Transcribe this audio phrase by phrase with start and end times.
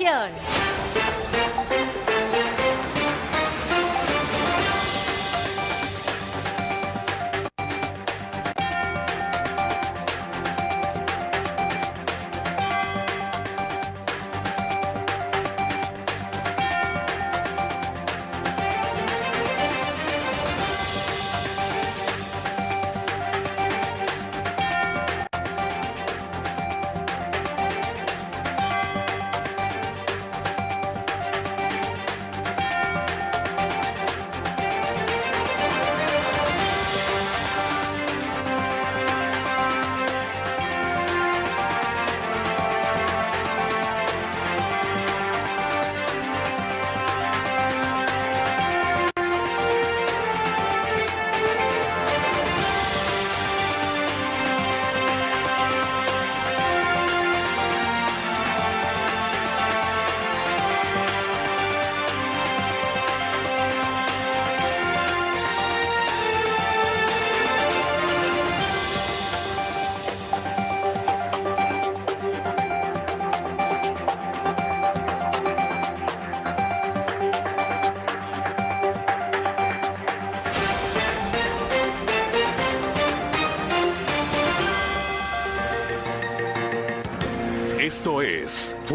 [0.00, 0.69] Kiern.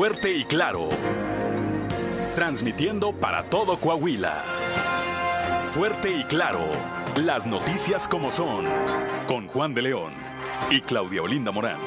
[0.06, 0.90] Fuerte y claro.
[2.36, 4.44] Transmitiendo para todo Coahuila.
[5.72, 6.60] Fuerte y claro.
[7.16, 8.66] Las noticias como son.
[9.26, 10.14] Con Juan de León
[10.70, 11.80] y Claudia Olinda Morán.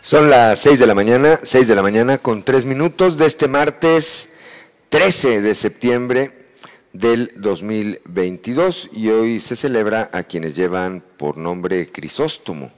[0.00, 3.46] Son las 6 de la mañana, 6 de la mañana con 3 minutos de este
[3.46, 4.36] martes
[4.88, 6.39] 13 de septiembre
[6.92, 12.70] del 2022 y hoy se celebra a quienes llevan por nombre Crisóstomo.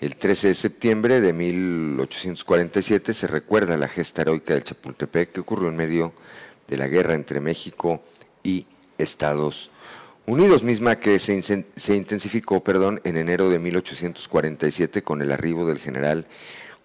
[0.00, 5.68] El 13 de septiembre de 1847 se recuerda la gesta heroica del Chapultepec que ocurrió
[5.68, 6.12] en medio
[6.66, 8.02] de la guerra entre México
[8.42, 8.66] y
[8.98, 9.70] Estados
[10.26, 15.78] Unidos, misma que se, se intensificó perdón, en enero de 1847 con el arribo del
[15.78, 16.26] general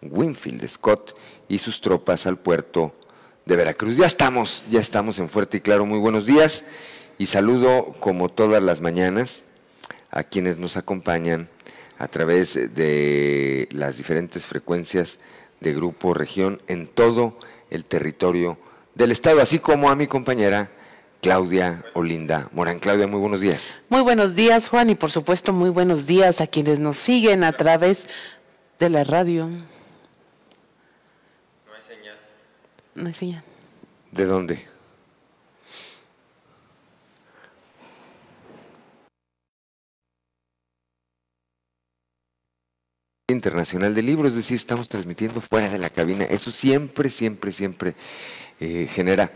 [0.02, 1.16] Winfield Scott
[1.48, 2.96] y sus tropas al puerto
[3.46, 3.98] de Veracruz.
[3.98, 5.86] Ya estamos, ya estamos en Fuerte y Claro.
[5.86, 6.64] Muy buenos días
[7.18, 9.44] y saludo como todas las mañanas
[10.12, 11.50] a quienes nos acompañan
[11.98, 15.20] a través de las diferentes frecuencias
[15.60, 17.38] de Grupo Región en todo
[17.70, 18.58] el territorio
[18.96, 20.72] del Estado, así como a mi compañera
[21.22, 22.80] Claudia Olinda Morán.
[22.80, 23.80] Claudia, muy buenos días.
[23.90, 27.54] Muy buenos días, Juan, y por supuesto muy buenos días a quienes nos siguen a
[27.54, 28.08] través
[28.80, 29.48] de la radio.
[29.48, 29.64] No
[31.76, 32.18] hay señal.
[34.12, 34.66] ¿De dónde?
[43.28, 46.24] Internacional de Libros, es decir, estamos transmitiendo fuera de la cabina.
[46.24, 47.96] Eso siempre, siempre, siempre
[48.62, 49.30] eh, genera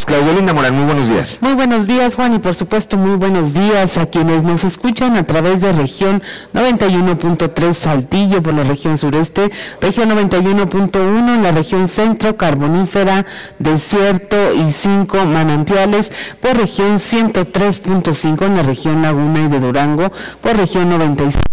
[0.00, 1.38] Claudio Linda Morán, muy buenos días.
[1.42, 5.24] Muy buenos días, Juan, y por supuesto muy buenos días a quienes nos escuchan a
[5.24, 6.22] través de región
[6.54, 13.26] 91.3 Saltillo por la región sureste, región 91.1 en la región centro, carbonífera,
[13.58, 16.10] desierto y cinco manantiales,
[16.40, 20.10] por región 103.5 en la región Laguna y de Durango,
[20.40, 21.51] por región 96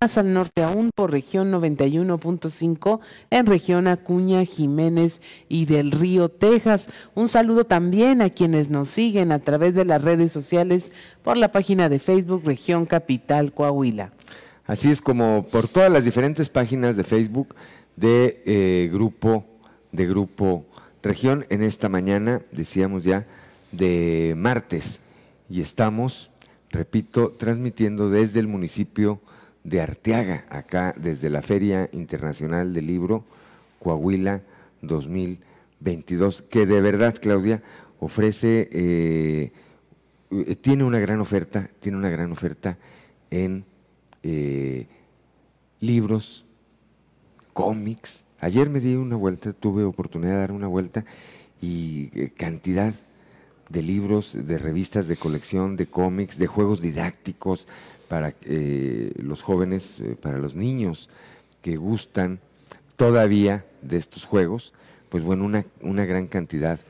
[0.00, 3.00] más al norte aún por región 91.5
[3.30, 6.86] en región Acuña, Jiménez y del Río, Texas.
[7.16, 10.92] Un saludo también a quienes nos siguen a través de las redes sociales
[11.24, 14.12] por la página de Facebook Región Capital Coahuila.
[14.66, 17.56] Así es como por todas las diferentes páginas de Facebook
[17.96, 19.44] de eh, grupo
[19.90, 20.64] de grupo
[21.02, 23.26] Región en esta mañana, decíamos ya,
[23.72, 25.00] de martes
[25.50, 26.30] y estamos,
[26.70, 29.20] repito, transmitiendo desde el municipio
[29.68, 33.24] de Arteaga, acá desde la Feria Internacional del Libro
[33.80, 34.42] Coahuila
[34.82, 37.62] 2022, que de verdad, Claudia,
[38.00, 39.52] ofrece, eh,
[40.60, 42.78] tiene una gran oferta, tiene una gran oferta
[43.30, 43.64] en
[44.22, 44.86] eh,
[45.80, 46.44] libros,
[47.52, 48.24] cómics.
[48.40, 51.04] Ayer me di una vuelta, tuve oportunidad de dar una vuelta
[51.60, 52.94] y eh, cantidad
[53.68, 57.66] de libros, de revistas de colección, de cómics, de juegos didácticos,
[58.08, 61.08] para eh, los jóvenes, eh, para los niños
[61.62, 62.40] que gustan
[62.96, 64.72] todavía de estos juegos,
[65.08, 66.80] pues bueno, una, una gran cantidad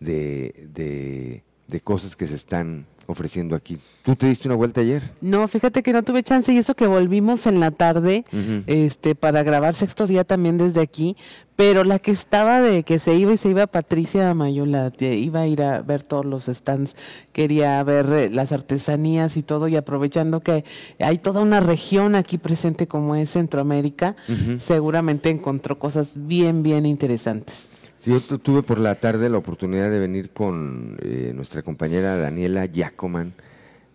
[0.00, 3.78] de, de, cosas que se están ofreciendo aquí.
[4.02, 5.02] ¿Tú te diste una vuelta ayer?
[5.20, 8.24] No, fíjate que no tuve chance y eso que volvimos en la tarde
[8.66, 11.16] este para grabar sexto día también desde aquí,
[11.56, 15.46] pero la que estaba de que se iba y se iba Patricia Mayola, iba a
[15.46, 16.96] ir a ver todos los stands,
[17.32, 20.64] quería ver eh, las artesanías y todo y aprovechando que
[20.98, 24.16] hay toda una región aquí presente como es Centroamérica,
[24.58, 27.70] seguramente encontró cosas bien bien interesantes.
[28.04, 32.66] Sí, yo tuve por la tarde la oportunidad de venir con eh, nuestra compañera Daniela
[32.66, 33.32] Yacoman.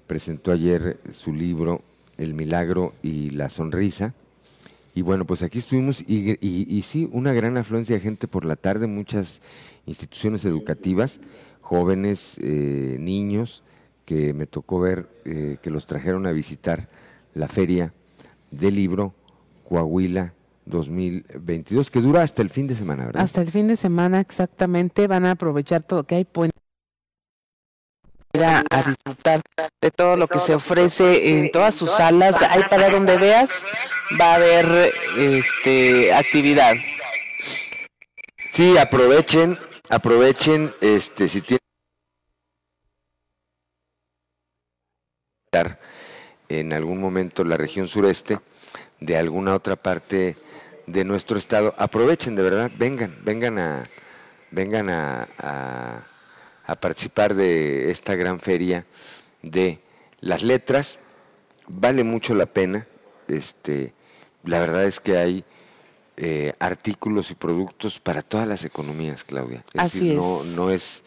[0.08, 1.84] Presentó ayer su libro
[2.18, 4.16] El Milagro y la Sonrisa.
[4.96, 8.88] Y bueno, pues aquí estuvimos y, sí, una gran afluencia de gente por la tarde,
[8.88, 9.44] muchas
[9.86, 11.20] instituciones educativas,
[11.62, 13.62] jóvenes, eh, niños,
[14.06, 16.90] que me tocó ver eh, que los trajeron a visitar
[17.36, 17.94] la feria
[18.50, 19.14] del libro
[19.68, 20.34] Coahuila
[20.70, 23.24] 2022, que dura hasta el fin de semana, ¿verdad?
[23.24, 25.08] Hasta el fin de semana, exactamente.
[25.08, 26.56] Van a aprovechar todo que hay puente
[28.38, 29.42] a disfrutar
[29.82, 32.42] de todo lo que se ofrece en todas sus salas.
[32.42, 33.66] Hay para donde veas,
[34.20, 36.76] va a haber este actividad.
[38.52, 39.58] Sí, aprovechen,
[39.90, 41.60] aprovechen, este, si tienen
[46.50, 48.40] en algún momento la región sureste
[49.00, 50.36] de alguna otra parte
[50.88, 53.84] de nuestro estado, aprovechen de verdad, vengan, vengan a,
[54.52, 56.08] vengan a,
[56.66, 58.86] a, participar de esta gran feria
[59.42, 59.80] de
[60.20, 61.00] las letras.
[61.68, 62.88] Vale mucho la pena.
[63.28, 63.94] Este,
[64.44, 65.44] la verdad es que hay
[66.18, 69.64] eh, artículos y productos para todas las economías, Claudia.
[69.78, 71.04] Así No, no es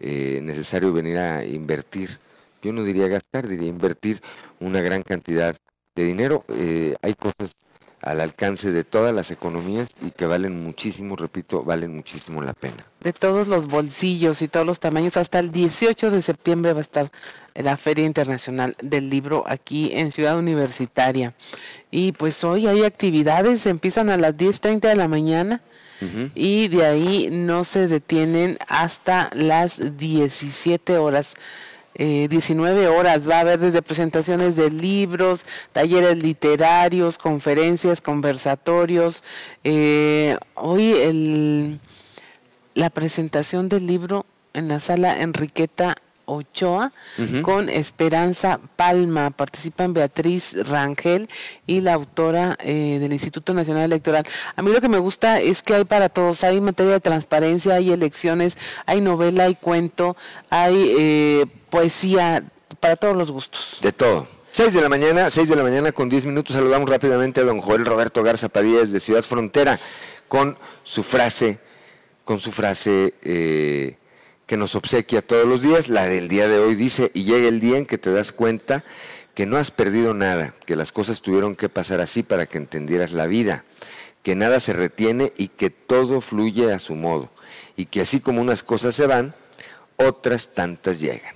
[0.00, 2.18] eh, necesario venir a invertir.
[2.62, 4.22] Yo no diría gastar, diría invertir
[4.60, 5.56] una gran cantidad
[5.94, 6.44] de dinero.
[6.48, 7.56] Eh, hay cosas
[8.04, 12.84] al alcance de todas las economías y que valen muchísimo, repito, valen muchísimo la pena.
[13.00, 16.82] De todos los bolsillos y todos los tamaños, hasta el 18 de septiembre va a
[16.82, 17.10] estar
[17.54, 21.32] la Feria Internacional del Libro aquí en Ciudad Universitaria.
[21.90, 25.62] Y pues hoy hay actividades, empiezan a las 10.30 de la mañana
[26.34, 31.34] y de ahí no se detienen hasta las 17 horas
[31.94, 33.28] eh, 19 horas.
[33.28, 39.22] Va a haber desde presentaciones de libros, talleres literarios, conferencias, conversatorios.
[39.62, 41.80] Eh, hoy el,
[42.74, 45.96] la presentación del libro en la sala Enriqueta
[46.26, 46.92] Ochoa
[47.42, 49.30] con Esperanza Palma.
[49.30, 51.28] Participan Beatriz Rangel
[51.66, 54.24] y la autora eh, del Instituto Nacional Electoral.
[54.56, 56.44] A mí lo que me gusta es que hay para todos.
[56.44, 60.16] Hay materia de transparencia, hay elecciones, hay novela, hay cuento,
[60.50, 62.44] hay eh, poesía,
[62.80, 63.78] para todos los gustos.
[63.80, 64.26] De todo.
[64.52, 66.54] 6 de la mañana, 6 de la mañana con 10 minutos.
[66.54, 69.80] Saludamos rápidamente a don Joel Roberto Garza Padilla de Ciudad Frontera
[70.28, 71.58] con su frase,
[72.24, 73.96] con su frase eh,
[74.46, 75.88] que nos obsequia todos los días.
[75.88, 78.84] La del día de hoy dice, y llega el día en que te das cuenta
[79.34, 83.12] que no has perdido nada, que las cosas tuvieron que pasar así para que entendieras
[83.12, 83.64] la vida,
[84.22, 87.30] que nada se retiene y que todo fluye a su modo,
[87.76, 89.34] y que así como unas cosas se van,
[89.96, 91.34] otras tantas llegan.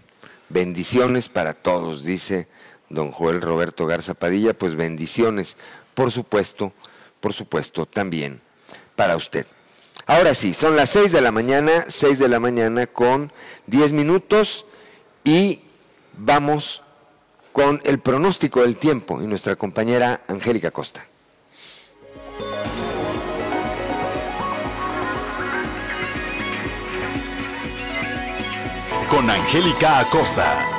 [0.49, 2.46] Bendiciones para todos, dice
[2.88, 5.56] don Joel Roberto Garza Padilla, pues bendiciones,
[5.94, 6.72] por supuesto,
[7.20, 8.40] por supuesto, también
[8.96, 9.46] para usted.
[10.08, 13.31] Ahora sí, son las 6 de la mañana, 6 de la mañana con
[13.66, 14.64] 10 minutos
[15.22, 15.60] y
[16.14, 16.82] vamos
[17.52, 21.06] con el pronóstico del tiempo y nuestra compañera Angélica Costa.
[29.11, 30.77] Con Angélica Acosta.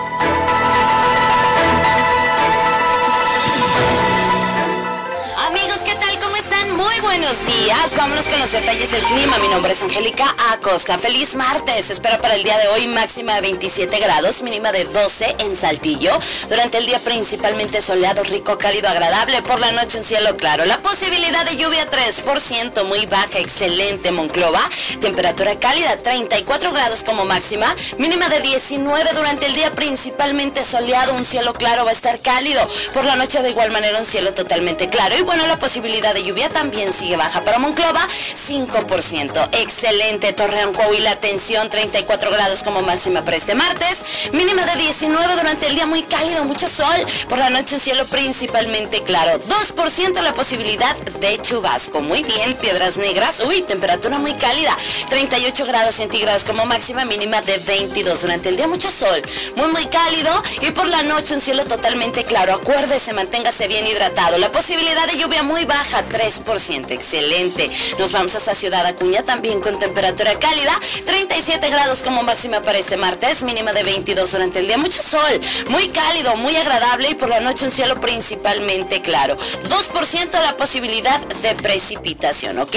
[7.02, 7.96] Buenos días.
[7.96, 9.38] Vámonos con los detalles del clima.
[9.40, 10.98] Mi nombre es Angélica Acosta.
[10.98, 11.90] Feliz martes.
[11.90, 16.12] Espera para el día de hoy máxima de 27 grados, mínima de 12 en Saltillo.
[16.50, 19.42] Durante el día principalmente soleado, rico, cálido, agradable.
[19.44, 20.66] Por la noche un cielo claro.
[20.66, 24.12] La posibilidad de lluvia 3%, muy baja, excelente.
[24.12, 24.62] Monclova,
[25.00, 31.26] temperatura cálida, 34 grados como máxima, mínima de 19 durante el día principalmente soleado, un
[31.26, 32.66] cielo claro va a estar cálido.
[32.94, 35.18] Por la noche de igual manera un cielo totalmente claro.
[35.18, 37.44] Y bueno, la posibilidad de lluvia también sigue baja.
[37.44, 39.50] Para Monclova, 5%.
[39.54, 40.34] Excelente.
[40.34, 44.30] Torreón, Coahuila, tensión 34 grados como máxima para este martes.
[44.34, 47.06] Mínima de 19 durante el día muy cálido, mucho sol.
[47.28, 49.40] Por la noche un cielo principalmente claro.
[49.40, 52.02] 2% la posibilidad de chubasco.
[52.02, 53.42] Muy bien, Piedras Negras.
[53.42, 54.76] Uy, temperatura muy cálida.
[55.10, 58.22] 38 grados centígrados como máxima, mínima de 22.
[58.22, 59.22] Durante el día mucho sol.
[59.56, 60.32] Muy, muy cálido.
[60.62, 62.54] Y por la noche un cielo totalmente claro.
[62.54, 64.38] Acuérdese, manténgase bien hidratado.
[64.38, 66.79] La posibilidad de lluvia muy baja, 3%.
[66.88, 67.70] Excelente.
[67.98, 70.74] Nos vamos hasta Ciudad Acuña también con temperatura cálida,
[71.06, 75.42] 37 grados como máxima para este martes, mínima de 22 durante el día, mucho sol,
[75.70, 79.38] muy cálido, muy agradable y por la noche un cielo principalmente claro.
[79.38, 82.76] 2% la posibilidad de precipitación, ¿ok?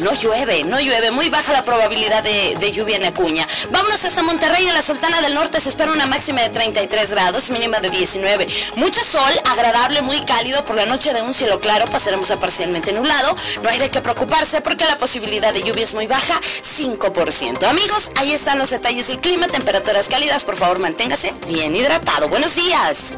[0.00, 3.46] No llueve, no llueve, muy baja la probabilidad de, lluvia en Acuña.
[3.70, 7.50] Vámonos hasta Monterrey, en la Sultana del Norte se espera una máxima de 33 grados,
[7.50, 8.46] mínima de 19.
[8.76, 12.92] Mucho sol, agradable, muy cálido, por la noche de un cielo claro pasaremos a parcialmente
[12.92, 13.36] nublado.
[13.62, 17.64] No hay de qué preocuparse porque la posibilidad de lluvia es muy baja, 5%.
[17.64, 22.28] Amigos, ahí están los detalles del clima, temperaturas cálidas, por favor manténgase bien hidratado.
[22.28, 23.16] Buenos días.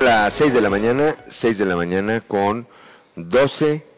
[0.00, 2.66] Las 6 de la mañana, 6 de la mañana con
[3.16, 3.88] 12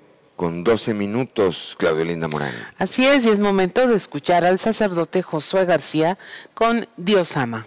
[0.40, 2.54] con 12 minutos, Claudio Linda Morán.
[2.78, 6.16] Así es, y es momento de escuchar al sacerdote Josué García
[6.54, 7.66] con Dios ama.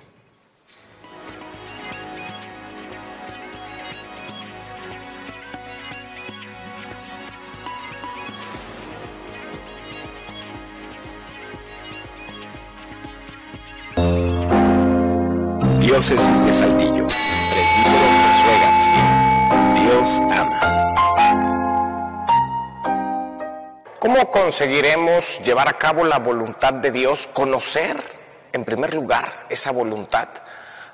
[15.93, 17.05] Diócesis de Saltillo.
[17.05, 19.05] Presbítero Josué García.
[19.79, 20.59] Dios ama.
[23.99, 27.29] ¿Cómo conseguiremos llevar a cabo la voluntad de Dios?
[27.31, 27.97] Conocer,
[28.53, 30.29] en primer lugar, esa voluntad.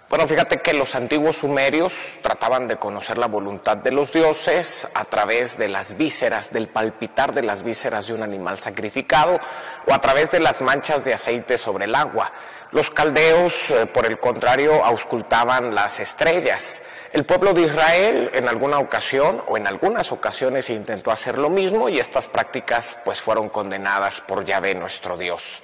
[0.09, 5.05] Bueno, fíjate que los antiguos sumerios trataban de conocer la voluntad de los dioses a
[5.05, 9.39] través de las vísceras, del palpitar de las vísceras de un animal sacrificado
[9.85, 12.31] o a través de las manchas de aceite sobre el agua.
[12.71, 16.81] Los caldeos, eh, por el contrario, auscultaban las estrellas.
[17.13, 21.87] El pueblo de Israel en alguna ocasión o en algunas ocasiones intentó hacer lo mismo
[21.87, 25.61] y estas prácticas pues fueron condenadas por Yahvé nuestro Dios.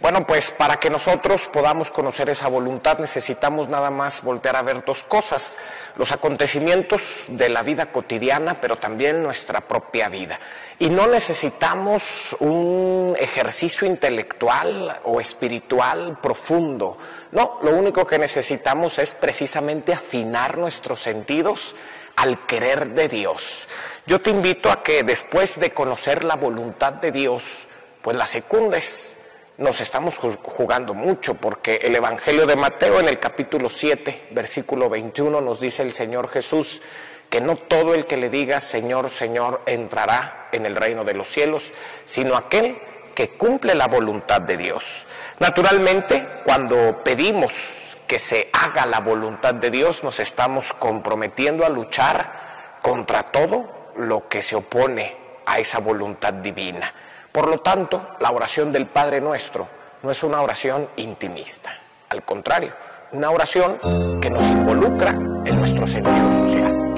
[0.00, 4.84] Bueno, pues para que nosotros podamos conocer esa voluntad necesitamos nada más voltear a ver
[4.84, 5.56] dos cosas,
[5.94, 10.40] los acontecimientos de la vida cotidiana, pero también nuestra propia vida.
[10.80, 16.98] Y no necesitamos un ejercicio intelectual o espiritual profundo,
[17.30, 21.76] no, lo único que necesitamos es precisamente afinar nuestros sentidos
[22.16, 23.68] al querer de Dios.
[24.06, 27.68] Yo te invito a que después de conocer la voluntad de Dios,
[28.02, 29.18] pues la secundes
[29.56, 35.40] nos estamos jugando mucho porque el Evangelio de Mateo en el capítulo 7, versículo 21
[35.40, 36.82] nos dice el Señor Jesús
[37.30, 41.28] que no todo el que le diga Señor, Señor entrará en el reino de los
[41.28, 41.72] cielos,
[42.04, 42.78] sino aquel
[43.14, 45.06] que cumple la voluntad de Dios.
[45.38, 52.78] Naturalmente, cuando pedimos que se haga la voluntad de Dios, nos estamos comprometiendo a luchar
[52.82, 56.92] contra todo lo que se opone a esa voluntad divina.
[57.34, 59.66] Por lo tanto, la oración del Padre Nuestro
[60.04, 61.76] no es una oración intimista,
[62.08, 62.70] al contrario,
[63.10, 63.76] una oración
[64.20, 66.94] que nos involucra en nuestro sentido social.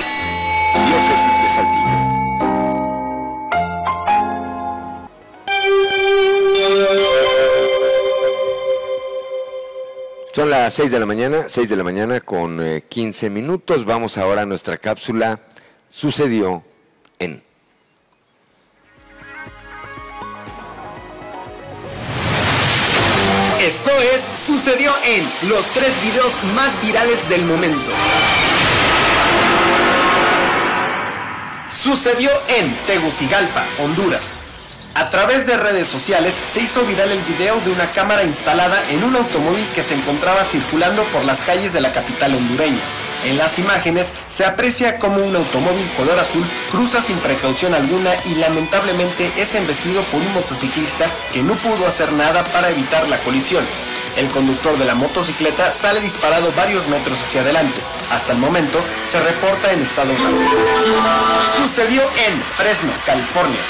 [0.89, 1.97] Diócesis de Saltillo.
[10.35, 13.87] Son las 6 de la mañana, 6 de la mañana con eh, 15 minutos.
[13.87, 15.41] Vamos ahora a nuestra cápsula
[15.89, 16.63] Sucedió
[17.19, 17.43] en...
[23.67, 27.91] Esto es Sucedió en los tres videos más virales del momento.
[31.69, 34.39] Sucedió en Tegucigalpa, Honduras.
[34.95, 39.03] A través de redes sociales se hizo viral el video de una cámara instalada en
[39.03, 42.79] un automóvil que se encontraba circulando por las calles de la capital hondureña.
[43.25, 48.35] En las imágenes se aprecia como un automóvil color azul cruza sin precaución alguna y
[48.37, 53.65] lamentablemente es embestido por un motociclista que no pudo hacer nada para evitar la colisión.
[54.17, 57.79] El conductor de la motocicleta sale disparado varios metros hacia adelante.
[58.11, 60.39] Hasta el momento se reporta en estado grave.
[61.57, 63.61] Sucedió en Fresno, California.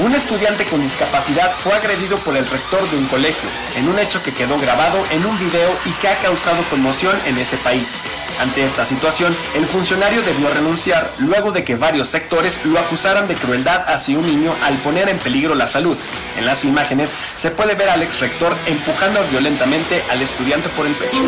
[0.00, 4.22] Un estudiante con discapacidad fue agredido por el rector de un colegio, en un hecho
[4.22, 8.04] que quedó grabado en un video y que ha causado conmoción en ese país.
[8.40, 13.34] Ante esta situación, el funcionario debió renunciar luego de que varios sectores lo acusaran de
[13.34, 15.98] crueldad hacia un niño al poner en peligro la salud.
[16.36, 20.94] En las imágenes se puede ver al ex rector empujando violentamente al estudiante por el
[20.94, 21.18] pecho.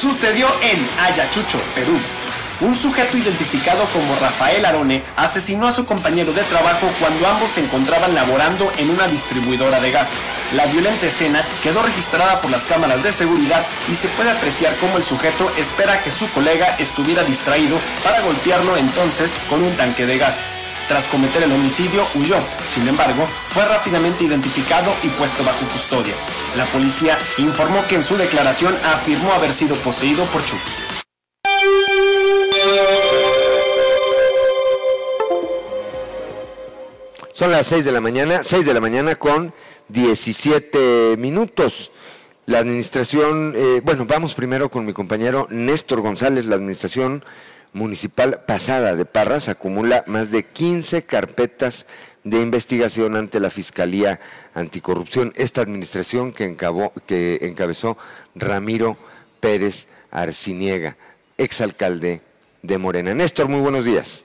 [0.00, 2.00] Sucedió en Ayachucho, Perú.
[2.60, 7.60] Un sujeto identificado como Rafael Arone asesinó a su compañero de trabajo cuando ambos se
[7.60, 10.14] encontraban laborando en una distribuidora de gas.
[10.54, 14.96] La violenta escena quedó registrada por las cámaras de seguridad y se puede apreciar cómo
[14.96, 20.16] el sujeto espera que su colega estuviera distraído para golpearlo entonces con un tanque de
[20.16, 20.44] gas.
[20.88, 22.38] Tras cometer el homicidio, huyó.
[22.64, 26.14] Sin embargo, fue rápidamente identificado y puesto bajo custodia.
[26.56, 30.85] La policía informó que en su declaración afirmó haber sido poseído por Chucky.
[37.36, 39.52] Son las 6 de la mañana, 6 de la mañana con
[39.88, 41.90] 17 minutos.
[42.46, 47.22] La administración, eh, bueno, vamos primero con mi compañero Néstor González, la administración
[47.74, 51.86] municipal pasada de Parras acumula más de 15 carpetas
[52.24, 54.18] de investigación ante la Fiscalía
[54.54, 55.34] Anticorrupción.
[55.36, 56.56] Esta administración que,
[57.06, 57.98] que encabezó
[58.34, 58.96] Ramiro
[59.40, 60.96] Pérez Arciniega,
[61.36, 62.22] exalcalde
[62.62, 63.12] de Morena.
[63.12, 64.22] Néstor, muy buenos días.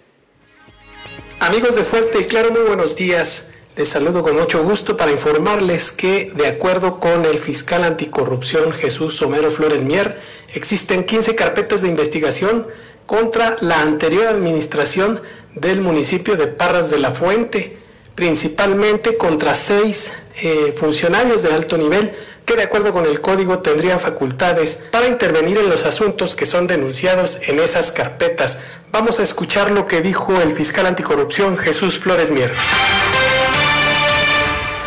[1.40, 3.50] Amigos de Fuerte y Claro, muy buenos días.
[3.76, 9.16] Les saludo con mucho gusto para informarles que, de acuerdo con el fiscal anticorrupción Jesús
[9.16, 10.20] Somero Flores Mier,
[10.54, 12.68] existen 15 carpetas de investigación
[13.06, 15.22] contra la anterior administración
[15.56, 17.78] del municipio de Parras de la Fuente,
[18.16, 20.12] principalmente contra seis
[20.44, 22.14] eh, funcionarios de alto nivel
[22.46, 26.68] que de acuerdo con el código tendrían facultades para intervenir en los asuntos que son
[26.68, 28.60] denunciados en esas carpetas.
[28.92, 32.52] Vamos a escuchar lo que dijo el fiscal anticorrupción Jesús Flores Mier.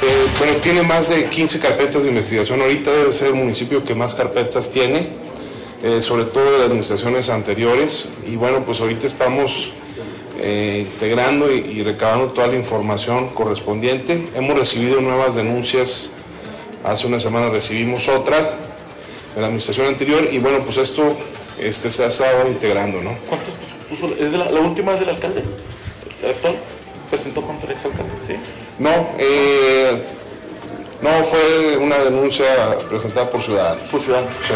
[0.03, 2.61] Eh, bueno, tiene más de 15 carpetas de investigación.
[2.61, 5.09] Ahorita debe ser el municipio que más carpetas tiene,
[5.83, 8.09] eh, sobre todo de las administraciones anteriores.
[8.27, 9.73] Y bueno, pues ahorita estamos
[10.41, 14.27] eh, integrando y, y recabando toda la información correspondiente.
[14.35, 16.11] Hemos recibido nuevas denuncias
[16.85, 21.17] Hace una semana recibimos otra de la administración anterior y bueno, pues esto
[21.59, 23.17] este, se ha estado integrando, ¿no?
[23.27, 23.55] ¿Cuántos
[23.89, 24.15] puso?
[24.15, 25.43] ¿Es la, última es del alcalde?
[26.23, 26.57] ¿El actual?
[27.11, 28.13] ¿Presentó contra el exalcalde?
[28.27, 28.35] ¿Sí?
[28.79, 30.03] No, eh,
[31.01, 32.47] no, fue una denuncia
[32.89, 33.89] presentada por ciudadanos.
[33.89, 34.33] Por ciudadanos.
[34.47, 34.55] Sí.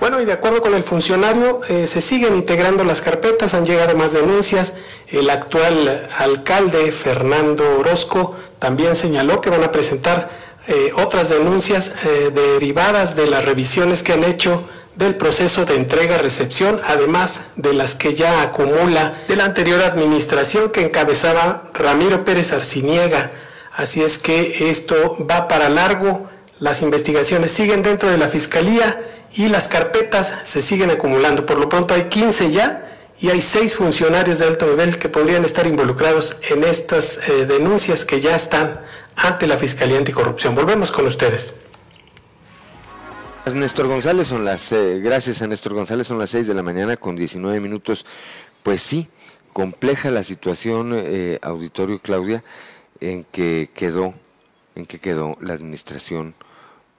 [0.00, 3.96] Bueno, y de acuerdo con el funcionario, eh, se siguen integrando las carpetas, han llegado
[3.96, 4.74] más denuncias.
[5.08, 10.30] El actual alcalde, Fernando Orozco, también señaló que van a presentar
[10.68, 16.80] eh, otras denuncias eh, derivadas de las revisiones que han hecho del proceso de entrega-recepción,
[16.86, 23.32] además de las que ya acumula de la anterior administración que encabezaba Ramiro Pérez Arciniega.
[23.72, 26.28] Así es que esto va para largo,
[26.60, 29.00] las investigaciones siguen dentro de la Fiscalía
[29.34, 31.46] y las carpetas se siguen acumulando.
[31.46, 32.88] Por lo pronto hay 15 ya
[33.20, 38.04] y hay seis funcionarios de alto nivel que podrían estar involucrados en estas eh, denuncias
[38.04, 38.80] que ya están
[39.16, 40.54] ante la Fiscalía Anticorrupción.
[40.54, 41.64] Volvemos con ustedes.
[43.54, 46.96] Néstor González, son las, eh, gracias a Néstor González, son las 6 de la mañana
[46.96, 48.04] con 19 minutos.
[48.62, 49.08] Pues sí,
[49.52, 52.44] compleja la situación, eh, auditorio Claudia,
[53.00, 54.14] en que quedó,
[54.74, 56.34] en que quedó la administración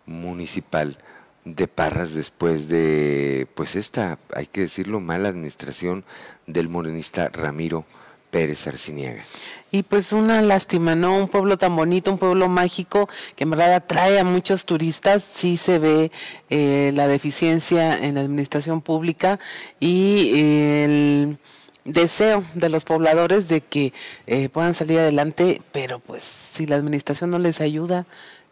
[0.06, 0.98] municipal
[1.46, 6.04] de Parras después de, pues esta, hay que decirlo, mala administración
[6.48, 7.86] del morenista Ramiro
[8.32, 9.24] Pérez Arciniaga.
[9.72, 11.16] Y pues una lástima, ¿no?
[11.18, 15.58] Un pueblo tan bonito, un pueblo mágico que en verdad atrae a muchos turistas, sí
[15.58, 16.12] se ve
[16.50, 19.40] eh, la deficiencia en la administración pública
[19.80, 21.38] y el
[21.86, 23.94] deseo de los pobladores de que
[24.28, 28.06] eh, puedan salir adelante, pero pues si la administración no les ayuda,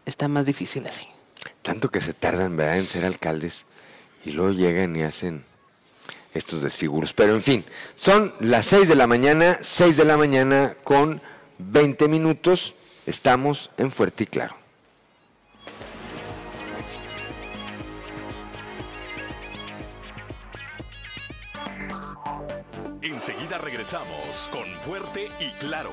[0.05, 1.07] está más difícil así.
[1.67, 3.65] Tanto que se tardan, ¿verdad?, en ser alcaldes
[4.23, 5.43] y luego llegan y hacen
[6.33, 7.11] estos desfiguros.
[7.11, 7.65] Pero en fin,
[7.97, 11.21] son las 6 de la mañana, 6 de la mañana con
[11.57, 12.73] 20 minutos.
[13.05, 14.55] Estamos en Fuerte y Claro.
[23.01, 25.91] Enseguida regresamos con Fuerte y Claro.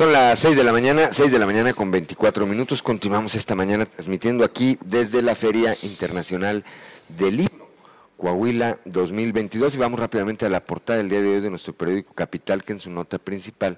[0.00, 2.80] Son las 6 de la mañana, 6 de la mañana con 24 minutos.
[2.80, 6.64] Continuamos esta mañana transmitiendo aquí desde la Feria Internacional
[7.06, 7.68] del Libro,
[8.16, 9.74] Coahuila 2022.
[9.74, 12.72] Y vamos rápidamente a la portada del día de hoy de nuestro periódico Capital, que
[12.72, 13.76] en su nota principal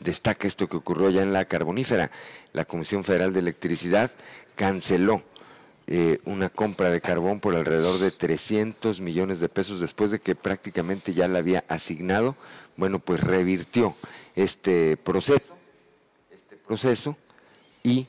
[0.00, 2.10] destaca esto que ocurrió ya en la carbonífera.
[2.52, 4.10] La Comisión Federal de Electricidad
[4.56, 5.22] canceló
[5.86, 10.34] eh, una compra de carbón por alrededor de 300 millones de pesos después de que
[10.34, 12.34] prácticamente ya la había asignado.
[12.76, 13.94] Bueno, pues revirtió
[14.34, 15.59] este proceso,
[16.70, 17.16] proceso
[17.82, 18.06] y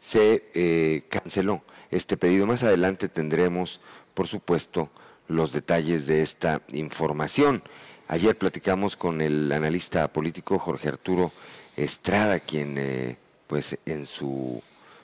[0.00, 2.46] se eh, canceló este pedido.
[2.46, 3.82] Más adelante tendremos,
[4.14, 4.88] por supuesto,
[5.26, 7.62] los detalles de esta información.
[8.08, 11.32] Ayer platicamos con el analista político Jorge Arturo
[11.76, 14.62] Estrada, quien, eh, pues, en su,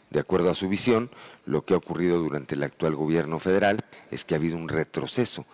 [0.08, 1.10] de acuerdo a su visión,
[1.44, 5.44] lo que ha ocurrido durante el actual gobierno federal es que ha habido un retroceso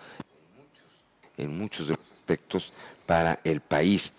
[1.36, 2.72] en muchos aspectos
[3.06, 4.12] para el país.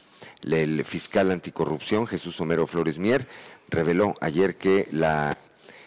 [0.44, 3.28] El fiscal anticorrupción, Jesús Homero Flores Mier,
[3.70, 5.38] reveló ayer que la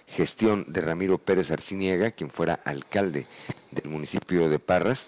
[0.07, 3.27] gestión de Ramiro Pérez Arciniega, quien fuera alcalde
[3.71, 5.07] del municipio de Parras,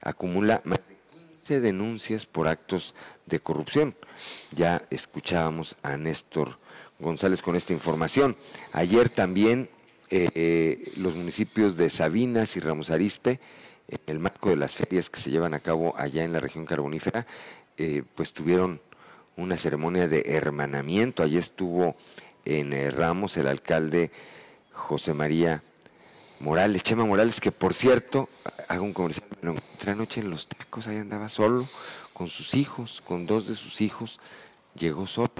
[0.00, 0.94] acumula más de
[1.38, 2.94] 15 denuncias por actos
[3.26, 3.96] de corrupción.
[4.52, 6.58] Ya escuchábamos a Néstor
[6.98, 8.36] González con esta información.
[8.72, 9.68] Ayer también
[10.10, 13.40] eh, los municipios de Sabinas y Ramos Arispe
[13.88, 16.64] en el marco de las ferias que se llevan a cabo allá en la región
[16.64, 17.26] carbonífera,
[17.76, 18.80] eh, pues tuvieron
[19.36, 21.22] una ceremonia de hermanamiento.
[21.22, 21.96] Allí estuvo
[22.44, 24.10] en eh, Ramos el alcalde
[24.72, 25.62] José María
[26.40, 28.28] Morales, Chema Morales, que por cierto,
[28.68, 31.66] hago un comercial, me lo encontré anoche en los tacos, ahí andaba solo,
[32.12, 34.20] con sus hijos, con dos de sus hijos,
[34.74, 35.30] llegó solo,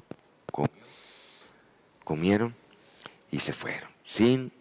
[2.05, 2.55] comieron
[3.31, 4.53] y se fueron, sin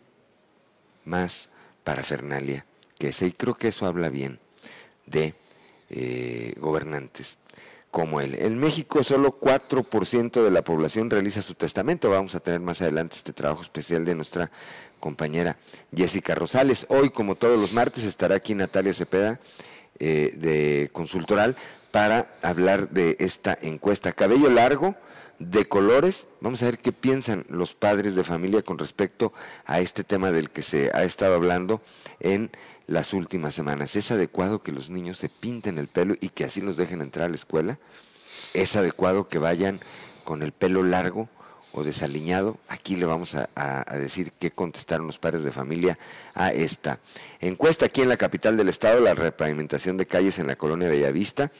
[1.06, 1.50] más
[1.84, 2.66] parafernalia
[2.98, 3.28] que ese.
[3.28, 4.40] Y creo que eso habla bien
[5.06, 5.36] de
[5.90, 7.38] eh, gobernantes
[7.94, 8.36] como él.
[8.40, 12.10] En México solo 4% de la población realiza su testamento.
[12.10, 14.50] Vamos a tener más adelante este trabajo especial de nuestra
[15.00, 15.58] compañera
[15.96, 16.88] Jessica Rosales.
[16.90, 19.40] Hoy, como todos los martes, estará aquí Natalia Cepeda
[20.00, 21.56] eh, de Consultoral
[21.92, 24.12] para hablar de esta encuesta.
[24.12, 24.96] Cabello largo,
[25.38, 26.28] de colores.
[26.42, 29.34] Vamos a ver qué piensan los padres de familia con respecto
[29.66, 31.82] a este tema del que se ha estado hablando
[32.20, 32.50] en
[32.88, 33.96] las últimas semanas.
[33.96, 37.26] ¿Es adecuado que los niños se pinten el pelo y que así los dejen entrar
[37.26, 37.80] a la escuela?
[38.54, 39.80] ¿Es adecuado que vayan
[40.24, 41.30] con el pelo largo
[41.72, 42.58] o desaliñado?
[42.68, 43.50] Aquí le vamos a,
[43.98, 45.98] decir qué contestaron los padres de familia
[46.36, 47.00] a esta
[47.40, 47.86] encuesta.
[47.86, 51.52] Aquí en la capital del estado, la repavimentación de calles en la colonia Bellavista,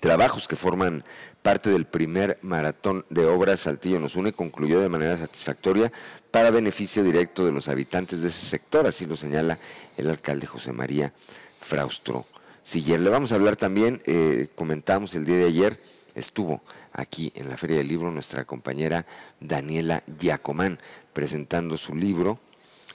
[0.00, 1.04] trabajos que forman
[1.42, 5.90] parte del primer maratón de obras Saltillo nos une concluyó de manera satisfactoria
[6.30, 9.58] para beneficio directo de los habitantes de ese sector, así lo señala
[9.96, 11.12] el alcalde José María
[11.60, 12.26] Fraustro
[12.62, 13.00] Siller.
[13.00, 15.80] Le vamos a hablar también, eh, comentamos el día de ayer,
[16.14, 16.60] estuvo
[16.92, 19.06] aquí en la Feria del Libro nuestra compañera
[19.40, 20.78] Daniela Giacomán
[21.12, 22.38] presentando su libro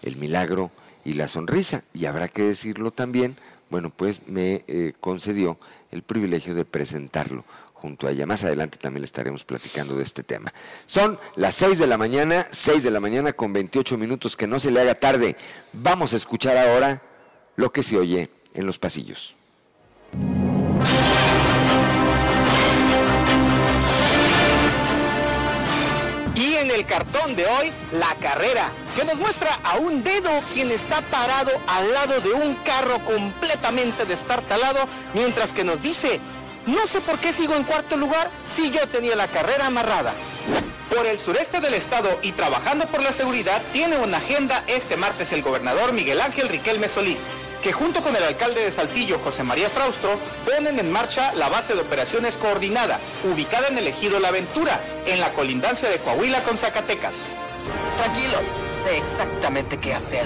[0.01, 0.71] El Milagro
[1.03, 3.36] y la Sonrisa, y habrá que decirlo también,
[3.69, 5.58] bueno, pues me eh, concedió
[5.91, 7.43] el privilegio de presentarlo
[8.26, 10.54] Más adelante también estaremos platicando de este tema.
[10.86, 14.60] Son las 6 de la mañana, 6 de la mañana con 28 minutos, que no
[14.60, 15.36] se le haga tarde.
[15.74, 17.02] Vamos a escuchar ahora
[17.56, 19.36] lo que se oye en los pasillos.
[26.36, 30.71] Y en el cartón de hoy, la carrera, que nos muestra a un dedo quien
[30.71, 36.19] está parado al lado de un carro completamente destartalado, mientras que nos dice,
[36.65, 40.13] no sé por qué sigo en cuarto lugar si yo tenía la carrera amarrada.
[40.93, 45.32] Por el sureste del estado y trabajando por la seguridad, tiene una agenda este martes
[45.32, 47.28] el gobernador Miguel Ángel Riquelme Solís,
[47.62, 51.73] que junto con el alcalde de Saltillo, José María Fraustro, ponen en marcha la base
[51.73, 56.58] de operaciones coordinada, ubicada en el ejido La Aventura, en la colindancia de Coahuila con
[56.58, 57.32] Zacatecas.
[57.97, 58.45] Tranquilos,
[58.84, 60.25] sé exactamente qué hacer.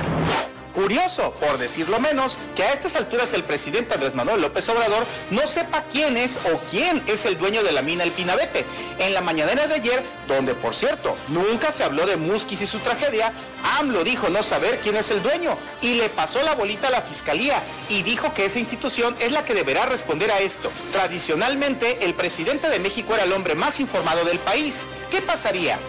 [0.73, 5.47] Curioso, por decirlo menos, que a estas alturas el presidente Andrés Manuel López Obrador no
[5.47, 8.65] sepa quién es o quién es el dueño de la mina El Pinabete.
[8.99, 12.79] En la mañanera de ayer, donde por cierto nunca se habló de Musquis y su
[12.79, 13.33] tragedia,
[13.79, 17.01] AMLO dijo no saber quién es el dueño y le pasó la bolita a la
[17.01, 20.71] fiscalía y dijo que esa institución es la que deberá responder a esto.
[20.91, 24.85] Tradicionalmente, el presidente de México era el hombre más informado del país.
[25.09, 25.79] ¿Qué pasaría?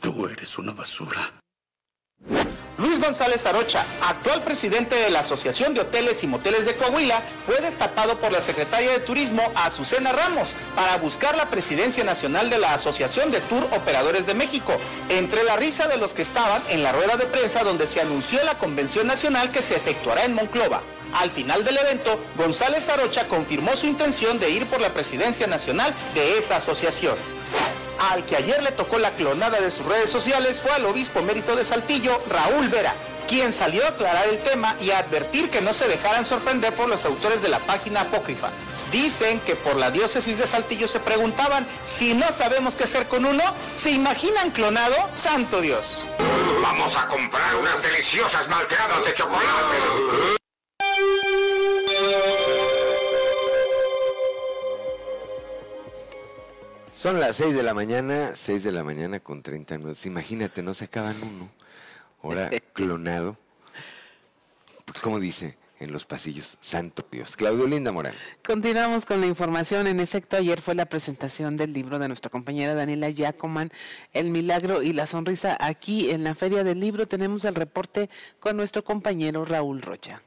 [0.00, 1.32] Tú eres una basura.
[2.76, 7.60] Luis González Arocha, actual presidente de la Asociación de Hoteles y Moteles de Coahuila, fue
[7.60, 12.74] destapado por la secretaria de Turismo Azucena Ramos para buscar la presidencia nacional de la
[12.74, 14.72] Asociación de Tour Operadores de México,
[15.08, 18.42] entre la risa de los que estaban en la rueda de prensa donde se anunció
[18.42, 20.82] la convención nacional que se efectuará en Monclova.
[21.14, 25.94] Al final del evento, González Arocha confirmó su intención de ir por la presidencia nacional
[26.12, 27.14] de esa asociación.
[28.10, 31.56] Al que ayer le tocó la clonada de sus redes sociales fue al obispo mérito
[31.56, 32.94] de Saltillo, Raúl Vera,
[33.26, 36.88] quien salió a aclarar el tema y a advertir que no se dejaran sorprender por
[36.88, 38.50] los autores de la página apócrifa.
[38.92, 43.24] Dicen que por la diócesis de Saltillo se preguntaban, si no sabemos qué hacer con
[43.24, 43.42] uno,
[43.74, 44.94] ¿se imaginan clonado?
[45.14, 46.04] Santo Dios.
[46.62, 50.43] Vamos a comprar unas deliciosas malteadas de chocolate.
[57.04, 60.06] Son las 6 de la mañana, 6 de la mañana con 30 minutos.
[60.06, 61.50] Imagínate, no se acaban uno.
[62.22, 63.36] Ahora clonado.
[64.86, 67.36] Pues, como dice en los pasillos, santo Dios.
[67.36, 68.14] Claudio Linda Morán.
[68.42, 69.86] Continuamos con la información.
[69.86, 73.70] En efecto, ayer fue la presentación del libro de nuestra compañera Daniela Yacoman,
[74.14, 75.58] El Milagro y la Sonrisa.
[75.60, 78.08] Aquí en la Feria del Libro tenemos el reporte
[78.40, 80.22] con nuestro compañero Raúl Rocha.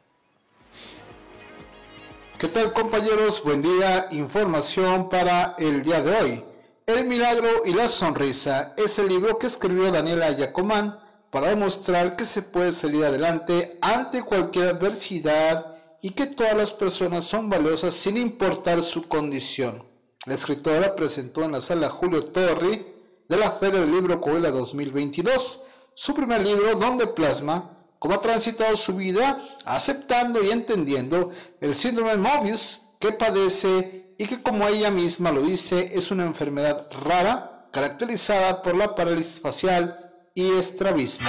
[2.38, 3.42] ¿Qué tal compañeros?
[3.44, 4.10] Buen día.
[4.12, 6.47] Información para el día de hoy.
[6.88, 10.98] El milagro y la sonrisa es el libro que escribió Daniela Yacomán
[11.30, 17.26] para demostrar que se puede salir adelante ante cualquier adversidad y que todas las personas
[17.26, 19.84] son valiosas sin importar su condición.
[20.26, 22.88] La escritora presentó en la sala Julio Torri
[23.28, 27.70] de la Feria del Libro Coahuila 2022 su primer libro donde plasma
[28.00, 34.26] cómo ha transitado su vida aceptando y entendiendo el síndrome de Mobius que padece y
[34.26, 40.12] que como ella misma lo dice es una enfermedad rara caracterizada por la parálisis facial
[40.34, 41.28] y estrabismo.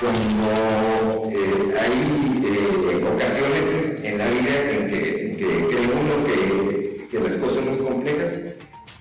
[0.00, 5.36] Cuando eh, hay eh, ocasiones en la vida en que,
[5.68, 8.30] cree uno que, que, las cosas son muy complejas,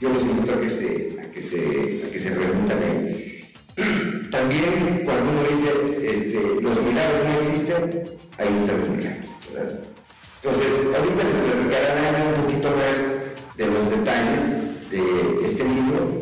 [0.01, 3.53] yo los invito a que se, a que se, a que se ahí.
[4.32, 5.71] También cuando uno dice
[6.03, 9.29] este, los milagros no existen, ahí están los milagros.
[10.41, 12.97] Entonces, ahorita les platicarán un poquito más
[13.58, 16.21] de los detalles de este libro,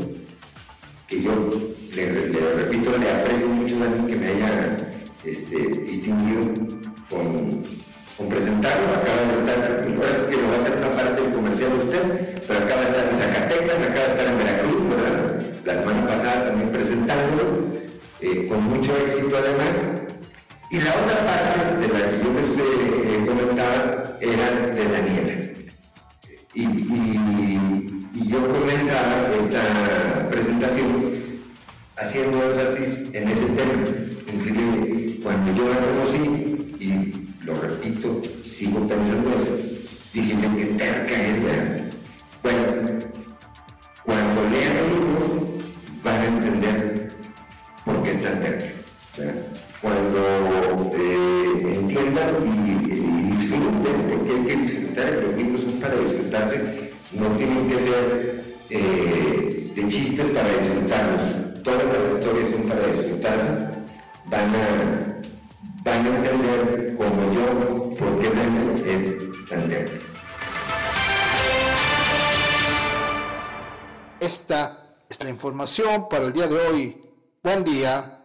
[1.07, 1.31] que yo
[1.93, 2.05] le,
[2.55, 4.91] repito, le aprecio mucho a que me haya
[5.23, 6.51] este, distinguido
[7.11, 7.63] con,
[8.27, 8.87] presentarlo.
[8.95, 12.43] Acaba de estar, y parece que lo va a hacer una parte del comercial usted,
[12.47, 14.83] pero acaba de estar en Zacatecas, acaba de estar en Veracruz.
[15.63, 17.43] La semana pasada también presentándolo,
[18.21, 19.96] eh, con mucho éxito además.
[20.69, 25.33] Y la otra parte de la que yo les eh, comentaba era de Daniela.
[26.53, 31.13] Y, y, yo comenzaba esta presentación
[31.95, 33.71] haciendo énfasis en ese tema.
[34.27, 39.55] En decir, cuando yo la conocí, y lo repito, sigo pensando eso,
[40.13, 41.85] dije, qué terca es, ¿verdad?
[42.43, 42.99] Bueno,
[44.03, 45.57] cuando lean el libro,
[46.03, 47.07] van a entender
[47.85, 48.67] por qué es tan terca.
[49.81, 57.27] Cuando eh, entiendan y, disfruten, porque hay que disfrutar, los libros son para disfrutarse, no
[57.37, 63.47] tienen que ser eh, de chistes para disfrutarlos, todas las historias son para disfrutarse,
[64.25, 65.21] van a,
[65.83, 69.93] van a entender como yo por qué Daniel es tan terco.
[74.19, 77.01] Esta es la información para el día de hoy.
[77.43, 78.16] Buen día.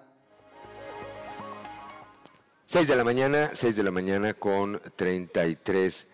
[2.72, 6.06] 6 de la mañana, 6 de la mañana con 33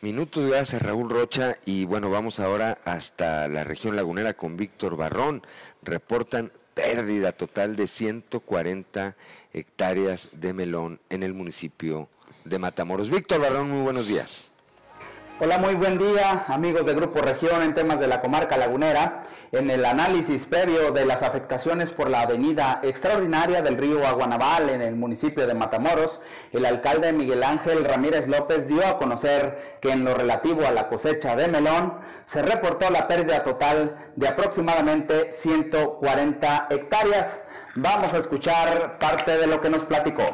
[0.00, 0.46] minutos.
[0.46, 1.56] Gracias Raúl Rocha.
[1.66, 5.42] Y bueno, vamos ahora hasta la región lagunera con Víctor Barrón.
[5.82, 9.14] Reportan pérdida total de 140
[9.52, 12.08] hectáreas de melón en el municipio
[12.46, 13.10] de Matamoros.
[13.10, 14.52] Víctor Barrón, muy buenos días.
[15.38, 19.24] Hola, muy buen día, amigos de Grupo Región en temas de la comarca lagunera.
[19.52, 24.80] En el análisis previo de las afectaciones por la avenida extraordinaria del río Aguanaval en
[24.80, 26.20] el municipio de Matamoros,
[26.52, 30.88] el alcalde Miguel Ángel Ramírez López dio a conocer que en lo relativo a la
[30.88, 37.42] cosecha de melón se reportó la pérdida total de aproximadamente 140 hectáreas.
[37.74, 40.24] Vamos a escuchar parte de lo que nos platicó.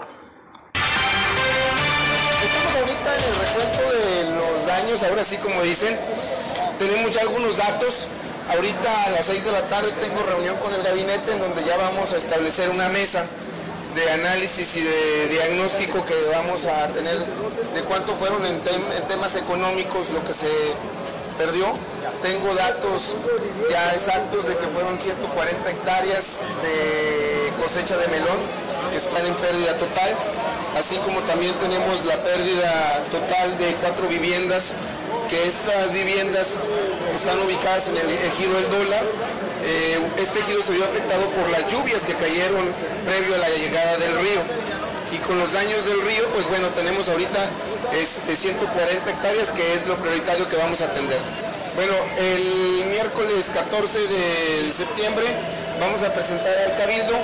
[4.72, 5.96] Daños, ahora sí como dicen,
[6.78, 8.08] tenemos ya algunos datos
[8.50, 11.76] Ahorita a las 6 de la tarde tengo reunión con el gabinete en donde ya
[11.76, 13.24] vamos a establecer una mesa
[13.94, 18.60] de análisis y de diagnóstico que vamos a tener de cuánto fueron en,
[19.06, 20.50] temas económicos lo que se
[21.38, 21.66] perdió.
[22.20, 23.14] Tengo datos
[23.70, 28.38] ya exactos de que fueron 140 hectáreas de cosecha de melón
[28.92, 30.12] que están en pérdida total,
[30.78, 34.74] así como también tenemos la pérdida total de cuatro viviendas
[35.28, 36.56] que estas viviendas
[37.14, 39.02] están ubicadas en el ejido del dólar.
[39.64, 42.68] Eh, este ejido se vio afectado por las lluvias que cayeron
[43.06, 44.42] previo a la llegada del río.
[45.12, 47.48] Y con los daños del río, pues bueno, tenemos ahorita
[47.98, 51.18] este, 140 hectáreas, que es lo prioritario que vamos a atender.
[51.76, 55.24] Bueno, el miércoles 14 de septiembre
[55.80, 57.16] vamos a presentar al Cabildo,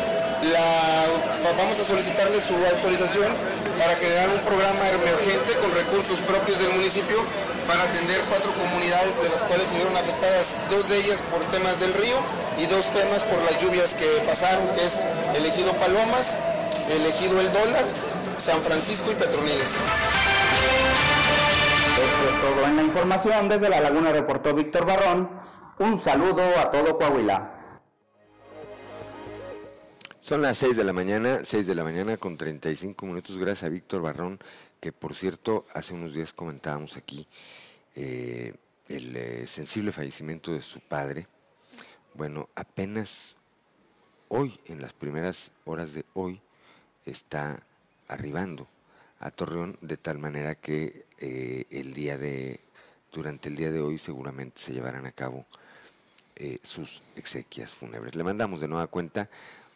[1.56, 3.32] vamos a solicitarle su autorización
[3.78, 7.22] para generar un programa emergente con recursos propios del municipio
[7.66, 11.78] para atender cuatro comunidades de las cuales se vieron afectadas, dos de ellas por temas
[11.78, 12.16] del río
[12.58, 15.00] y dos temas por las lluvias que pasaron, que es
[15.36, 16.36] el ejido Palomas,
[16.90, 17.84] el ejido El Dólar,
[18.38, 19.82] San Francisco y Petroniles.
[21.98, 23.48] Esto es todo en la información.
[23.48, 25.28] Desde La Laguna reportó Víctor Barrón.
[25.78, 27.57] Un saludo a todo Coahuila.
[30.28, 33.38] Son las 6 de la mañana, 6 de la mañana con 35 minutos.
[33.38, 34.38] Gracias a Víctor Barrón,
[34.78, 37.26] que por cierto, hace unos días comentábamos aquí
[37.96, 38.52] eh,
[38.90, 41.26] el eh, sensible fallecimiento de su padre,
[42.12, 43.36] bueno, apenas
[44.28, 46.42] hoy, en las primeras horas de hoy,
[47.06, 47.62] está
[48.06, 48.68] arribando
[49.20, 52.60] a Torreón de tal manera que eh, el día de,
[53.10, 55.46] durante el día de hoy seguramente se llevarán a cabo
[56.62, 58.14] sus exequias fúnebres.
[58.14, 59.28] Le mandamos de nueva cuenta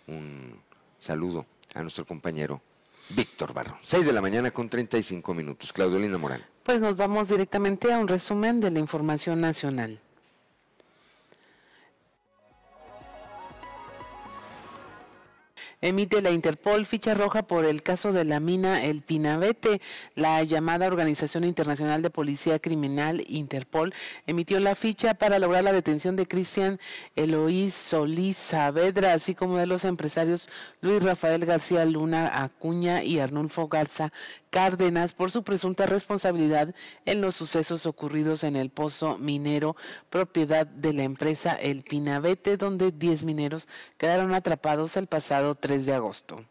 [0.06, 0.60] un
[0.98, 2.60] saludo a nuestro compañero
[3.10, 3.78] Víctor Barro.
[3.84, 5.72] 6 de la mañana con 35 minutos.
[5.72, 6.44] Claudio Morán.
[6.62, 10.00] Pues nos vamos directamente a un resumen de la información nacional.
[15.82, 19.82] Emite la Interpol ficha roja por el caso de la mina El Pinabete.
[20.14, 23.92] La llamada Organización Internacional de Policía Criminal, Interpol,
[24.26, 26.80] emitió la ficha para lograr la detención de Cristian
[27.16, 30.48] Eloís Solís Saavedra, así como de los empresarios
[30.80, 34.12] Luis Rafael García Luna Acuña y Arnulfo Garza
[34.52, 36.74] Cárdenas por su presunta responsabilidad
[37.06, 39.76] en los sucesos ocurridos en el pozo minero
[40.10, 45.94] propiedad de la empresa El Pinabete, donde 10 mineros quedaron atrapados el pasado 3 de
[45.94, 46.44] agosto.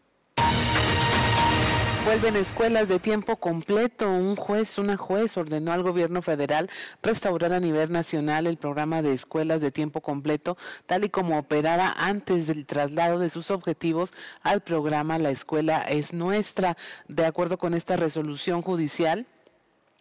[2.04, 4.10] Vuelven escuelas de tiempo completo.
[4.10, 6.68] Un juez, una juez ordenó al gobierno federal
[7.04, 11.94] restaurar a nivel nacional el programa de escuelas de tiempo completo, tal y como operaba
[11.96, 16.76] antes del traslado de sus objetivos al programa La Escuela es Nuestra.
[17.08, 19.28] De acuerdo con esta resolución judicial,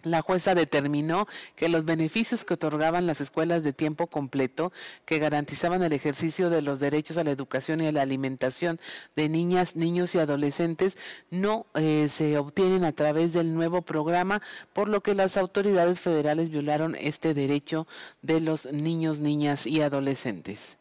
[0.02, 4.72] la jueza determinó que los beneficios que otorgaban las escuelas de tiempo completo,
[5.04, 8.80] que garantizaban el ejercicio de los derechos a la educación y a la alimentación
[9.16, 10.98] de niñas, niños y adolescentes,
[11.30, 16.50] no eh, se obtienen a través del nuevo programa, por lo que las autoridades federales
[16.50, 17.86] violaron este derecho
[18.22, 20.76] de los niños, niñas y adolescentes.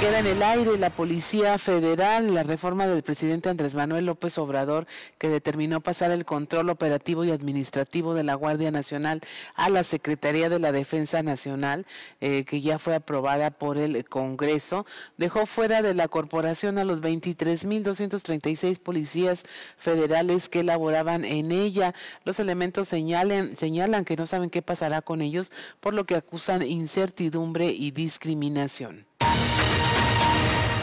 [0.00, 4.86] Queda en el aire la Policía Federal, la reforma del presidente Andrés Manuel López Obrador,
[5.18, 9.20] que determinó pasar el control operativo y administrativo de la Guardia Nacional
[9.56, 11.84] a la Secretaría de la Defensa Nacional,
[12.22, 14.86] eh, que ya fue aprobada por el Congreso,
[15.18, 19.44] dejó fuera de la corporación a los 23.236 policías
[19.76, 21.92] federales que laboraban en ella.
[22.24, 26.62] Los elementos señalan, señalan que no saben qué pasará con ellos, por lo que acusan
[26.62, 29.10] incertidumbre y discriminación.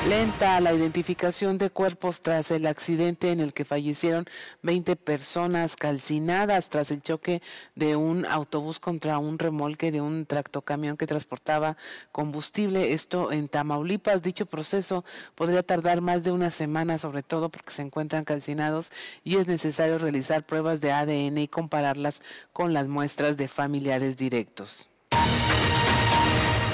[0.07, 4.23] Lenta la identificación de cuerpos tras el accidente en el que fallecieron
[4.61, 7.41] 20 personas calcinadas tras el choque
[7.75, 11.75] de un autobús contra un remolque de un tractocamión que transportaba
[12.13, 12.93] combustible.
[12.93, 14.21] Esto en Tamaulipas.
[14.21, 15.03] Dicho proceso
[15.35, 18.93] podría tardar más de una semana, sobre todo porque se encuentran calcinados
[19.25, 22.21] y es necesario realizar pruebas de ADN y compararlas
[22.53, 24.87] con las muestras de familiares directos.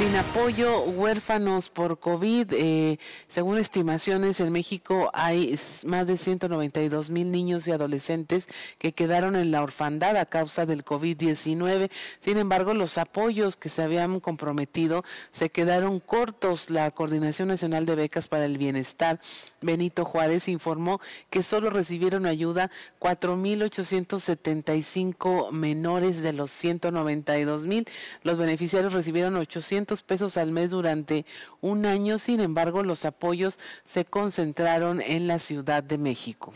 [0.04, 2.52] Sin apoyo, huérfanos por COVID.
[2.52, 9.38] Eh, según estimaciones, en México hay más de 192 mil niños y adolescentes que quedaron
[9.38, 11.90] en la orfandad a causa del COVID-19.
[12.20, 16.70] Sin embargo, los apoyos que se habían comprometido se quedaron cortos.
[16.70, 19.22] La Coordinación Nacional de Becas para el Bienestar,
[19.62, 27.88] Benito Juárez, informó que solo recibieron ayuda 4.875 menores de los 192 mil.
[28.24, 31.26] Los beneficiarios recibieron 800 pesos al mes durante
[31.62, 36.54] un año, sin embargo los apoyos se concentraron en la Ciudad de México.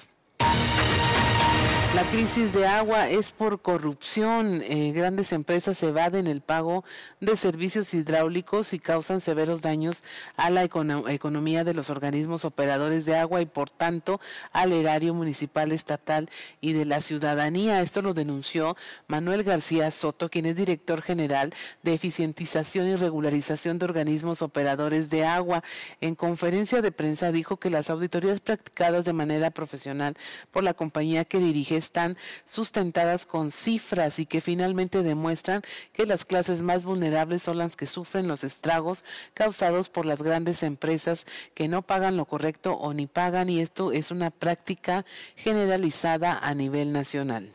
[1.97, 4.61] La crisis de agua es por corrupción.
[4.61, 6.85] Eh, grandes empresas evaden el pago
[7.21, 10.03] de servicios hidráulicos y causan severos daños
[10.35, 15.71] a la economía de los organismos operadores de agua y por tanto al erario municipal,
[15.71, 16.29] estatal
[16.61, 17.81] y de la ciudadanía.
[17.81, 23.85] Esto lo denunció Manuel García Soto, quien es director general de eficientización y regularización de
[23.85, 25.63] organismos operadores de agua.
[25.99, 30.15] En conferencia de prensa dijo que las auditorías practicadas de manera profesional
[30.51, 35.61] por la compañía que dirige están sustentadas con cifras y que finalmente demuestran
[35.93, 40.63] que las clases más vulnerables son las que sufren los estragos causados por las grandes
[40.63, 46.37] empresas que no pagan lo correcto o ni pagan y esto es una práctica generalizada
[46.37, 47.51] a nivel nacional.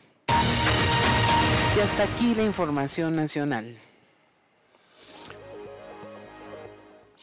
[1.76, 3.76] Y hasta aquí la información nacional.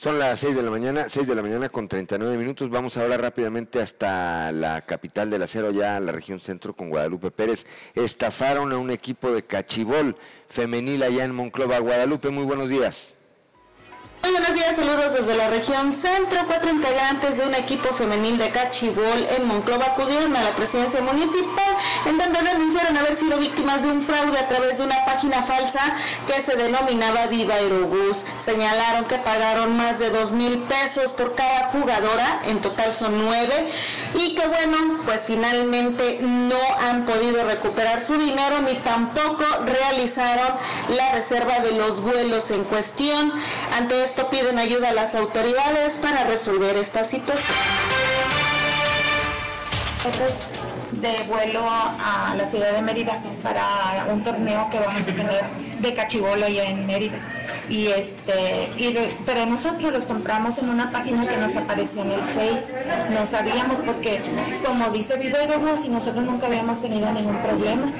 [0.01, 2.69] Son las 6 de la mañana, 6 de la mañana con 39 minutos.
[2.69, 7.65] Vamos ahora rápidamente hasta la capital del acero, ya la región centro con Guadalupe Pérez.
[7.95, 10.15] Estafaron a un equipo de cachibol
[10.47, 11.79] femenil allá en Monclova.
[11.79, 13.13] Guadalupe, muy buenos días.
[14.21, 16.39] Muy buenos días, saludos desde la región centro.
[16.45, 21.77] Cuatro integrantes de un equipo femenil de cachibol en Monclova acudieron a la presidencia municipal
[22.05, 25.95] en donde denunciaron haber sido víctimas de un fraude a través de una página falsa
[26.27, 28.17] que se denominaba Viva Aerobús.
[28.43, 33.71] Señalaron que pagaron más de dos mil pesos por cada jugadora, en total son nueve,
[34.15, 40.57] y que bueno, pues finalmente no han podido recuperar su dinero ni tampoco realizaron
[40.89, 43.31] la reserva de los vuelos en cuestión.
[43.77, 47.55] Ante esto piden ayuda a las autoridades para resolver esta situación.
[50.91, 55.43] De vuelo a la ciudad de Mérida para un torneo que vamos a tener
[55.79, 57.17] de cachibolo allá en Mérida.
[57.69, 62.11] y este y re- pero nosotros los compramos en una página que nos apareció en
[62.13, 62.73] el Face
[63.11, 64.21] no sabíamos porque
[64.65, 67.91] como dice Vivero Bus y nosotros nunca habíamos tenido ningún problema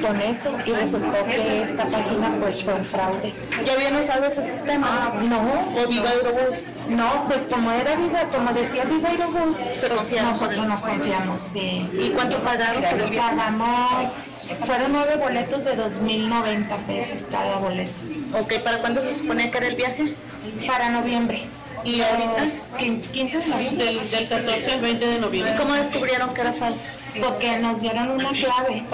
[0.00, 3.34] con eso y resultó que esta página pues fue un fraude
[3.66, 5.12] ¿Ya habían usado ese sistema?
[5.22, 5.40] no
[5.82, 6.64] ¿O Viva Aerobús?
[6.88, 12.08] no pues como era Viva como decía Viva Aerobús pues, nosotros nos confiamos sí ¿Y
[12.10, 13.16] cuánto viaje?
[13.16, 14.10] pagamos
[14.64, 17.92] fueron nueve boletos de 2.090 pesos cada boleto
[18.40, 20.14] Ok, ¿para cuándo se suponía que era el viaje?
[20.66, 21.48] para noviembre
[21.84, 22.44] ¿Y ahorita?
[22.44, 23.84] Los 15 de noviembre.
[23.84, 25.54] Del, del 14 al 20 de noviembre.
[25.56, 26.90] ¿Cómo descubrieron que era falso?
[27.22, 28.84] Porque nos dieron una clave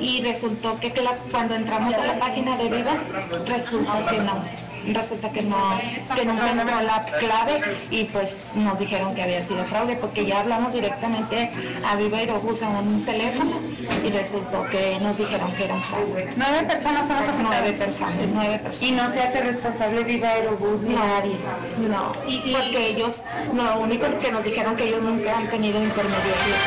[0.00, 0.92] y resultó que
[1.30, 3.00] cuando entramos a la página de Viva,
[3.46, 4.42] resultó que no.
[4.86, 5.78] Resulta que no,
[6.14, 7.60] que nunca entró la clave
[7.90, 11.50] y pues nos dijeron que había sido fraude porque ya hablamos directamente
[11.86, 13.60] a Viva Aerobús a un teléfono
[14.04, 16.32] y resultó que nos dijeron que era un fraude.
[16.36, 17.28] Nueve personas son las.
[17.42, 18.82] Nueve personas, nueve personas.
[18.82, 21.36] Y no se hace responsable Viva Aerobús ni nadie.
[21.78, 23.22] No, porque ellos,
[23.52, 26.58] lo único que nos dijeron que ellos nunca han tenido intermediarios.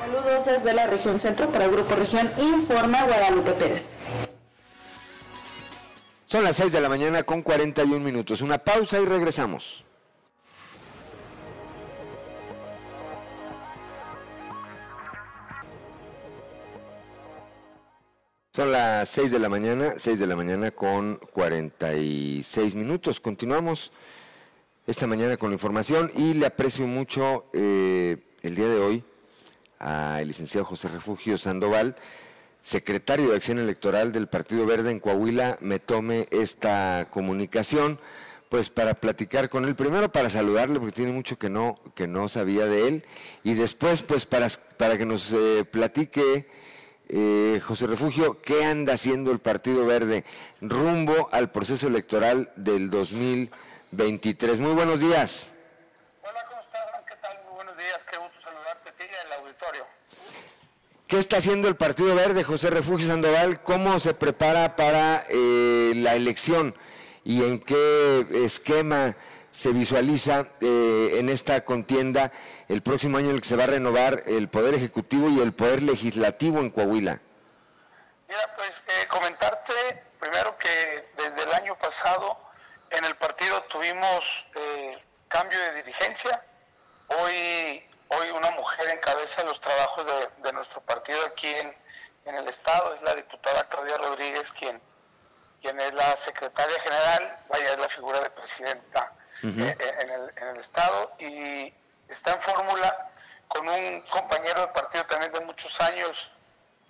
[0.00, 3.95] Saludos desde la región centro para el Grupo Región Informa Guadalupe Pérez.
[6.28, 8.40] Son las 6 de la mañana con 41 minutos.
[8.40, 9.84] Una pausa y regresamos.
[18.52, 23.20] Son las 6 de la mañana, 6 de la mañana con 46 minutos.
[23.20, 23.92] Continuamos
[24.86, 29.04] esta mañana con la información y le aprecio mucho eh, el día de hoy
[29.78, 31.94] al licenciado José Refugio Sandoval,
[32.66, 38.00] secretario de Acción Electoral del Partido Verde en Coahuila, me tome esta comunicación,
[38.48, 42.28] pues para platicar con él, primero para saludarle, porque tiene mucho que no, que no
[42.28, 43.06] sabía de él,
[43.44, 44.48] y después pues para,
[44.78, 46.50] para que nos eh, platique
[47.08, 50.24] eh, José Refugio, ¿qué anda haciendo el Partido Verde
[50.60, 54.58] rumbo al proceso electoral del 2023?
[54.58, 55.50] Muy buenos días.
[57.54, 59.86] Buenos días, qué gusto saludarte a ti y al auditorio.
[61.06, 63.62] ¿Qué está haciendo el Partido Verde, José Refugio Sandoval?
[63.62, 66.74] ¿Cómo se prepara para eh, la elección
[67.22, 69.14] y en qué esquema
[69.52, 72.32] se visualiza eh, en esta contienda
[72.68, 75.52] el próximo año en el que se va a renovar el Poder Ejecutivo y el
[75.52, 77.20] Poder Legislativo en Coahuila?
[78.28, 79.72] Mira, pues eh, comentarte
[80.18, 82.36] primero que desde el año pasado
[82.90, 84.48] en el partido tuvimos
[85.28, 86.42] cambio de dirigencia.
[87.06, 91.76] Hoy, hoy una mujer encabeza los trabajos de, de nuestro partido aquí en,
[92.26, 94.80] en el Estado, es la diputada Claudia Rodríguez, quien,
[95.60, 100.32] quien es la secretaria general, vaya, es la figura de presidenta eh, eh, en, el,
[100.36, 101.12] en el Estado.
[101.18, 101.72] Y
[102.08, 103.10] está en fórmula
[103.48, 106.30] con un compañero de partido también de muchos años,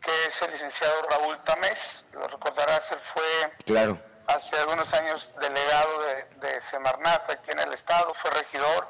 [0.03, 3.99] que es el licenciado Raúl Tamés, lo recordarás, él fue Claro.
[4.27, 8.89] hace algunos años delegado de, de Semarnat aquí en el Estado, fue regidor,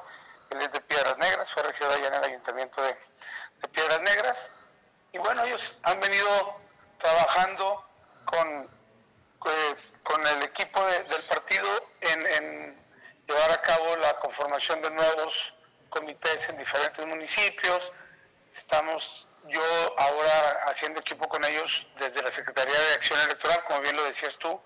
[0.51, 2.97] él es de Piedras Negras, fue regidor allá en el Ayuntamiento de,
[3.73, 4.51] Piedras Negras,
[5.13, 6.57] y bueno, ellos han venido
[6.99, 7.85] trabajando
[8.25, 8.63] con,
[9.47, 11.69] eh, con el equipo de- del partido
[12.01, 12.87] en, en
[13.27, 15.55] llevar a cabo la conformación de nuevos
[15.91, 17.93] comités en diferentes municipios.
[18.53, 19.63] Estamos yo
[19.99, 24.37] ahora haciendo equipo con ellos desde la Secretaría de Acción Electoral, como bien lo decías
[24.39, 24.61] tú,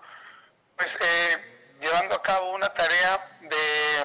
[0.77, 4.01] pues eh, llevando a cabo una tarea de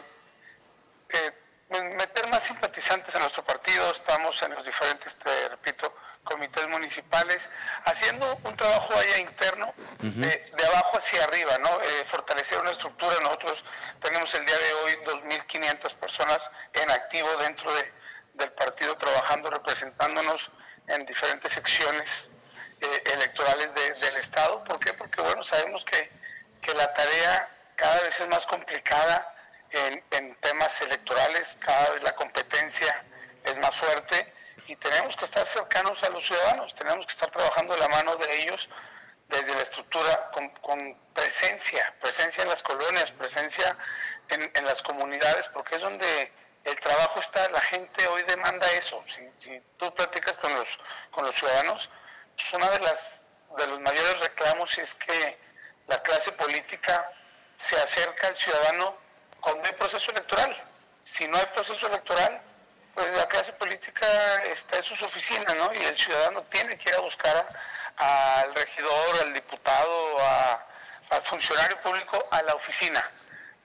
[1.11, 1.33] eh,
[1.71, 5.95] meter más simpatizantes a nuestro partido, estamos en los diferentes, te repito,
[6.25, 7.49] comités municipales,
[7.85, 9.73] haciendo un trabajo allá interno,
[10.21, 11.81] de, de abajo hacia arriba, ¿no?
[11.83, 13.17] Eh, fortalecer una estructura.
[13.23, 13.65] Nosotros
[14.01, 17.93] tenemos el día de hoy 2.500 personas en activo dentro de,
[18.35, 20.51] del partido, trabajando, representándonos
[20.89, 22.29] en diferentes secciones
[22.81, 24.63] eh, electorales de- del Estado.
[24.65, 24.93] ¿Por qué?
[24.95, 26.11] Porque, bueno, sabemos que,
[26.61, 29.33] que la tarea cada vez es más complicada
[29.71, 33.05] en, temas electorales, cada vez la competencia
[33.45, 34.33] es más fuerte
[34.67, 38.17] y tenemos que estar cercanos a los ciudadanos, tenemos que estar trabajando de la mano
[38.17, 38.69] de ellos
[39.29, 40.31] desde la estructura
[40.63, 43.77] con, presencia, presencia en las colonias, presencia
[44.29, 46.33] en, las comunidades, porque es donde
[46.65, 49.03] el trabajo está, la gente hoy demanda eso.
[49.39, 50.79] Si, tú platicas con los,
[51.11, 51.89] con los ciudadanos,
[52.37, 52.79] pues una de
[53.59, 55.39] de los mayores reclamos es que
[55.87, 57.11] la clase política
[57.57, 58.97] se acerca al ciudadano
[59.41, 60.57] cuando hay proceso electoral.
[61.05, 62.41] Si no hay proceso electoral,
[62.95, 64.07] pues la clase política
[64.45, 65.73] está en sus oficinas, ¿no?
[65.75, 67.47] Y el ciudadano tiene que ir a buscar
[67.97, 70.67] al regidor, al diputado, a-
[71.11, 73.09] al funcionario público a la oficina.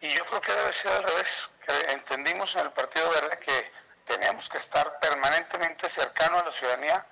[0.01, 1.49] Y yo creo que debe ser al revés.
[1.65, 3.71] Que entendimos en el Partido Verde que
[4.05, 7.05] tenemos que estar permanentemente cercano a la ciudadanía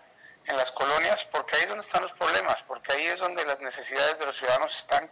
[0.45, 3.59] en las colonias, porque ahí es donde están los problemas, porque ahí es donde las
[3.59, 5.09] necesidades de los ciudadanos están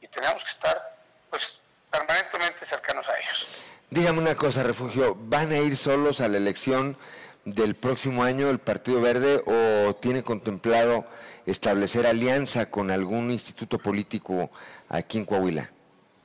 [0.00, 0.96] y tenemos que estar
[1.30, 1.59] pues
[1.90, 3.46] permanentemente cercanos a ellos.
[3.90, 6.96] Dígame una cosa, Refugio, ¿van a ir solos a la elección
[7.44, 11.04] del próximo año el Partido Verde o tiene contemplado
[11.46, 14.50] establecer alianza con algún instituto político
[14.88, 15.68] aquí en Coahuila?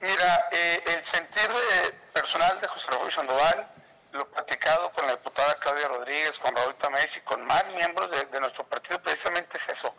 [0.01, 3.67] Mira, eh, el sentir de- personal de José Refugio Sandoval,
[4.11, 8.25] lo platicado con la diputada Claudia Rodríguez, con Raúl Tamés y con más miembros de,
[8.27, 9.93] de nuestro partido, precisamente es eso,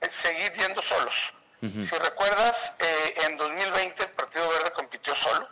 [0.00, 1.32] es seguir yendo solos.
[1.62, 5.48] Si recuerdas, eh, en 2020 el Partido Verde compitió solo,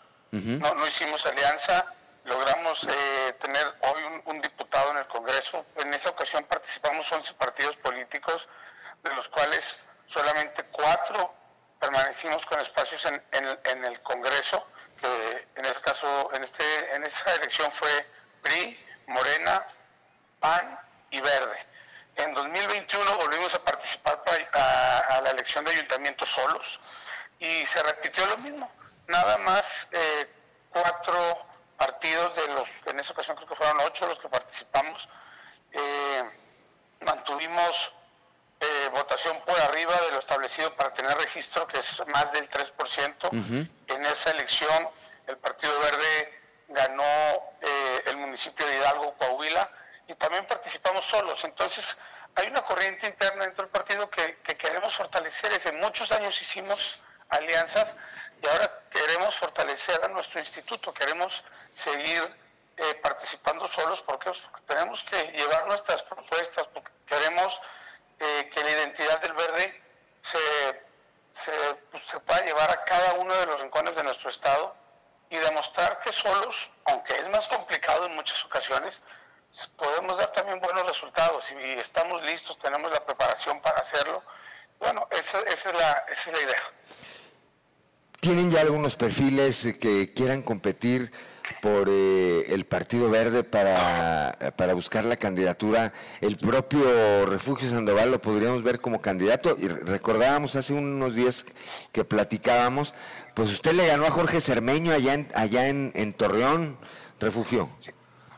[0.59, 1.85] no, no hicimos alianza,
[2.25, 5.65] logramos eh, tener hoy un, un diputado en el Congreso.
[5.77, 8.49] En esa ocasión participamos 11 partidos políticos,
[9.03, 11.35] de los cuales solamente cuatro
[11.81, 14.67] permanecimos con espacios en, en- en el Congreso,
[15.01, 18.07] que en este caso, en, este, en esa elección fue
[18.43, 19.67] PRI, Morena,
[20.41, 20.79] PAN
[21.11, 21.67] y Verde.
[22.17, 26.81] En 2021 volvimos a participar pa- a, a la elección de ayuntamientos solos
[27.39, 28.71] y se repitió lo mismo.
[29.09, 30.29] Nada más eh,
[30.71, 31.47] cuatro
[31.77, 35.09] partidos de los, en esa ocasión creo que fueron ocho los que participamos,
[35.73, 36.23] eh,
[37.01, 37.93] mantuvimos
[38.61, 43.29] eh, votación por arriba de lo establecido para tener registro, que es más del 3%.
[43.89, 44.89] En esa elección
[45.27, 47.03] el Partido Verde ganó
[48.07, 49.69] el municipio de Hidalgo, Coahuila,
[50.09, 51.45] y también participamos solos.
[51.45, 51.97] Entonces
[52.35, 55.53] hay una corriente interna dentro del partido que, que queremos fortalecer.
[55.53, 57.95] Desde muchos años hicimos alianzas
[58.43, 61.43] y ahora queremos fortalecer a nuestro instituto, queremos
[61.73, 62.23] seguir
[62.77, 64.33] eh, participando solos porque
[64.67, 67.61] tenemos que llevar nuestras propuestas, porque queremos
[68.19, 69.83] eh, que la identidad del verde
[70.21, 70.39] se,
[71.91, 74.75] pues, se pueda llevar a cada uno de los rincones de nuestro estado
[75.31, 79.01] y demostrar que solos, aunque es más complicado en muchas ocasiones,
[79.77, 84.23] podemos dar también buenos resultados y estamos listos, tenemos la preparación para hacerlo.
[84.81, 86.63] Bueno, esa, esa es, la, esa es la idea.
[88.21, 91.13] ¿Tienen ya algunos perfiles que quieran competir
[91.61, 95.93] por eh, el Partido Verde para, para buscar la candidatura?
[96.21, 99.57] El propio Refugio Sandoval lo podríamos ver como candidato.
[99.59, 101.45] Y recordábamos hace unos días
[101.93, 102.95] que platicábamos,
[103.35, 106.79] pues usted le ganó a Jorge Cermeño allá en, allá en, en Torreón,
[107.21, 107.69] Refugio.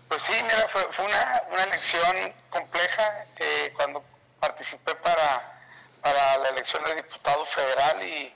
[0.09, 4.05] Pues sí, mira, fue, una, una elección compleja eh, cuando
[4.39, 5.61] participé para,
[6.01, 8.33] para la elección de diputado federal y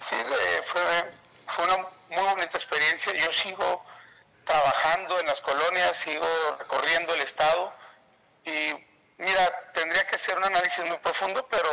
[0.00, 0.16] sí,
[0.64, 0.82] fue,
[1.46, 1.76] fue una
[2.10, 3.14] muy bonita experiencia.
[3.14, 3.84] Yo sigo
[4.44, 6.26] trabajando en las colonias, sigo
[6.58, 7.72] recorriendo el estado
[8.44, 8.74] y
[9.16, 11.70] mira, tendría que ser un análisis muy profundo, pero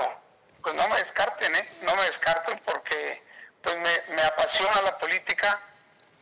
[0.61, 1.69] pues no me descarten, ¿eh?
[1.81, 3.21] No me descarten porque
[3.61, 5.59] pues me, me apasiona la política,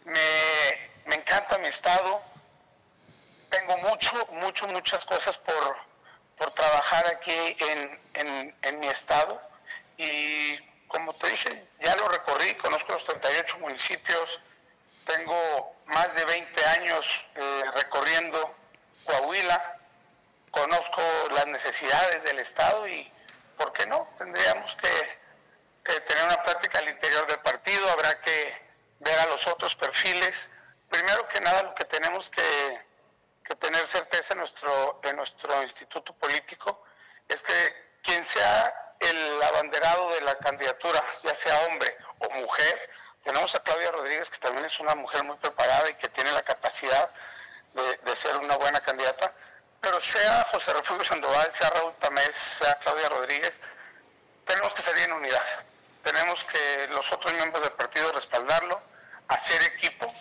[0.06, 2.33] me, me encanta mi estado,
[3.54, 5.78] tengo mucho, mucho, muchas cosas por,
[6.38, 9.40] por trabajar aquí en, en, mi estado
[9.98, 14.42] y como te dije, ya lo recorrí, conozco los 38 municipios,
[15.06, 18.56] tengo más de 20 años eh, recorriendo
[19.06, 19.78] Coahuila,
[20.50, 21.02] conozco
[21.32, 23.12] las necesidades del estado y,
[23.58, 24.08] ¿por qué no?
[24.18, 28.62] Tendríamos que tener una práctica al interior del partido, habrá que
[29.00, 30.50] ver a los otros perfiles.
[30.90, 32.80] Primero que nada, lo que tenemos que,
[33.44, 36.84] que tener certeza en nuestro, en nuestro instituto político
[37.28, 42.90] es que quien sea el abanderado de la candidatura, ya sea hombre o mujer,
[43.24, 46.44] tenemos a Claudia Rodríguez, que también es una mujer muy preparada y que tiene la
[46.44, 47.10] capacidad
[47.74, 49.34] de, de ser una buena candidata,
[49.82, 53.60] pero sea José Refugio Sandoval, sea Raúl Tamés, sea Claudia Rodríguez,
[54.46, 55.42] tenemos que salir en unidad.
[56.04, 58.82] Tenemos que los otros miembros del partido respaldarlo,
[59.30, 60.12] hacer equipo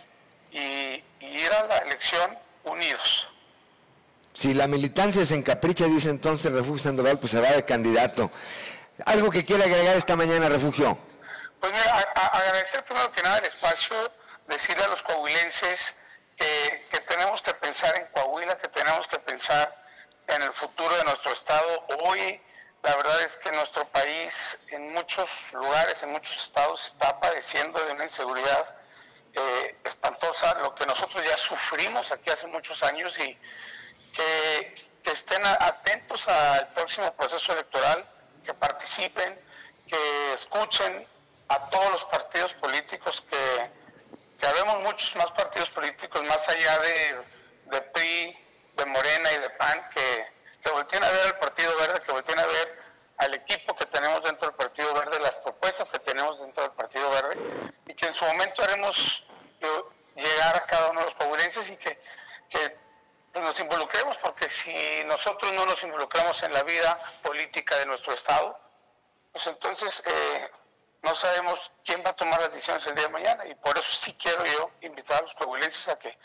[0.52, 3.28] y, y ir a la elección unidos.
[4.34, 8.30] Si la militancia se encapricha, dice entonces Refugio Sandoval, pues se va de candidato.
[9.04, 10.96] ¿Algo que quiera agregar esta mañana, Refugio?
[11.60, 13.94] Pues mira, a- a- agradecer primero que nada el espacio,
[14.48, 15.96] decirle a los coahuilenses
[16.36, 19.74] que, que tenemos que pensar en Coahuila, que tenemos que pensar
[20.28, 21.86] en el futuro de nuestro estado.
[22.04, 22.40] Hoy,
[22.82, 27.92] la verdad es que nuestro país, en muchos lugares, en muchos estados, está padeciendo de
[27.92, 28.74] una inseguridad
[29.34, 33.38] eh, espantosa, lo que nosotros ya sufrimos aquí hace muchos años y
[34.12, 34.74] que,
[35.04, 38.06] estén atentos al próximo proceso electoral,
[38.44, 39.38] que participen,
[39.88, 41.06] que escuchen
[41.48, 43.70] a todos los partidos políticos, que,
[44.38, 47.20] que habemos muchos más partidos políticos más allá de,
[47.66, 48.38] de PRI,
[48.76, 50.26] de Morena y de PAN, que,
[50.62, 52.81] que volteen a ver al Partido Verde, que volteen a ver
[53.18, 57.10] al equipo que tenemos dentro del Partido Verde, las propuestas que tenemos dentro del Partido
[57.10, 57.36] Verde,
[57.86, 59.26] y que en su momento haremos
[59.60, 59.82] eh,
[60.16, 61.98] llegar a cada uno de los coahuilenses y que,
[63.34, 64.74] nos involucremos, porque si
[65.06, 68.60] nosotros no nos involucramos en la vida política de nuestro Estado,
[69.32, 70.50] pues entonces eh,
[71.02, 73.90] no sabemos quién va a tomar las decisiones el día de mañana y por eso
[73.90, 76.16] sí quiero yo invitar a los coahuilenses a que,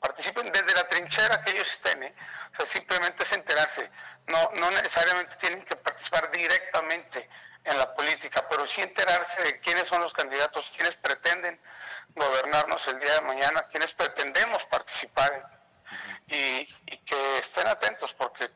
[0.00, 2.02] participen desde la trinchera que ellos estén.
[2.02, 2.12] ¿eh?
[2.52, 3.88] O sea, simplemente es enterarse.
[4.26, 7.28] No, no necesariamente tienen que participar directamente
[7.62, 11.60] en la política, pero sí enterarse de quiénes son los candidatos, quiénes pretenden
[12.16, 15.60] gobernarnos el día de mañana, quiénes pretendemos participar
[16.26, 16.66] y,
[17.04, 18.50] que estén atentos porque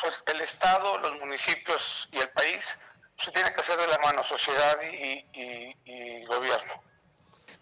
[0.00, 2.78] pues, el Estado, los municipios y el país
[3.18, 6.82] se tiene que hacer de la mano sociedad y, gobierno.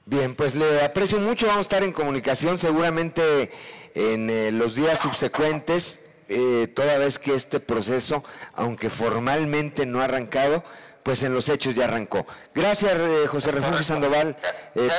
[0.04, 3.52] Bien, pues le aprecio mucho, vamos a estar en comunicación seguramente
[3.94, 8.24] en eh, los días subsecuentes, eh, toda vez que este proceso,
[8.54, 10.64] aunque formalmente no ha arrancado,
[11.02, 12.26] pues en los hechos ya arrancó.
[12.54, 14.36] Gracias, eh, José Refugio Sandoval,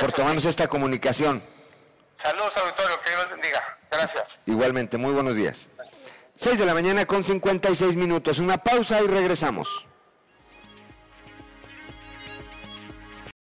[0.00, 1.42] por tomarnos esta comunicación.
[2.14, 3.78] Saludos, auditorio, que Dios bendiga.
[3.90, 4.40] Gracias.
[4.46, 5.68] Igualmente, muy buenos días.
[6.36, 8.38] 6 de la mañana con 56 minutos.
[8.38, 9.68] Una pausa y regresamos.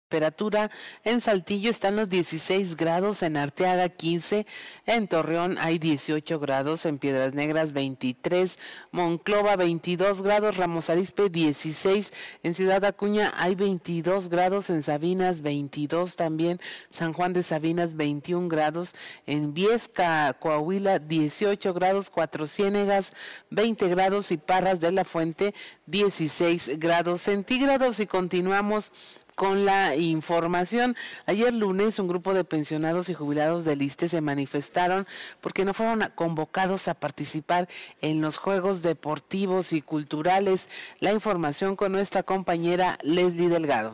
[0.07, 0.71] Temperatura
[1.03, 4.45] en Saltillo están los 16 grados, en Arteaga 15,
[4.85, 8.57] en Torreón hay 18 grados, en Piedras Negras 23,
[8.91, 16.15] Monclova 22 grados, Ramos Arispe 16, en Ciudad Acuña hay 22 grados, en Sabinas 22
[16.15, 18.95] también, San Juan de Sabinas 21 grados,
[19.25, 23.13] en Viesca, Coahuila 18 grados, Cuatro Ciénegas
[23.49, 25.53] 20 grados y Parras de la Fuente
[25.87, 27.99] 16 grados centígrados.
[27.99, 28.93] Y continuamos
[29.38, 30.97] con la información.
[31.27, 35.05] Ayer lunes un grupo de pensionados y jubilados del ISTE se manifestaron
[35.41, 37.69] porque no fueron convocados a participar
[38.01, 40.69] en los Juegos Deportivos y Culturales.
[40.99, 43.93] La información con nuestra compañera Leslie Delgado.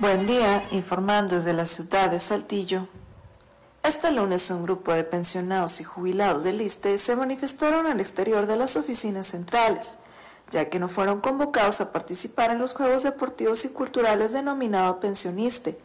[0.00, 2.88] Buen día, informando desde la ciudad de Saltillo.
[3.84, 8.56] Este lunes un grupo de pensionados y jubilados del ISTE se manifestaron al exterior de
[8.56, 9.98] las oficinas centrales
[10.50, 15.78] ya que no fueron convocados a participar en los Juegos Deportivos y Culturales denominado pensioniste.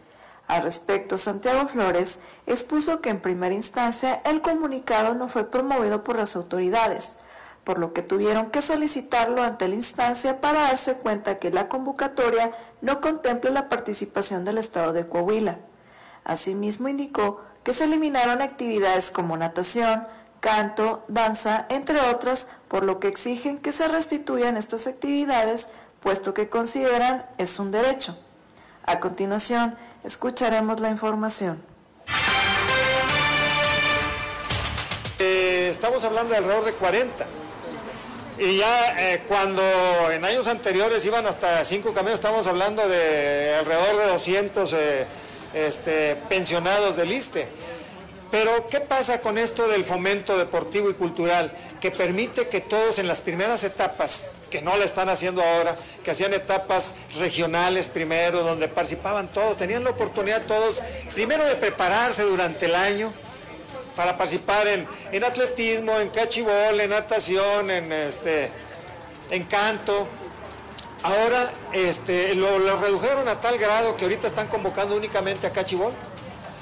[0.48, 6.18] Al respecto, Santiago Flores expuso que en primera instancia el comunicado no fue promovido por
[6.18, 7.18] las autoridades,
[7.64, 12.52] por lo que tuvieron que solicitarlo ante la instancia para darse cuenta que la convocatoria
[12.82, 15.60] no contempla la participación del Estado de Coahuila.
[16.24, 20.08] Asimismo indicó que se eliminaron actividades como natación,
[20.40, 25.68] canto, danza, entre otras, por lo que exigen que se restituyan estas actividades,
[26.00, 28.18] puesto que consideran es un derecho.
[28.86, 31.62] A continuación, escucharemos la información.
[35.20, 37.26] Eh, estamos hablando de alrededor de 40.
[38.40, 39.62] Y ya eh, cuando
[40.10, 45.08] en años anteriores iban hasta 5 camiones, estamos hablando de alrededor de 200 eh,
[45.54, 47.50] este, pensionados del ISTE.
[48.32, 51.54] Pero, ¿qué pasa con esto del fomento deportivo y cultural?
[51.82, 56.12] Que permite que todos en las primeras etapas, que no la están haciendo ahora, que
[56.12, 60.82] hacían etapas regionales primero, donde participaban todos, tenían la oportunidad todos,
[61.14, 63.12] primero de prepararse durante el año
[63.98, 64.88] para participar en,
[65.26, 68.50] atletismo, en cachibol, en natación, en, este,
[69.30, 70.08] en canto.
[71.04, 75.92] Ahora este, lo, lo redujeron a tal grado que ahorita están convocando únicamente a cachibol.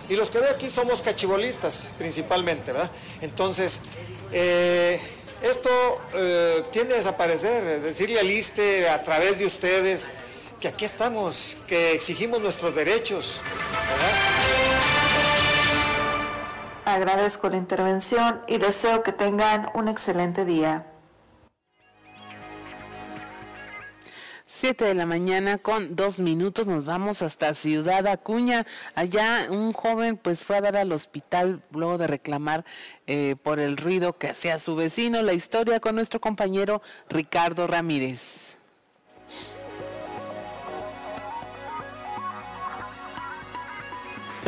[0.09, 2.89] Y los que veo aquí somos cachibolistas principalmente, ¿verdad?
[3.21, 3.83] Entonces,
[4.31, 4.99] eh,
[5.43, 5.69] esto
[6.15, 10.11] eh, tiende a desaparecer, decirle al ISTE a través de ustedes
[10.59, 13.41] que aquí estamos, que exigimos nuestros derechos.
[16.85, 20.88] Agradezco la intervención y deseo que tengan un excelente día.
[24.59, 28.65] 7 de la mañana con dos minutos nos vamos hasta Ciudad Acuña.
[28.93, 32.65] Allá un joven pues fue a dar al hospital luego de reclamar
[33.07, 35.21] eh, por el ruido que hacía su vecino.
[35.21, 38.48] La historia con nuestro compañero Ricardo Ramírez.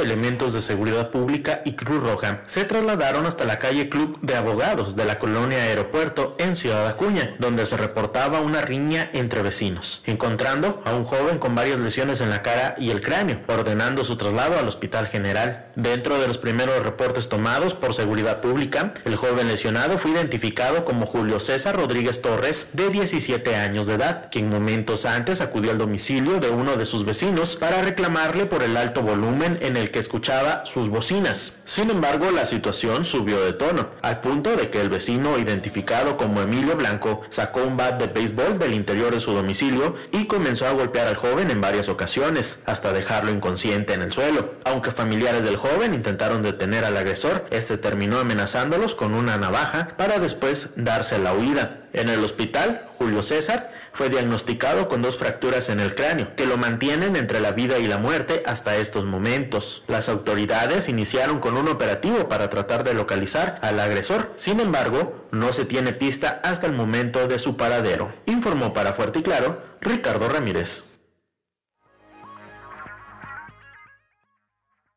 [0.01, 4.95] Elementos de seguridad pública y Cruz Roja se trasladaron hasta la calle Club de Abogados
[4.95, 10.81] de la colonia Aeropuerto en Ciudad Acuña, donde se reportaba una riña entre vecinos, encontrando
[10.85, 14.57] a un joven con varias lesiones en la cara y el cráneo, ordenando su traslado
[14.57, 15.67] al Hospital General.
[15.75, 21.05] Dentro de los primeros reportes tomados por seguridad pública, el joven lesionado fue identificado como
[21.05, 26.39] Julio César Rodríguez Torres, de 17 años de edad, quien momentos antes acudió al domicilio
[26.39, 30.65] de uno de sus vecinos para reclamarle por el alto volumen en el que escuchaba
[30.65, 31.53] sus bocinas.
[31.65, 36.41] Sin embargo, la situación subió de tono, al punto de que el vecino identificado como
[36.41, 40.71] Emilio Blanco sacó un bat de béisbol del interior de su domicilio y comenzó a
[40.71, 44.55] golpear al joven en varias ocasiones, hasta dejarlo inconsciente en el suelo.
[44.63, 50.19] Aunque familiares del joven intentaron detener al agresor, este terminó amenazándolos con una navaja para
[50.19, 51.77] después darse la huida.
[51.93, 56.57] En el hospital, Julio César fue diagnosticado con dos fracturas en el cráneo, que lo
[56.57, 59.83] mantienen entre la vida y la muerte hasta estos momentos.
[59.87, 64.33] Las autoridades iniciaron con un operativo para tratar de localizar al agresor.
[64.35, 68.11] Sin embargo, no se tiene pista hasta el momento de su paradero.
[68.25, 70.83] Informó para Fuerte y Claro Ricardo Ramírez.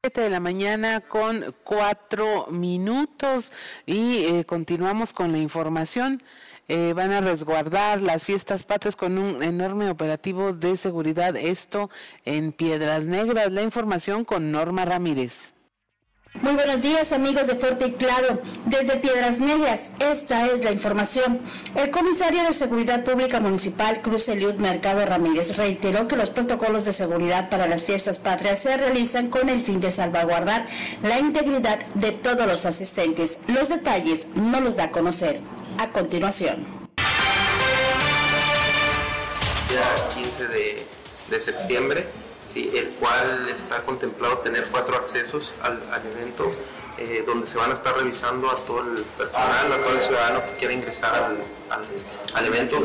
[0.05, 3.51] 7 de la mañana con cuatro minutos
[3.87, 6.23] y eh, continuamos con la información.
[6.69, 11.91] Eh, van a resguardar las fiestas patrias con un enorme operativo de seguridad, esto
[12.25, 13.53] en Piedras Negras.
[13.53, 15.55] La información con Norma Ramírez.
[16.43, 18.41] Muy buenos días amigos de Fuerte y Claro.
[18.65, 21.39] Desde Piedras Negras, esta es la información.
[21.77, 26.93] El comisario de Seguridad Pública Municipal, Cruz Eliud Mercado Ramírez, reiteró que los protocolos de
[26.93, 30.67] seguridad para las fiestas patrias se realizan con el fin de salvaguardar
[31.05, 33.39] la integridad de todos los asistentes.
[33.47, 35.41] Los detalles no los da a conocer.
[35.79, 36.66] A continuación.
[39.70, 40.87] Ya 15 de,
[41.31, 42.07] de septiembre
[42.55, 45.81] el cual está contemplado tener cuatro accesos al,
[46.12, 46.51] evento,
[46.99, 50.45] eh, donde se van a estar revisando a todo el personal, a todo el ciudadano
[50.47, 51.37] que quiera ingresar
[52.35, 52.77] al, evento.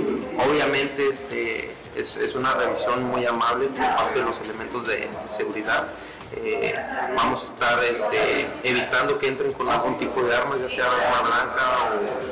[0.47, 5.87] Obviamente este, es, una revisión muy amable por parte de los elementos de seguridad.
[6.35, 6.75] Eh,
[7.15, 11.27] vamos a estar este, evitando que entren con algún tipo de arma, ya sea arma
[11.27, 11.61] blanca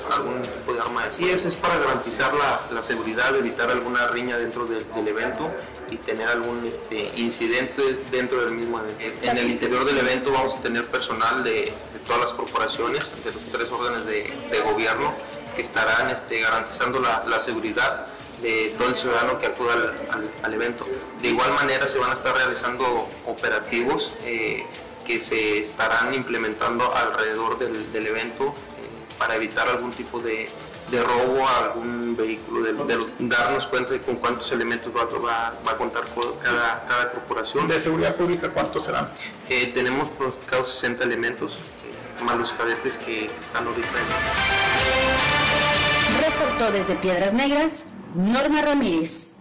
[0.10, 1.30] o algún tipo de arma así.
[1.30, 2.32] Es, es para garantizar
[2.72, 5.50] la, seguridad, evitar alguna riña dentro del, evento
[5.90, 7.82] y tener algún este, incidente
[8.12, 9.26] dentro del mismo evento.
[9.26, 11.74] En el interior del evento vamos a tener personal de,
[12.06, 15.14] todas las corporaciones, de los tres órdenes de, gobierno,
[15.56, 18.08] que estarán este, garantizando la, la seguridad
[18.42, 19.74] de todo el ciudadano que acuda
[20.44, 20.86] al, evento.
[21.22, 24.66] De igual manera se van a estar realizando operativos eh,
[25.06, 28.54] que se estarán implementando alrededor del, evento eh,
[29.18, 30.50] para evitar algún tipo de,
[30.92, 32.74] robo a algún vehículo, de,
[33.20, 35.06] darnos cuenta de con cuántos elementos va,
[35.66, 36.04] va, a contar
[36.42, 37.68] cada, cada, corporación.
[37.68, 39.10] ¿De seguridad pública cuántos serán?
[39.50, 41.58] Eh, tenemos pronosticados 60 elementos,
[42.24, 44.06] más los cadetes que están ahorita en...
[46.24, 49.40] Reportó desde Piedras Negras, Norma Ramírez.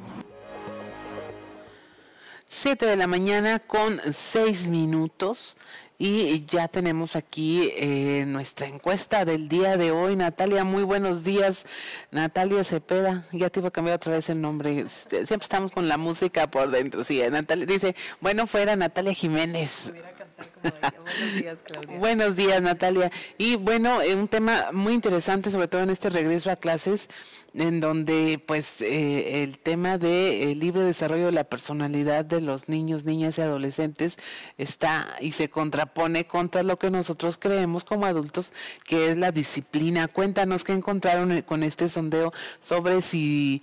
[2.49, 5.57] 7 de la mañana con 6 minutos
[5.99, 10.15] y ya tenemos aquí eh, nuestra encuesta del día de hoy.
[10.15, 11.65] Natalia, muy buenos días.
[12.11, 14.87] Natalia Cepeda, ya te iba a cambiar otra vez el nombre.
[14.89, 17.03] Siempre estamos con la música por dentro.
[17.03, 19.93] Sí, Natalia dice, bueno, fuera Natalia Jiménez.
[20.63, 21.99] Buenos días, Claudia.
[21.99, 23.11] Buenos días, Natalia.
[23.39, 27.09] Y bueno, eh, un tema muy interesante, sobre todo en este regreso a clases,
[27.57, 32.69] en donde pues eh, el tema de eh, libre desarrollo de la personalidad de los
[32.69, 34.19] niños, niñas y adolescentes
[34.59, 38.53] está y se contrapone contra lo que nosotros creemos como adultos
[38.85, 40.09] que es la disciplina.
[40.09, 43.63] Cuéntanos qué encontraron con este sondeo sobre si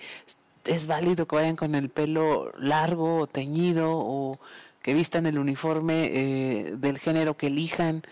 [0.66, 4.40] es válido que vayan con el pelo largo o teñido o
[4.82, 8.04] que vistan el uniforme eh, del género que elijan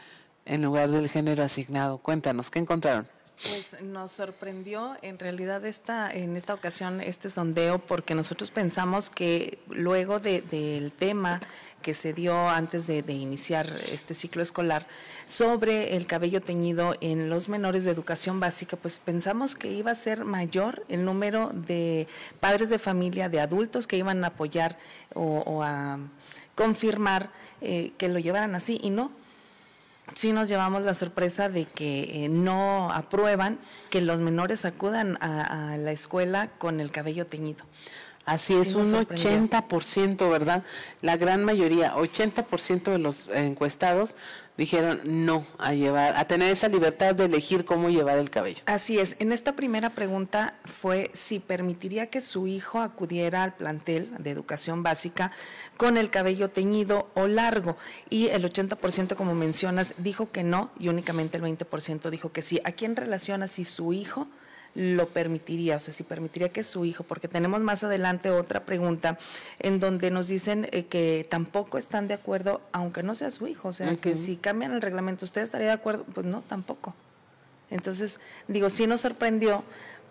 [0.45, 1.97] en lugar del género asignado.
[1.97, 3.07] Cuéntanos, ¿qué encontraron?
[3.49, 9.57] Pues nos sorprendió en realidad esta, en esta ocasión este sondeo porque nosotros pensamos que
[9.67, 11.41] luego del tema
[11.81, 14.85] que se dio antes de, iniciar este ciclo escolar
[15.25, 19.95] sobre el cabello teñido en los menores de educación básica, pues pensamos que iba a
[19.95, 22.07] ser mayor el número de
[22.39, 24.77] padres de familia, de adultos que iban a apoyar
[25.15, 25.97] o a
[26.53, 27.31] confirmar
[27.61, 29.11] eh, que lo llevaran así y no.
[30.13, 35.77] Sí nos llevamos la sorpresa de que eh, no aprueban que los menores acudan a,
[35.77, 37.63] la escuela con el cabello teñido.
[38.25, 40.63] Así es, un 80%, ¿verdad?
[41.01, 44.15] La gran mayoría, 80% de los encuestados
[44.57, 48.61] dijeron no a llevar, a tener esa libertad de elegir cómo llevar el cabello.
[48.67, 49.15] Así es.
[49.19, 54.83] En esta primera pregunta fue si permitiría que su hijo acudiera al plantel de educación
[54.83, 55.31] básica
[55.77, 57.75] con el cabello teñido o largo.
[58.09, 62.61] Y el 80%, como mencionas, dijo que no y únicamente el 20% dijo que sí.
[62.63, 64.27] ¿A quién relaciona si su hijo
[64.75, 69.17] lo permitiría, o sea, si permitiría que su hijo, porque tenemos más adelante otra pregunta
[69.59, 73.69] en donde nos dicen eh, que tampoco están de acuerdo, aunque no sea su hijo,
[73.69, 76.05] o sea, que si cambian el reglamento, ¿usted estaría de acuerdo?
[76.13, 76.95] Pues no, tampoco.
[77.69, 79.63] Entonces, digo, sí nos sorprendió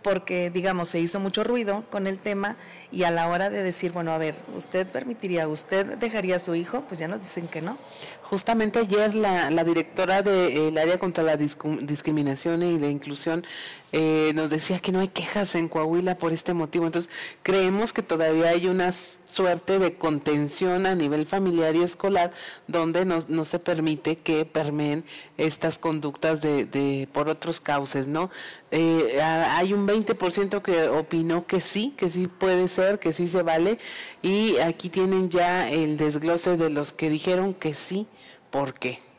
[0.03, 2.57] porque, digamos, se hizo mucho ruido con el tema
[2.93, 6.55] y a la hora de decir, bueno, a ver, ¿usted permitiría, usted dejaría a su
[6.55, 6.83] hijo?
[6.89, 7.79] Pues ya nos dicen que no.
[8.23, 13.45] Justamente ayer la, directora del área contra la discriminación y la inclusión
[13.93, 16.87] eh, nos decía que no hay quejas en Coahuila por este motivo.
[16.87, 17.11] Entonces,
[17.43, 18.93] creemos que todavía hay una
[19.33, 22.33] suerte de contención a nivel familiar y escolar
[22.67, 25.05] donde no, no se permite que permeen
[25.39, 28.31] estas conductas de, de por otros cauces, ¿no?
[28.71, 33.43] Eh, hay un 20% que opinó que sí, que sí puede ser, que sí se
[33.43, 33.79] vale
[34.23, 38.07] y aquí tienen ya el desglose de los que dijeron que sí,
[38.51, 39.10] ¿por qué?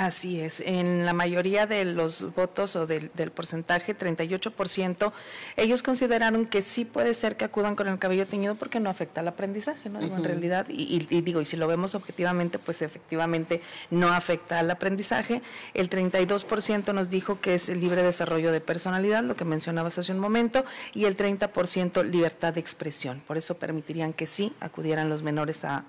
[0.00, 5.12] Así es, en la mayoría de los votos o del, porcentaje, 38%,
[5.58, 9.20] ellos consideraron que sí puede ser que acudan con el cabello teñido porque no afecta
[9.20, 10.00] al aprendizaje, ¿no?
[10.00, 15.42] En realidad, y, digo, y si lo vemos objetivamente, pues efectivamente no afecta al aprendizaje.
[15.74, 20.12] El 32% nos dijo que es el libre desarrollo de personalidad, lo que mencionabas hace
[20.12, 23.20] un momento, y el 30% libertad de expresión.
[23.26, 25.84] Por eso permitirían que sí acudieran los menores a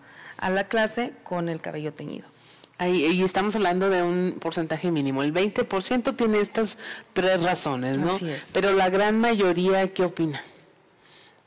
[0.50, 2.28] la clase con el cabello teñido.
[2.82, 5.22] Ahí, y estamos hablando de un porcentaje mínimo.
[5.22, 6.80] El 20% tiene estas
[7.14, 8.12] tres razones, ¿no?
[8.12, 8.50] Así es.
[8.54, 10.42] Pero la gran mayoría, ¿qué opina?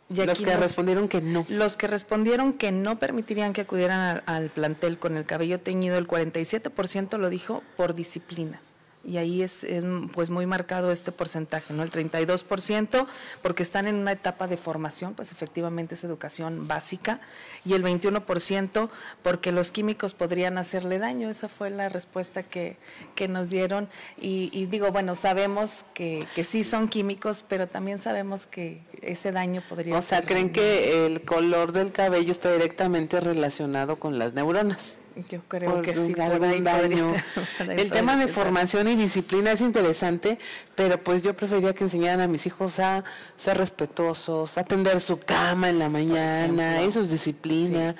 [0.09, 1.45] los que respondieron que no.
[1.49, 5.99] Los que respondieron que no permitirían que acudieran al, al plantel con el cabello teñido,
[5.99, 8.61] el 47% lo dijo por disciplina
[9.07, 9.67] y ahí es,
[10.13, 11.83] pues muy marcado este porcentaje, ¿no?
[11.83, 13.07] El 32%
[13.43, 17.21] porque están en una etapa de formación, pues efectivamente es educación básica
[17.65, 18.89] y el 21%
[19.23, 22.77] porque los químicos podrían hacerle daño, esa fue la respuesta que,
[23.15, 28.47] que nos dieron y, digo, bueno, sabemos que, que sí son químicos, pero también sabemos
[28.47, 33.99] que ese daño podría O sea, ¿creen que el color del cabello está directamente relacionado
[33.99, 34.99] con las neuronas?
[35.29, 36.15] Yo creo que sí,
[37.59, 40.39] El tema de formación y disciplina es interesante,
[40.75, 43.05] pero pues yo prefería que enseñaran a mis hijos a
[43.37, 47.95] ser respetuosos, a tender su cama en la mañana, eso es disciplina.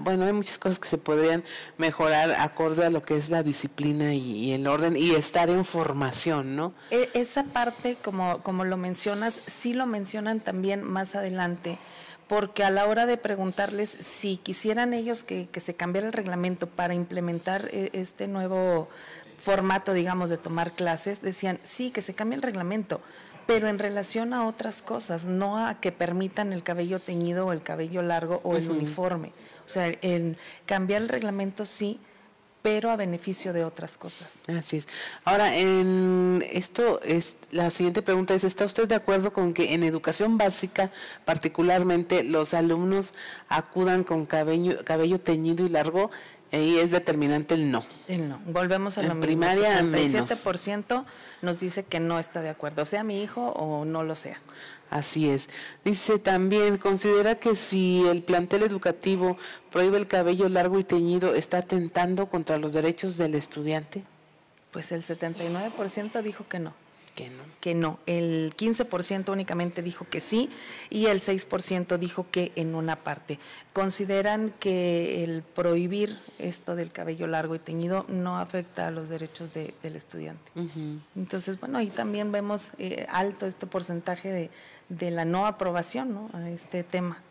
[0.00, 1.42] bueno, hay muchas cosas que se podrían
[1.78, 6.54] mejorar acorde a lo que es la disciplina y, el orden y estar en formación,
[6.54, 6.74] ¿no?
[6.90, 11.78] E, esa parte, como, como lo mencionas, sí lo mencionan también más adelante
[12.28, 16.94] porque a la hora de preguntarles si quisieran ellos que, se cambiara el reglamento para
[16.94, 18.88] implementar eh, este nuevo
[19.38, 23.00] formato, digamos, de tomar clases, decían, sí, que se cambie el reglamento,
[23.46, 27.62] pero en relación a otras cosas, no a que permitan el cabello teñido o el
[27.62, 29.32] cabello largo o el uniforme.
[29.66, 32.00] O sea, el cambiar el reglamento sí,
[32.64, 34.40] pero a beneficio de otras cosas.
[34.48, 34.88] Así es.
[35.26, 39.82] Ahora, en esto es la siguiente pregunta es, ¿está usted de acuerdo con que en
[39.82, 40.90] educación básica,
[41.26, 43.12] particularmente, los alumnos
[43.50, 46.10] acudan con cabello, cabello teñido y largo?
[46.52, 47.84] Ahí es determinante el no.
[48.08, 48.40] El no.
[48.46, 49.26] Volvemos a lo mismo.
[49.26, 51.04] Primaria, el 57%
[51.42, 54.40] nos dice que no está de acuerdo, sea mi hijo o no lo sea.
[54.94, 55.48] Así es.
[55.84, 59.36] Dice también, considera que si el plantel educativo
[59.72, 64.04] prohíbe el cabello largo y teñido, ¿está atentando contra los derechos del estudiante?
[64.70, 66.74] Pues el 79% dijo que no.
[67.14, 67.44] Que no.
[67.60, 67.98] Que no.
[68.06, 70.50] El 15% únicamente dijo que sí
[70.90, 73.38] y el 6% dijo que en una parte.
[73.72, 79.54] Consideran que el prohibir esto del cabello largo y teñido no afecta a los derechos
[79.54, 80.50] del estudiante.
[81.14, 84.50] Entonces, bueno, ahí también vemos eh, alto este porcentaje de,
[84.88, 86.30] de la no aprobación ¿no?
[86.32, 87.22] a este tema.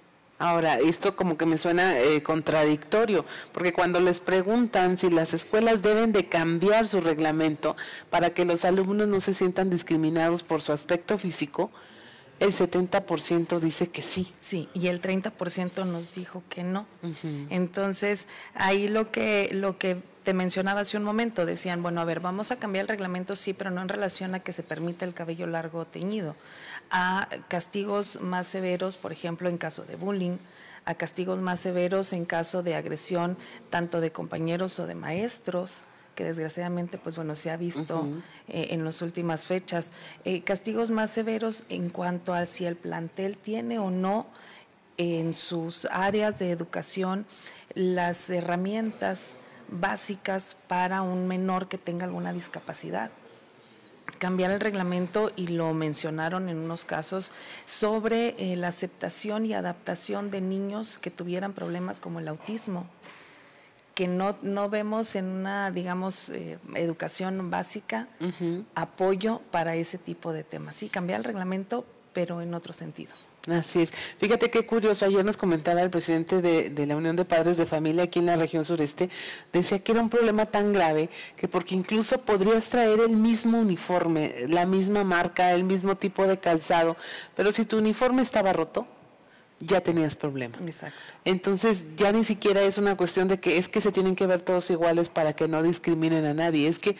[0.43, 3.23] Ahora, esto como que me suena eh, contradictorio,
[3.53, 7.77] porque cuando les preguntan si las escuelas deben de cambiar su reglamento
[8.09, 11.71] para que los alumnos no se sientan discriminados por su aspecto físico,
[12.43, 14.33] el 70% dice que sí.
[14.39, 16.85] Sí, y el 30% nos dijo que no.
[17.49, 22.19] Entonces, ahí lo que, lo que te mencionaba hace un momento, decían, bueno, a ver,
[22.19, 25.13] vamos a cambiar el reglamento, sí, pero no en relación a que se permita el
[25.13, 26.35] cabello largo teñido
[26.91, 30.37] a castigos más severos, por ejemplo, en caso de bullying,
[30.85, 33.37] a castigos más severos en caso de agresión
[33.69, 35.83] tanto de compañeros o de maestros
[36.15, 38.07] que desgraciadamente pues bueno se ha visto
[38.47, 39.91] eh, en las últimas fechas.
[40.25, 44.27] Eh, castigos más severos en cuanto a si el plantel tiene o no
[44.97, 47.25] en sus áreas de educación
[47.73, 49.35] las herramientas
[49.69, 53.11] básicas para un menor que tenga alguna discapacidad.
[54.19, 57.31] Cambiar el reglamento y lo mencionaron en unos casos
[57.65, 62.85] sobre eh, la aceptación y adaptación de niños que tuvieran problemas como el autismo
[63.93, 68.07] que no, no vemos en una, digamos, eh, educación básica
[68.75, 70.75] apoyo para ese tipo de temas.
[70.75, 73.13] Sí, cambiar el reglamento, pero en otro sentido.
[73.49, 73.91] Así es.
[74.19, 78.03] Fíjate qué curioso, ayer nos comentaba el presidente de, la Unión de Padres de Familia
[78.03, 79.09] aquí en la región sureste,
[79.51, 84.45] decía que era un problema tan grave que porque incluso podrías traer el mismo uniforme,
[84.47, 86.95] la misma marca, el mismo tipo de calzado,
[87.35, 88.87] pero si tu uniforme estaba roto,
[89.65, 90.61] ya tenías problemas.
[90.61, 90.97] Exacto.
[91.25, 94.41] Entonces ya ni siquiera es una cuestión de que es que se tienen que ver
[94.41, 96.95] todos iguales para que no discriminen a nadie, es que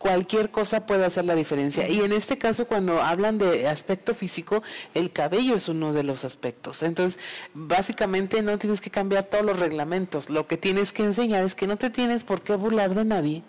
[0.00, 1.86] cualquier cosa puede hacer la diferencia.
[1.86, 4.62] Y en este caso, cuando hablan de aspecto físico,
[4.94, 6.82] el cabello es uno de los aspectos.
[6.82, 7.20] Entonces,
[7.52, 10.30] básicamente no tienes que cambiar todos los reglamentos.
[10.30, 13.42] Lo que tienes que enseñar es que no te tienes por qué burlar de nadie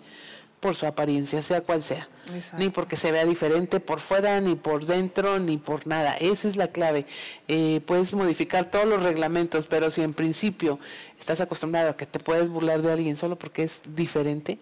[0.62, 2.08] por su apariencia, sea cual sea.
[2.56, 6.12] Ni porque se vea diferente por fuera, ni por dentro, ni por nada.
[6.14, 7.04] Esa es la clave.
[7.48, 10.78] Eh, puedes modificar todos los reglamentos, pero si en principio
[11.18, 14.60] estás acostumbrado a que te puedes burlar de alguien solo porque es diferente,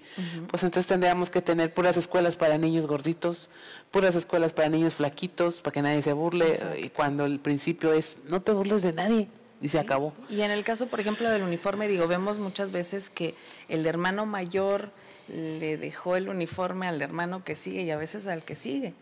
[0.49, 3.51] pues entonces tendríamos que tener puras escuelas para niños gorditos,
[3.91, 8.17] puras escuelas para niños flaquitos, para que nadie se burle, y cuando el principio es
[8.27, 9.29] no te burles de nadie
[9.61, 10.15] y se acabó.
[10.31, 13.35] Y en el caso, por ejemplo, del uniforme, digo, vemos muchas veces que
[13.69, 14.93] el hermano mayor
[15.31, 18.95] le dejó el uniforme al hermano que sigue y a veces al que sigue,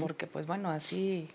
[0.00, 1.28] porque pues bueno, así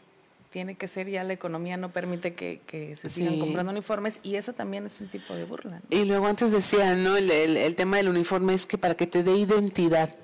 [0.52, 4.54] tiene que ser, ya la economía no permite que, se sigan comprando uniformes y eso
[4.54, 5.82] también es un tipo de burla.
[5.89, 7.16] Y luego antes decía, ¿no?
[7.16, 10.16] El, el, tema del uniforme es que para que te dé identidad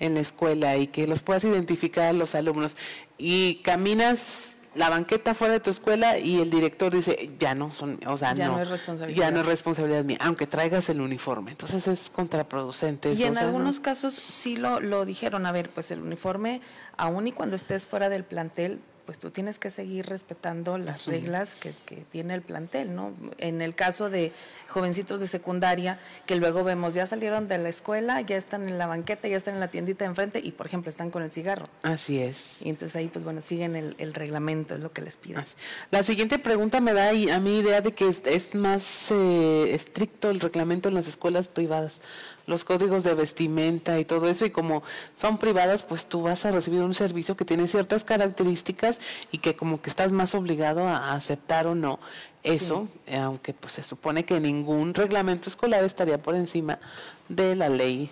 [0.00, 2.76] en la escuela y que los puedas identificar a los alumnos
[3.16, 8.00] y caminas la banqueta fuera de tu escuela y el director dice, ya no son,
[8.06, 9.20] o sea, ya no, es responsabilidad.
[9.20, 11.50] Ya no es responsabilidad mía, aunque traigas el uniforme.
[11.50, 13.12] Entonces es contraproducente.
[13.12, 16.60] Y en algunos casos sí lo, lo dijeron, a ver, pues el uniforme,
[16.96, 21.56] aún y cuando estés fuera del plantel, pues tú tienes que seguir respetando las reglas
[21.56, 21.72] que,
[22.10, 23.14] tiene el plantel, ¿no?
[23.38, 24.32] En el caso de
[24.68, 28.86] jovencitos de secundaria, que luego vemos, ya salieron de la escuela, ya están en la
[28.86, 31.70] banqueta, ya están en la tiendita de enfrente y, por ejemplo, están con el cigarro.
[31.80, 32.60] Así es.
[32.60, 35.42] Y entonces ahí, pues bueno, siguen el, reglamento, es lo que les piden.
[35.90, 40.38] La siguiente pregunta me da a mí idea de que es, más eh, estricto el
[40.38, 42.02] reglamento en las escuelas privadas
[42.48, 44.82] los códigos de vestimenta y todo eso, y como
[45.14, 48.98] son privadas, pues tú vas a recibir un servicio que tiene ciertas características
[49.30, 52.00] y que como que estás más obligado a aceptar o no
[52.42, 56.78] eso, aunque pues se supone que ningún reglamento escolar estaría por encima
[57.28, 58.10] de la ley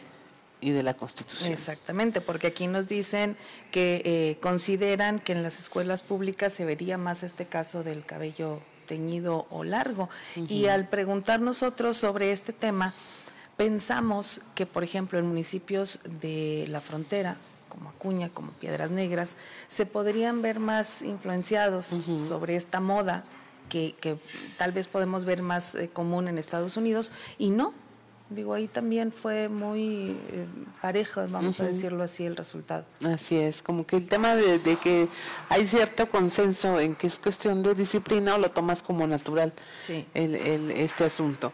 [0.61, 1.53] y de la Constitución.
[1.53, 3.37] Exactamente, porque aquí nos dicen
[3.70, 8.61] que eh, consideran que en las escuelas públicas se vería más este caso del cabello
[8.87, 10.09] teñido o largo.
[10.49, 12.95] Y al preguntar nosotros sobre este tema,
[13.57, 17.36] Pensamos que, por ejemplo, en municipios de la frontera,
[17.68, 19.36] como Acuña, como Piedras Negras,
[19.68, 21.86] se podrían ver más influenciados
[22.28, 23.24] sobre esta moda
[23.68, 24.18] que,
[24.57, 27.74] tal vez podemos ver más eh, común en Estados Unidos y no.
[28.28, 30.46] Digo, ahí también fue muy eh,
[30.82, 32.84] parejo, vamos a decirlo así, el resultado.
[33.04, 35.09] Así es, como que el tema de, que
[35.48, 39.52] hay cierto consenso en que es cuestión de disciplina o lo tomas como natural
[40.14, 41.52] el, este asunto.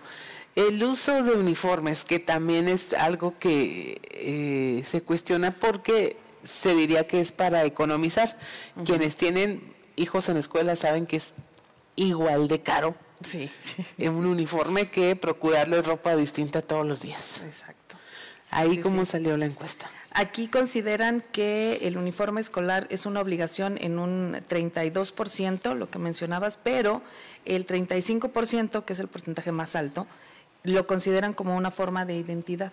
[0.55, 7.07] El uso de uniformes, que también es algo que eh, se cuestiona porque se diría
[7.07, 8.39] que es para economizar.
[8.85, 11.33] Quienes tienen hijos en escuela saben que es
[11.97, 13.51] igual de caro sí.
[13.99, 17.41] en un uniforme que procurarles ropa distinta todos los días.
[17.45, 17.97] Exacto.
[18.51, 19.91] Ahí cómo salió la encuesta.
[20.11, 26.59] Aquí consideran que el uniforme escolar es una obligación en un 32%, lo que mencionabas,
[26.63, 27.01] pero
[27.47, 30.07] el 35%, que es el porcentaje más alto,
[30.65, 32.73] lo consideran como una forma de identidad,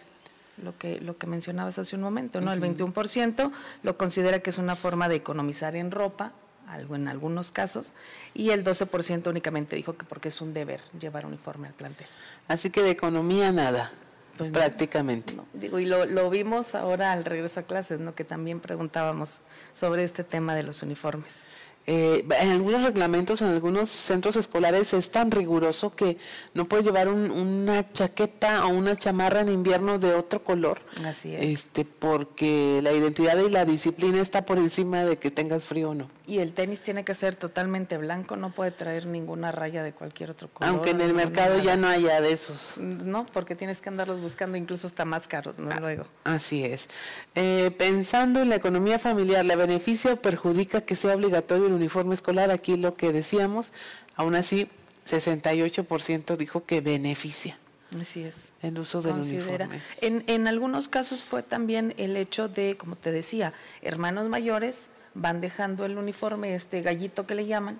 [0.63, 2.53] lo que, lo que mencionabas hace un momento, ¿no?
[2.53, 3.51] El 21%
[3.83, 6.33] lo considera que es una forma de economizar en ropa,
[6.67, 7.93] algo en algunos casos,
[8.33, 12.07] y el 12% únicamente dijo que porque es un deber llevar uniforme al plantel.
[12.47, 13.91] Así que de economía nada.
[14.37, 15.35] Pues prácticamente.
[15.51, 18.15] digo, y lo, lo, vimos ahora al regreso a clases, ¿no?
[18.15, 19.41] que también preguntábamos
[19.73, 21.43] sobre este tema de los uniformes.
[21.91, 26.17] Eh, en algunos reglamentos, en algunos centros escolares es tan riguroso que
[26.53, 30.81] no puedes llevar una chaqueta o una chamarra en invierno de otro color.
[31.03, 31.43] Así es.
[31.47, 35.95] Este, porque la identidad y la disciplina está por encima de que tengas frío o
[35.95, 36.11] no.
[36.27, 40.29] Y el tenis tiene que ser totalmente blanco, no puede traer ninguna raya de cualquier
[40.29, 40.71] otro color.
[40.71, 42.73] Aunque en el mercado ya no haya de esos.
[42.77, 45.71] No, porque tienes que andarlos buscando incluso hasta más caros, ¿no?
[45.71, 46.05] Ah, Luego.
[46.23, 46.87] Así es.
[47.33, 52.13] Eh, pensando en la economía familiar, ¿la beneficia o perjudica que sea obligatorio el uniforme
[52.13, 52.51] escolar?
[52.51, 53.73] Aquí lo que decíamos,
[54.15, 54.69] aún así,
[55.07, 57.57] 68% dijo que beneficia.
[57.99, 58.35] Así es.
[58.61, 59.79] El uso del uniforme.
[60.01, 65.41] En, en algunos casos fue también el hecho de, como te decía, hermanos mayores van
[65.41, 67.79] dejando el uniforme, este gallito que le llaman,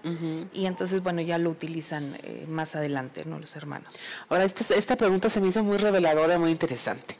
[0.54, 3.40] y entonces, bueno, ya lo utilizan eh, más adelante, ¿no?
[3.40, 3.96] Los hermanos.
[4.28, 7.18] Ahora, esta, esta pregunta se me hizo muy reveladora, muy interesante.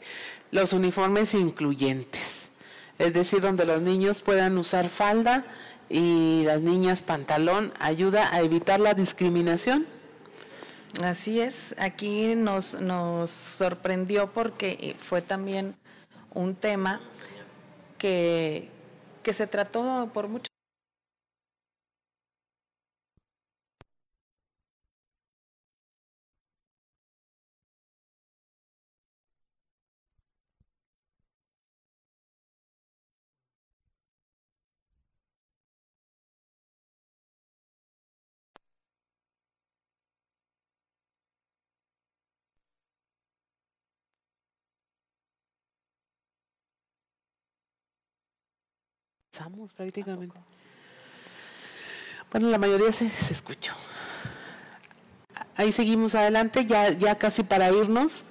[0.50, 2.50] Los uniformes incluyentes,
[2.98, 5.44] es decir, donde los niños puedan usar falda
[5.90, 9.86] y las niñas pantalón, ayuda a evitar la discriminación.
[11.02, 15.74] Así es, aquí nos, nos sorprendió porque fue también
[16.32, 17.00] un tema
[17.98, 18.68] que,
[19.22, 20.49] que se trató por mucho
[49.40, 50.38] avanzamos prácticamente.
[52.30, 53.72] Bueno, la mayoría se, se escuchó.
[55.56, 58.24] Ahí seguimos adelante, ya, ya casi para irnos.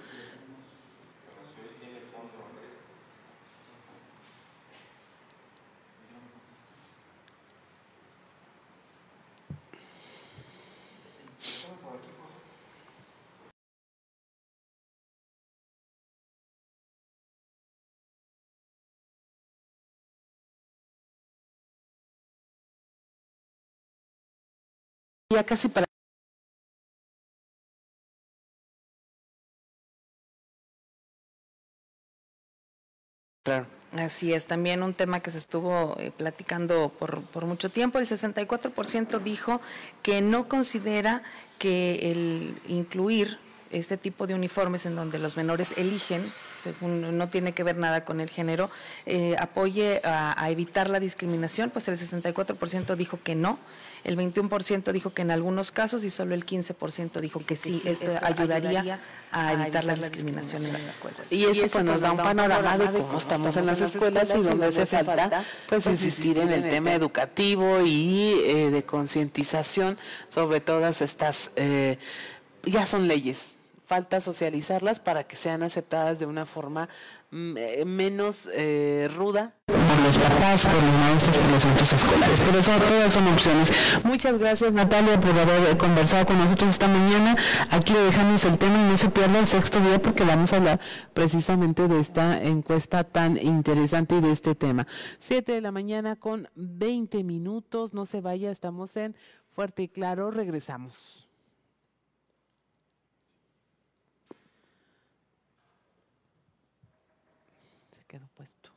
[25.46, 25.86] Casi para
[33.44, 33.68] Claro.
[33.94, 37.98] Así es, también un tema que se estuvo eh, platicando por, por mucho tiempo.
[37.98, 39.62] El 64% dijo
[40.04, 41.24] que no considera
[41.58, 43.40] que el incluir
[43.72, 48.06] este tipo de uniformes en donde los menores eligen, según no tiene que ver nada
[48.06, 48.70] con el género,
[49.06, 53.60] eh, apoye a, a evitar la discriminación, pues el 64% dijo que no,
[54.04, 57.90] el 21% dijo que en algunos casos y solo el 15% dijo que sí, sí,
[57.90, 59.00] esto, esto ayudaría, ayudaría
[59.32, 61.32] a evitar la discriminación en las escuelas.
[61.32, 64.68] Y eso pues nos da un panorama de cómo estamos en las escuelas y donde
[64.68, 69.98] hace falta pues insistir en el tema educativo y eh, de concientización
[70.30, 71.98] sobre todas estas, eh,
[72.64, 73.58] ya son leyes,
[73.90, 76.88] falta socializarlas para que sean aceptadas de una forma
[77.32, 82.40] mm, eh, menos eh, ruda por los papás, por los maestros, por los centros escolares.
[82.42, 83.72] Por eso todas son opciones.
[84.04, 87.36] Muchas gracias Natalia por haber conversado con nosotros esta mañana.
[87.72, 90.58] Aquí le dejamos el tema y no se pierda el sexto día porque vamos a
[90.58, 90.80] hablar
[91.16, 94.86] precisamente de esta encuesta tan interesante y de este tema.
[95.18, 97.94] Siete de la mañana con 20 minutos.
[97.96, 99.16] No se vaya, estamos en
[99.56, 100.30] Fuerte y Claro.
[100.30, 101.28] Regresamos.
[107.98, 108.70] Se quedó puesto.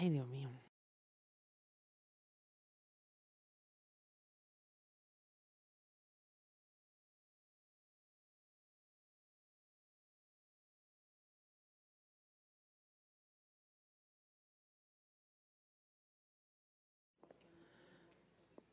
[0.00, 0.48] Ay, Dios mío.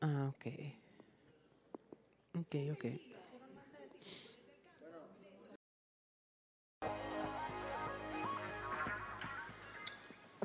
[0.00, 0.46] Ah, ok.
[2.34, 3.07] Ok, ok.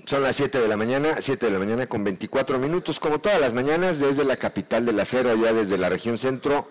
[0.05, 3.39] Son las 7 de la mañana, 7 de la mañana con 24 minutos, como todas
[3.39, 6.69] las mañanas, desde la capital del acero, allá desde la región centro,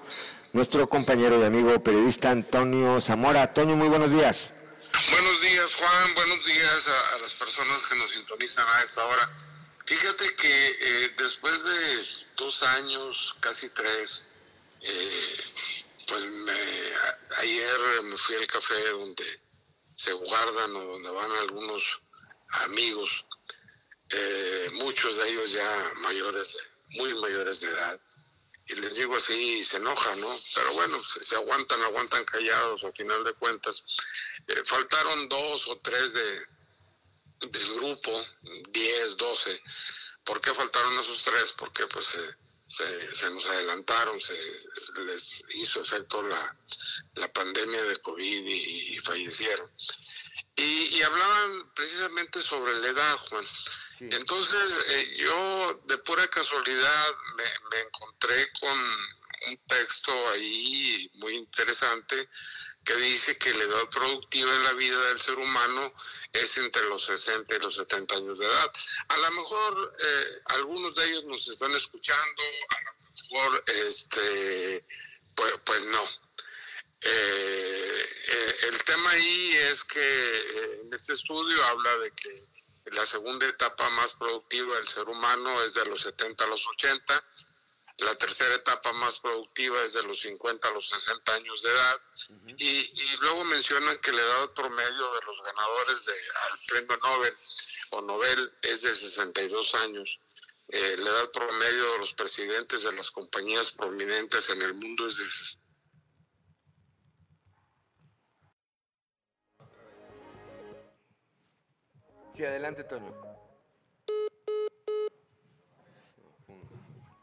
[0.52, 3.42] nuestro compañero y amigo periodista Antonio Zamora.
[3.44, 4.52] Antonio, muy buenos días.
[5.10, 6.14] Buenos días, Juan.
[6.14, 9.30] Buenos días a, a las personas que nos sintonizan a esta hora.
[9.86, 14.26] Fíjate que eh, después de dos años, casi tres,
[14.82, 15.36] eh,
[16.06, 19.24] pues me, a- ayer me fui al café donde
[19.94, 22.00] se guardan o donde van algunos
[22.52, 23.24] amigos,
[24.10, 26.58] eh, muchos de ellos ya mayores,
[26.90, 28.00] muy mayores de edad.
[28.66, 30.34] Y les digo así se enojan, ¿no?
[30.54, 33.84] Pero bueno, se, aguantan, aguantan callados, al final de cuentas.
[34.46, 36.46] Eh, faltaron dos o tres de,
[37.48, 38.24] del grupo,
[38.70, 39.62] 10, 12.
[40.24, 41.52] ¿Por qué faltaron esos tres?
[41.52, 42.16] Porque pues
[42.66, 44.34] se, se, nos adelantaron, se
[45.04, 46.56] les hizo efecto la,
[47.14, 49.68] la pandemia de COVID y fallecieron.
[50.56, 53.44] Y, y hablaban precisamente sobre la edad, Juan.
[54.00, 58.78] Entonces eh, yo de pura casualidad me, me encontré con
[59.48, 62.28] un texto ahí muy interesante
[62.84, 65.92] que dice que la edad productiva en la vida del ser humano
[66.32, 68.72] es entre los 60 y los 70 años de edad.
[69.08, 74.84] A lo mejor eh, algunos de ellos nos están escuchando, a lo mejor este,
[75.34, 76.02] pues, pues no.
[77.04, 82.46] Eh, eh, el tema ahí es que eh, en este estudio habla de que
[82.92, 87.24] la segunda etapa más productiva del ser humano es de los 70 a los 80,
[87.98, 92.00] la tercera etapa más productiva es de los 50 a los 60 años de edad,
[92.58, 97.34] y, y luego mencionan que la edad promedio de los ganadores de, al premio Nobel
[97.90, 100.20] o Nobel es de 62 años.
[100.68, 105.58] Eh, la edad promedio de los presidentes de las compañías prominentes en el mundo es
[112.32, 113.12] Sí, adelante, Toño.
[116.48, 116.60] Un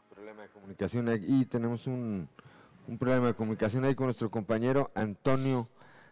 [0.08, 2.28] problema de comunicación ahí, y tenemos un,
[2.86, 5.68] un problema de comunicación ahí con nuestro compañero Antonio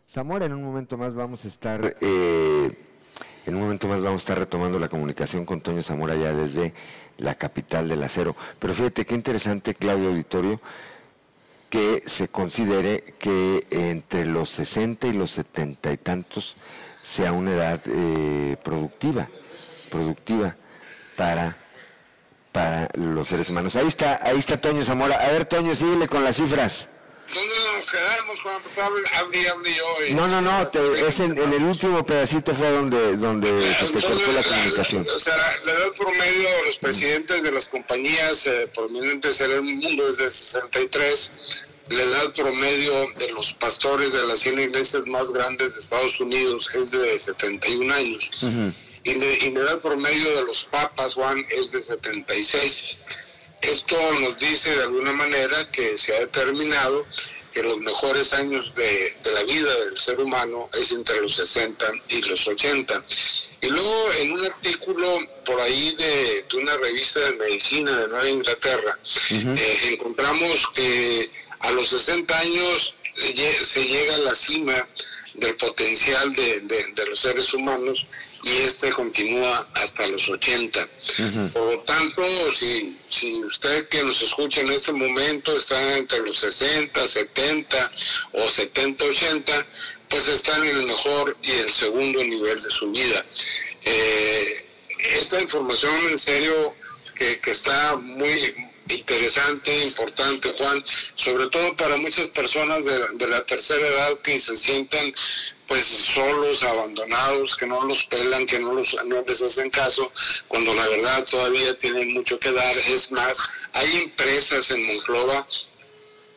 [0.08, 0.46] Zamora.
[0.46, 2.76] En un momento más vamos a estar, eh,
[3.46, 6.74] en un momento más vamos a estar retomando la comunicación con Toño Zamora ya desde
[7.18, 8.34] la capital del acero.
[8.58, 10.60] Pero fíjate qué interesante, Claudio Auditorio,
[11.70, 16.56] que se considere que entre los 60 y los 70 y tantos
[17.08, 19.28] sea una edad eh, productiva,
[19.90, 20.54] productiva.
[21.16, 21.56] para,
[22.52, 23.74] para los seres humanos.
[23.76, 25.16] Ahí está, ahí está Toño Zamora.
[25.16, 26.88] A ver, Toño, síguele con las cifras.
[27.34, 28.38] ¿Dónde nos quedamos,
[29.20, 29.84] hable, hable yo.
[30.08, 33.86] y- No, no, no, te- es en, en el último pedacito fue donde, donde se
[33.88, 35.06] te cortó la comunicación.
[35.14, 39.62] O sea, la edad promedio de los presidentes de las compañías eh, prominentes en el
[39.62, 41.32] mundo es de 63.
[41.90, 46.74] La edad promedio de los pastores de las 100 iglesias más grandes de Estados Unidos
[46.74, 48.30] es de 71 años.
[49.04, 52.98] Y, le- y la edad promedio de los papas, Juan, es de 76.
[53.62, 57.04] Esto nos dice de alguna manera que se ha determinado
[57.52, 61.86] que los mejores años de, de la vida del ser humano es entre los 60
[62.10, 63.02] y los 80.
[63.62, 68.28] Y luego en un artículo por ahí de, de una revista de medicina de Nueva
[68.28, 68.98] Inglaterra,
[69.30, 71.28] eh, encontramos que
[71.60, 74.86] a los 60 años eh, se llega a la cima
[75.34, 78.06] del potencial de, de- de los seres humanos
[78.44, 80.88] y este continúa hasta los 80.
[81.52, 82.22] Por lo tanto,
[82.52, 87.90] si, si usted que nos escucha en este momento está entre los 60, 70
[88.34, 89.66] o 70, 80,
[90.08, 93.24] pues están en el mejor y el segundo nivel de su vida.
[93.84, 94.66] Eh,
[95.18, 96.74] esta información en serio
[97.16, 98.54] que, que está muy
[98.88, 100.82] interesante, importante, Juan,
[101.14, 105.12] sobre todo para muchas personas de, la tercera edad que se sientan
[105.66, 110.10] pues solos, abandonados, que no los pelan, que no, los, no les hacen caso,
[110.48, 112.76] cuando la verdad todavía tienen mucho que dar.
[112.76, 113.38] Es más,
[113.74, 115.46] hay empresas en Monclova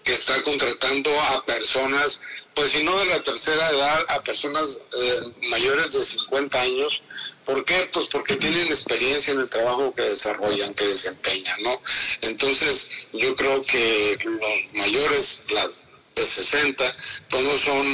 [0.03, 2.19] que están contratando a personas,
[2.53, 7.03] pues si no de la tercera edad, a personas eh, mayores de 50 años.
[7.51, 7.89] ¿Por qué?
[7.91, 11.81] Pues porque tienen experiencia en el trabajo que desarrollan, que desempeñan, ¿no?
[12.21, 15.67] Entonces, yo creo que los mayores, la
[16.15, 16.83] de 60,
[17.29, 17.85] pues no son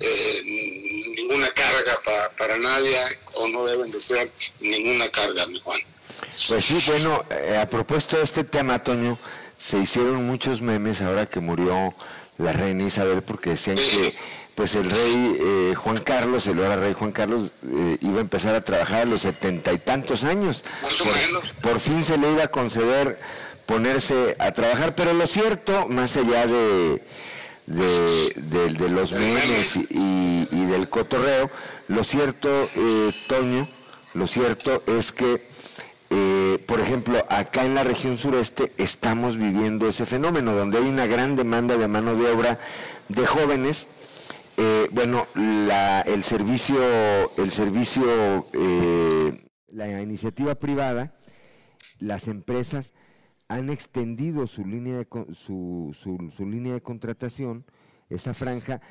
[0.00, 0.42] eh,
[1.16, 2.96] ninguna carga pa- para nadie
[3.34, 4.30] o no deben de ser
[4.60, 5.80] ninguna carga, mi Juan.
[6.48, 9.18] Pues sí, bueno, eh, a propósito de este tema, Toño,
[9.58, 11.94] se hicieron muchos memes ahora que murió
[12.38, 14.16] la reina Isabel porque decían que
[14.60, 18.54] pues el rey eh, Juan Carlos, el ahora rey Juan Carlos, eh, iba a empezar
[18.54, 20.66] a trabajar a los setenta y tantos años.
[21.62, 23.18] Por, por fin se le iba a conceder
[23.64, 27.02] ponerse a trabajar, pero lo cierto, más allá de,
[27.68, 31.50] de, de- de los memes y, y- y del cotorreo,
[31.88, 33.66] lo cierto, eh, Toño,
[34.12, 35.48] lo cierto es que
[36.10, 41.06] eh, por ejemplo, acá en la región sureste estamos viviendo ese fenómeno, donde hay una
[41.06, 42.58] gran demanda de mano de obra
[43.08, 43.88] de jóvenes.
[44.62, 46.76] Eh, bueno, la- el servicio,
[47.38, 51.14] el servicio, eh, la iniciativa privada,
[51.98, 52.92] las empresas
[53.48, 57.64] han extendido su línea de, su, su- su línea de contratación,
[58.10, 58.82] esa franja.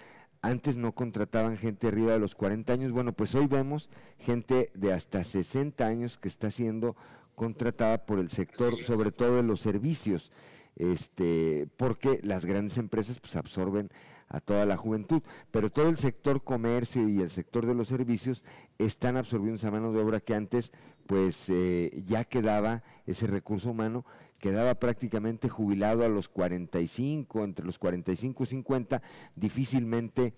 [0.42, 2.92] Antes no contrataban gente arriba de los 40 años.
[2.92, 6.96] Bueno, pues hoy vemos gente de hasta 60 años que está siendo
[7.36, 10.32] contratada por el sector, sobre todo de los servicios,
[10.78, 13.90] este, porque las grandes empresas pues absorben
[14.30, 18.44] a toda la juventud, pero todo el sector comercio y el sector de los servicios
[18.78, 20.72] están absorbiendo esa mano de obra que antes
[21.08, 24.06] pues eh, ya quedaba ese recurso humano,
[24.38, 29.02] quedaba prácticamente jubilado a los 45, entre los 45 y 50,
[29.36, 30.36] difícilmente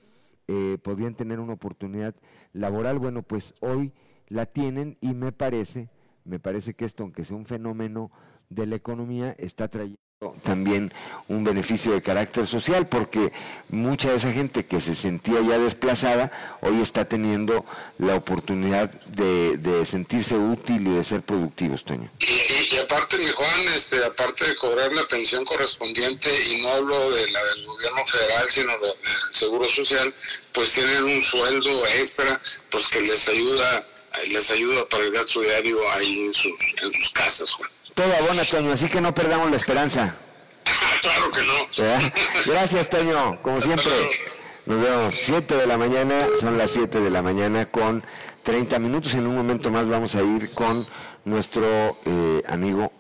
[0.48, 2.16] eh, podían tener una oportunidad
[2.54, 3.00] laboral.
[3.00, 3.92] Bueno, pues hoy
[4.30, 5.90] la tienen y me parece,
[6.24, 8.10] me parece que esto, aunque sea un fenómeno
[8.50, 10.00] de la economía, está trayendo
[10.44, 10.94] también
[11.28, 13.32] un beneficio de carácter social porque
[13.70, 16.32] mucha de esa gente que se sentía ya desplazada
[16.62, 17.66] hoy está teniendo
[17.98, 22.08] la oportunidad de, de sentirse útil y de ser productivos, Toño.
[22.20, 27.12] Y, y aparte, mi Juan, este, aparte de cobrar la pensión correspondiente, y no hablo
[27.12, 28.94] de la del gobierno federal, sino del
[29.32, 30.14] Seguro Social,
[30.54, 32.40] pues tienen un sueldo extra,
[32.70, 33.88] pues que les ayuda,
[34.28, 37.58] les ayuda para el gasto diario ahí en sus, en sus casas.
[37.96, 40.16] Todo abona, Toño, así que no perdamos la esperanza.
[41.02, 41.54] claro que no.
[41.78, 42.14] ¿verdad?
[42.46, 43.92] Gracias, Toño, como siempre.
[44.66, 48.04] Nos vemos 7 de la mañana, son las 7 de la mañana con
[48.44, 49.14] 30 minutos.
[49.16, 50.86] En un momento más vamos a ir con
[51.26, 52.92] nuestro eh, amigo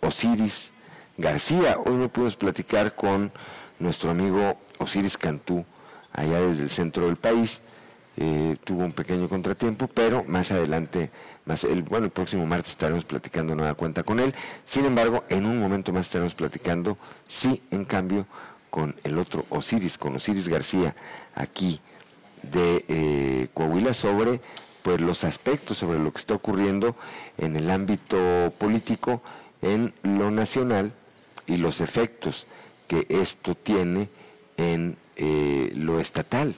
[0.00, 0.72] Osiris
[1.18, 1.76] García.
[1.84, 3.30] Hoy no pudimos platicar con
[3.78, 5.64] nuestro amigo Osiris Cantú,
[6.12, 7.60] allá desde el centro del país.
[8.16, 11.10] Eh, tuvo un pequeño contratiempo, pero más adelante,
[11.88, 14.34] bueno, el próximo martes estaremos platicando nueva cuenta con él.
[14.64, 18.26] Sin embargo, en un momento más estaremos platicando, sí, en cambio,
[18.70, 20.94] con el otro Osiris, con Osiris García,
[21.34, 21.80] aquí
[22.42, 24.40] de eh, Coahuila, sobre
[24.82, 26.96] pues los aspectos, sobre lo que está ocurriendo
[27.36, 29.22] en el ámbito político,
[29.60, 30.92] en lo nacional
[31.46, 32.46] y los efectos
[32.86, 34.08] que esto tiene
[34.56, 36.56] en eh, lo estatal,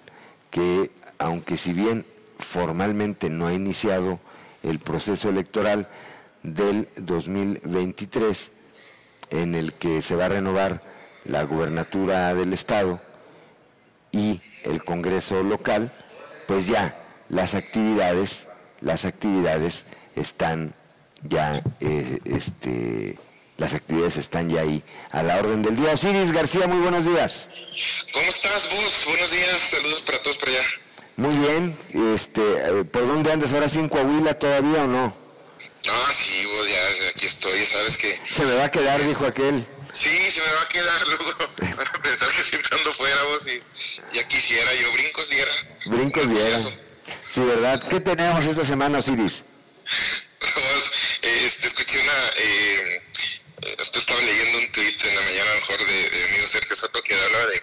[0.50, 2.06] que aunque si bien
[2.38, 4.20] formalmente no ha iniciado
[4.62, 5.88] el proceso electoral
[6.42, 8.50] del 2023,
[9.30, 10.82] en el que se va a renovar
[11.24, 13.00] la gubernatura del Estado
[14.10, 15.92] y el Congreso local,
[16.46, 16.98] pues ya
[17.28, 18.48] las actividades,
[18.80, 19.86] las actividades
[20.16, 20.74] están
[21.22, 23.18] ya, eh, este,
[23.56, 25.92] las actividades están ya ahí a la orden del día.
[25.92, 27.48] Osiris García, muy buenos días.
[28.12, 29.04] ¿Cómo estás vos?
[29.06, 30.81] Buenos días, saludos para todos por allá.
[31.16, 31.78] Muy bien,
[32.14, 35.22] este, ¿por dónde andas ahora sin Coahuila todavía o no?
[35.84, 38.20] No, sí, vos ya aquí estoy, sabes que...
[38.30, 39.66] Se me va a quedar, dijo aquel.
[39.92, 41.24] Sí, se me va a quedar luego.
[41.76, 45.52] Para pensar que siempre ando fuera vos y ya quisiera, yo brincos diera.
[45.86, 46.58] Brincos diera.
[47.30, 47.82] Sí, ¿verdad?
[47.88, 49.42] ¿Qué tenemos esta semana, Osiris?
[50.40, 52.12] Vos, este, escuché una...
[52.36, 53.02] Eh,
[53.94, 57.02] estaba leyendo un tweet en la mañana, a lo mejor, de, de amigo Sergio Soto
[57.02, 57.62] que hablaba de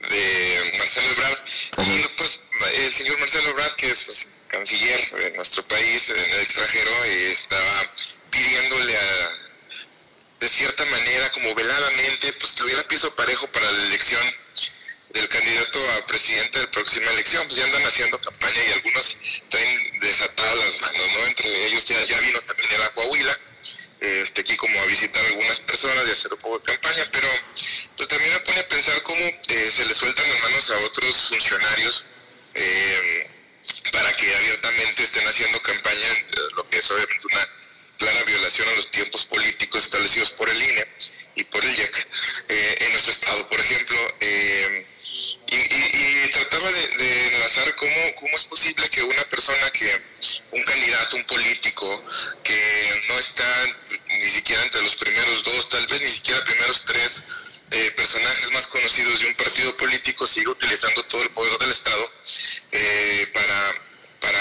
[0.00, 1.38] de Marcelo Ebrard.
[1.86, 2.40] Y pues
[2.74, 7.92] el señor Marcelo Ebrard, que es pues, canciller de nuestro país, en el extranjero, estaba
[8.30, 9.30] pidiéndole a,
[10.40, 14.22] de cierta manera, como veladamente, pues que hubiera piso parejo para la elección
[15.10, 17.46] del candidato a presidente de la próxima elección.
[17.46, 19.16] Pues ya andan haciendo campaña y algunos
[19.50, 21.26] traen desatadas las manos, ¿no?
[21.26, 23.38] Entre ellos ya, ya vino también el Coahuila
[24.00, 27.28] este, aquí como a visitar algunas personas y hacer un poco de campaña, pero
[27.96, 31.28] pues también me pone a pensar cómo eh, se le sueltan las manos a otros
[31.28, 32.04] funcionarios
[32.54, 33.30] eh,
[33.92, 36.06] para que abiertamente estén haciendo campaña,
[36.56, 37.48] lo que es obviamente una
[37.98, 40.86] clara violación a los tiempos políticos establecidos por el INE
[41.34, 42.08] y por el IEC
[42.48, 43.98] eh, en nuestro estado, por ejemplo.
[45.50, 50.02] Y, trataba de, enlazar cómo, cómo es posible que una persona que,
[50.52, 52.04] un candidato, un político,
[52.44, 53.44] que no está
[54.08, 57.22] ni siquiera entre los primeros dos, tal vez ni siquiera primeros tres
[57.70, 62.12] eh, personajes más conocidos de un partido político, siga utilizando todo el poder del Estado
[62.72, 63.82] eh, para,
[64.20, 64.40] para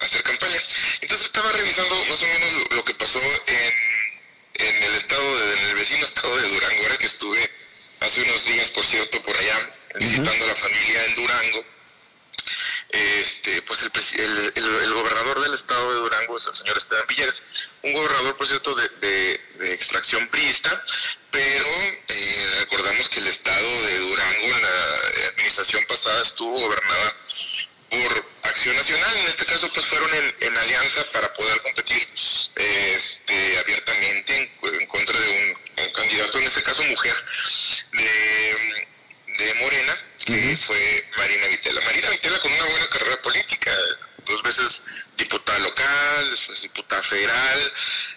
[0.00, 0.60] hacer campaña.
[1.00, 3.72] Entonces estaba revisando más o menos lo, que pasó en,
[4.66, 7.49] en el estado, en el vecino estado de Durango, ahora que estuve
[8.10, 11.64] hace unos días, por cierto, por allá visitando a la familia en Durango.
[12.88, 17.44] Este, pues el, el, gobernador del estado de Durango es el señor Esteban Villegas,
[17.84, 18.88] un gobernador, por cierto, de,
[19.60, 20.82] de, extracción priista,
[21.30, 21.68] pero
[22.08, 27.16] eh, recordamos que el estado de Durango en la administración pasada estuvo gobernada
[27.90, 30.10] por Acción Nacional, en este caso pues fueron
[30.40, 32.04] en, alianza para poder competir
[32.56, 37.14] este, abiertamente en, contra de un, un, candidato, en este caso mujer,
[37.92, 38.88] de
[39.40, 41.80] de Morena, que fue Marina Vitela.
[41.82, 43.72] Marina Vitela con una buena carrera política,
[44.26, 44.82] dos veces
[45.16, 47.72] diputada local, después diputada federal,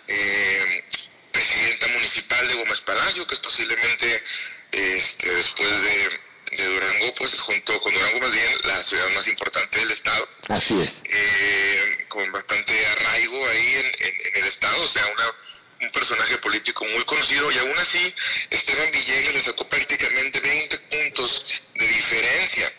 [0.08, 0.84] eh,
[1.32, 4.24] presidenta municipal de Gómez Palacio, que es posiblemente
[4.72, 6.20] este, después de,
[6.54, 10.30] Durango, pues junto con Durango más bien la ciudad más importante del estado.
[10.50, 11.02] Así es.
[11.06, 15.34] Eh, con bastante arraigo ahí en el estado, o sea, una
[15.84, 18.14] un personaje político muy conocido y aún así
[18.50, 22.72] Esteban Villegas le sacó prácticamente 20 puntos de diferencia.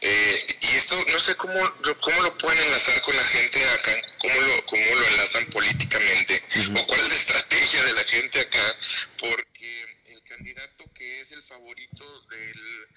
[0.00, 1.58] Eh, y esto no sé cómo,
[2.00, 6.42] cómo lo pueden enlazar con la gente acá, cómo lo, cómo lo enlazan políticamente
[6.74, 8.76] o cuál es la estrategia de la gente acá,
[9.18, 12.88] porque el candidato que es el favorito del,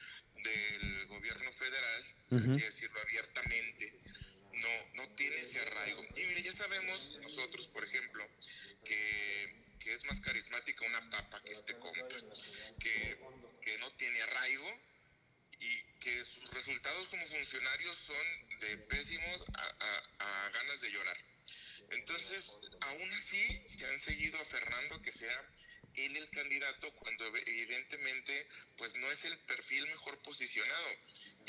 [0.43, 3.93] del gobierno federal, hay que decirlo abiertamente,
[4.53, 6.03] no, no tiene ese arraigo.
[6.15, 8.28] Y mire, ya sabemos nosotros, por ejemplo,
[8.89, 12.07] que, es más carismática una papa que este compa,
[12.79, 13.17] que,
[13.63, 14.79] que no tiene arraigo
[15.59, 19.45] y que sus resultados como funcionarios son de pésimos
[20.19, 21.17] a, ganas de llorar.
[21.91, 22.51] Entonces,
[22.81, 25.45] aún así, se han seguido a que sea
[25.95, 28.47] él el candidato cuando evidentemente
[28.77, 30.89] pues no es el perfil mejor posicionado.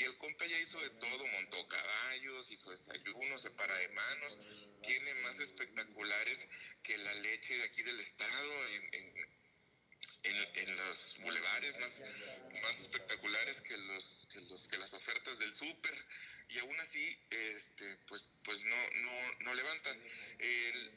[0.01, 4.39] Y el compa ya hizo de todo, montó caballos, hizo desayunos, se para de manos,
[4.81, 6.39] tiene más espectaculares
[6.81, 9.13] que la leche de aquí del estado, en,
[10.23, 11.93] en, los bulevares más,
[12.63, 14.27] más espectaculares que los
[14.71, 15.93] que las ofertas del súper.
[16.49, 20.01] Y aún así este pues pues no no, no levantan.
[20.39, 20.91] El,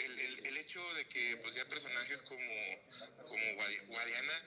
[0.00, 2.82] el, el, hecho de que pues ya personajes como
[3.28, 3.54] como
[3.86, 4.44] Guadiana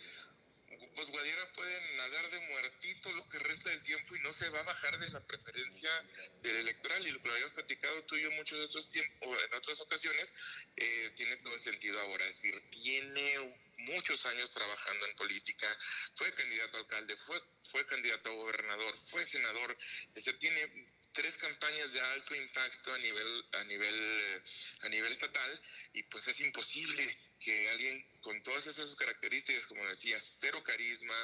[0.95, 4.59] pues Guadiana puede nadar de muertito lo que resta del tiempo y no se va
[4.59, 5.89] a bajar de la preferencia
[6.41, 7.05] del electoral.
[7.07, 9.79] Y lo que lo habíamos platicado tú y yo muchos de estos tiempos en otras
[9.81, 10.33] ocasiones
[10.75, 12.25] eh, tiene todo el sentido ahora.
[12.27, 15.67] Es decir tiene muchos años trabajando en política
[16.15, 19.75] fue candidato a alcalde fue fue candidato a gobernador fue senador
[20.13, 24.43] este tiene tres campañas de alto impacto a nivel a nivel
[24.81, 25.61] a nivel estatal
[25.93, 31.15] y pues es imposible que alguien con todas estas características como decía cero carisma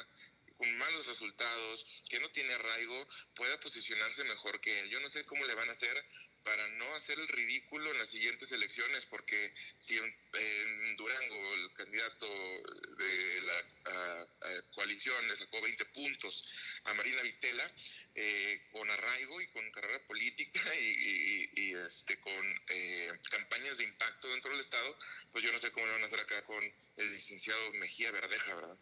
[0.58, 4.90] con malos resultados, que no tiene arraigo, pueda posicionarse mejor que él.
[4.90, 6.04] Yo no sé cómo le van a hacer
[6.42, 12.26] para no hacer el ridículo en las siguientes elecciones, porque si en, Durango el candidato
[12.26, 16.44] de la coalición le sacó 20 puntos
[16.84, 17.72] a Marina Vitela,
[18.14, 24.50] eh, con arraigo y con carrera política y, este, con eh, campañas de impacto dentro
[24.50, 24.98] del Estado,
[25.30, 26.64] pues yo no sé cómo lo van a hacer acá con
[26.96, 28.78] el licenciado Mejía Verdeja, ¿verdad?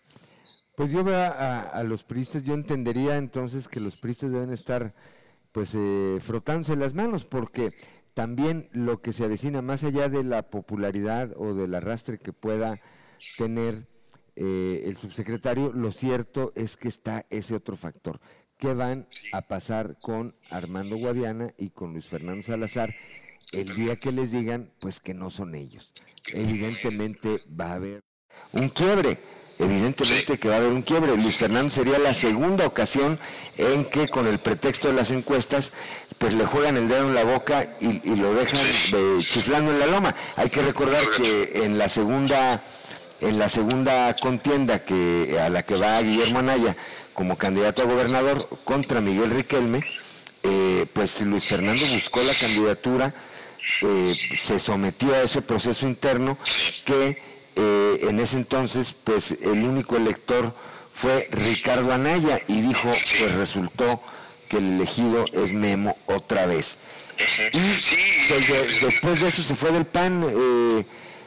[0.76, 4.94] Pues yo veo a, los priistas, yo entendería entonces que los priistas deben estar
[5.50, 7.72] pues eh, frotándose las manos, porque
[8.12, 12.78] también lo que se avecina más allá de la popularidad o del arrastre que pueda
[13.38, 13.88] tener
[14.36, 18.20] eh, el subsecretario, lo cierto es que está ese otro factor.
[18.58, 22.94] ¿Qué van a pasar con Armando Guadiana y con Luis Fernando Salazar
[23.52, 25.94] el día que les digan pues que no son ellos?
[26.34, 28.04] Evidentemente va a haber
[28.52, 29.18] un quiebre
[29.58, 31.16] evidentemente que va a haber un quiebre.
[31.16, 33.18] Luis Fernando sería la segunda ocasión
[33.56, 35.72] en que con el pretexto de las encuestas
[36.18, 38.60] pues le juegan el dedo en la boca y, lo dejan
[39.20, 40.14] chiflando en la loma.
[40.36, 42.62] Hay que recordar que en la segunda
[43.20, 46.76] en la segunda contienda que a la que va Guillermo Anaya
[47.14, 49.82] como candidato a gobernador contra Miguel Riquelme,
[50.42, 53.14] eh, pues Luis Fernando buscó la candidatura,
[53.82, 56.36] eh, se sometió a ese proceso interno
[56.84, 57.22] que
[57.56, 60.54] eh, en ese entonces, pues el único elector
[60.94, 64.02] fue Ricardo Anaya y dijo, que resultó
[64.48, 66.78] que el elegido es Memo otra vez.
[67.52, 70.84] Y después de eso se fue del PAN eh,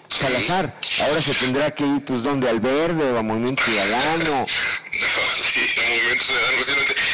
[0.07, 0.75] Salazar.
[1.01, 4.39] Ahora se tendrá que ir, pues, donde al verde o a Movimiento Ciudadano.
[4.39, 6.57] No, sí, a Movimiento Ciudadano,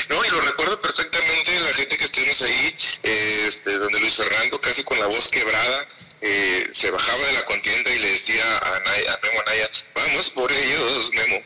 [0.09, 1.94] No, y lo recuerdo perfectamente la gente
[2.41, 5.87] ahí, eh, este, donde Luis Fernando, casi con la voz quebrada,
[6.21, 11.11] eh, se bajaba de la contienda y le decía a, Memo Anaya, vamos por ellos,
[11.13, 11.39] Memo.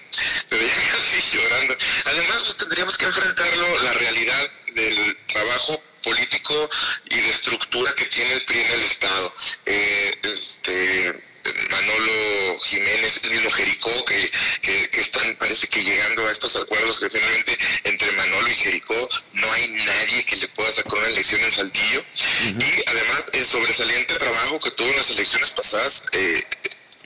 [2.05, 6.69] Además, pues, tendríamos que enfrentarlo la realidad del trabajo político
[7.05, 9.33] y de estructura que tiene el PRI en el Estado.
[9.65, 11.28] Eh, este,
[11.69, 14.31] Manolo Jiménez, Lilo Jericó, que,
[14.61, 19.51] que, están, parece que llegando a estos acuerdos que finalmente entre Manolo y Jericó no
[19.53, 22.03] hay nadie que le pueda sacar una elección en Saltillo.
[22.59, 26.03] Y además el sobresaliente trabajo que tuvo en las elecciones pasadas.
[26.13, 26.43] Eh,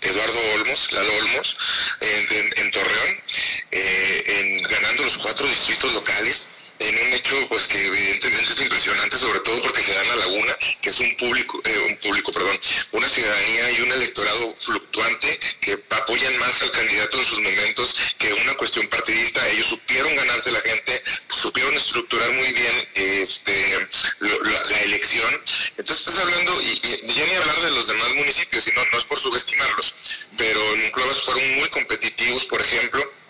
[0.03, 1.57] Eduardo Olmos, Lalo Olmos,
[2.01, 3.23] en, Torreón,
[3.71, 6.49] eh, en, ganando los cuatro distritos locales,
[6.79, 10.15] en un hecho pues que evidentemente es impresionante, sobre todo porque se da en la
[10.15, 12.59] laguna, que es un público, eh, un público, perdón,
[12.91, 18.33] una ciudadanía y un electorado fluctuante que apoyan más al candidato en sus momentos que
[18.33, 19.47] una cuestión partidista.
[19.49, 23.87] Ellos supieron ganarse la gente, supieron estructurar muy bien este
[24.19, 25.29] la, elección.
[25.77, 26.81] Entonces estás hablando, y,
[27.13, 29.95] ya ni hablar de los demás municipios, sino no es por subestimarlos,
[30.37, 33.22] pero en Clubes fueron muy competitivos, por ejemplo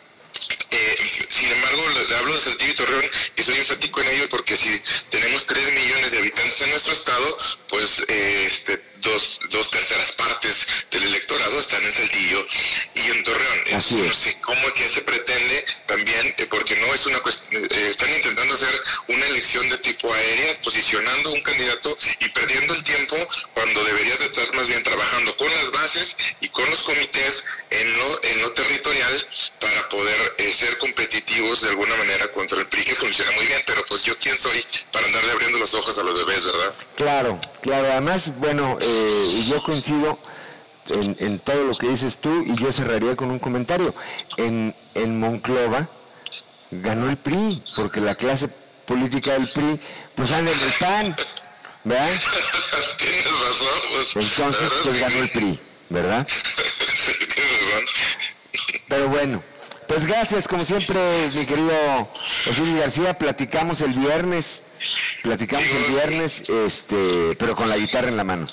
[0.74, 3.06] eh, sin embargo, le hablo de Saltillo y Torreón
[3.36, 7.38] y soy enfático en ello porque si tenemos 3 millones de habitantes en nuestro estado,
[7.70, 12.48] pues eh, este, dos, dos terceras partes del electorado están en Saltillo
[12.96, 13.60] y en Torreón.
[13.76, 18.10] Así No sé cómo que se pretende también, eh, porque no es una cuestión, están
[18.10, 23.16] intentando hacer una elección de tipo aérea, posicionando un candidato y perdiendo el tiempo
[23.54, 28.24] cuando deberías estar más bien trabajando con las bases y con los comités en lo,
[28.24, 29.28] en lo territorial
[29.60, 33.84] para poder ser competitivos de alguna manera contra el PRI que funciona muy bien, pero
[33.86, 36.74] pues yo quién soy para andarle abriendo los ojos a los bebés, ¿verdad?
[36.96, 38.93] Claro, claro, además, bueno, eh,
[39.48, 40.18] yo coincido
[40.90, 43.94] en, todo lo que dices tú y yo cerraría con un comentario.
[44.38, 45.88] En, en Monclova
[46.72, 48.49] ganó el PRI, porque la clase
[48.86, 49.80] política del PRI
[50.15, 51.15] pues anda en el PAN,
[51.84, 52.10] ¿verdad?
[52.98, 54.15] Tienes razón, pues.
[54.15, 55.60] Entonces, pues ganó el PRI,
[55.90, 56.28] ¿verdad?
[56.95, 57.86] sí, tienes razón.
[58.88, 59.44] Pero bueno,
[59.88, 60.99] pues gracias, como siempre,
[61.36, 62.10] mi querido
[62.45, 63.18] José García.
[63.18, 64.62] Platicamos el viernes,
[65.22, 68.46] platicamos el viernes, este, pero con la guitarra en la mano.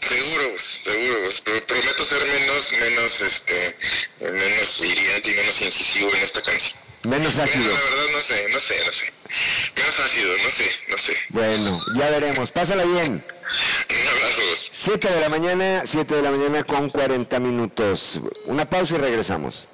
[0.00, 1.18] Seguro, seguro.
[1.66, 3.76] Prometo ser menos, menos, este,
[4.20, 6.84] menos hiriente y menos incisivo en esta canción.
[7.04, 7.70] Menos ácido.
[7.70, 9.12] la verdad no sé, no sé, no sé.
[9.76, 11.16] Menos ácido, no sé, no sé.
[11.28, 12.50] Bueno, ya veremos.
[12.50, 13.22] Pásala bien.
[13.22, 14.70] Un abrazo.
[14.72, 18.20] 7 de la mañana, 7 de la mañana con 40 minutos.
[18.46, 19.68] Una pausa y regresamos.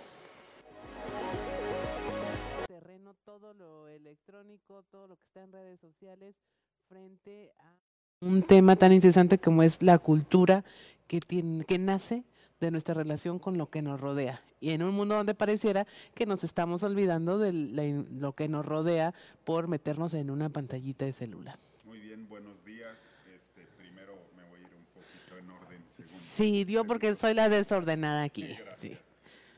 [8.20, 10.64] Un tema tan incesante como es la cultura
[11.06, 12.24] que, tiene, que nace
[12.60, 14.42] de nuestra relación con lo que nos rodea.
[14.60, 19.14] Y en un mundo donde pareciera que nos estamos olvidando de lo que nos rodea
[19.44, 21.59] por meternos en una pantallita de celular.
[21.84, 23.14] Muy bien, buenos días.
[23.34, 25.82] Este, primero me voy a ir un poquito en orden.
[25.86, 28.47] sí, yo porque soy la desordenada aquí.
[28.76, 28.94] Sí,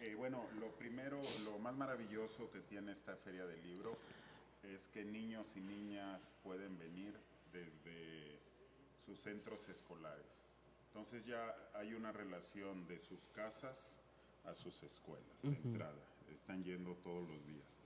[0.01, 3.98] Eh, bueno, lo primero, lo más maravilloso que tiene esta feria del libro
[4.62, 7.22] es que niños y niñas pueden venir
[9.12, 10.43] sus centros escolares.
[10.86, 13.98] Entonces ya hay una relación de sus casas
[14.44, 16.02] a sus escuelas de entrada.
[16.32, 17.78] Están yendo todos los días.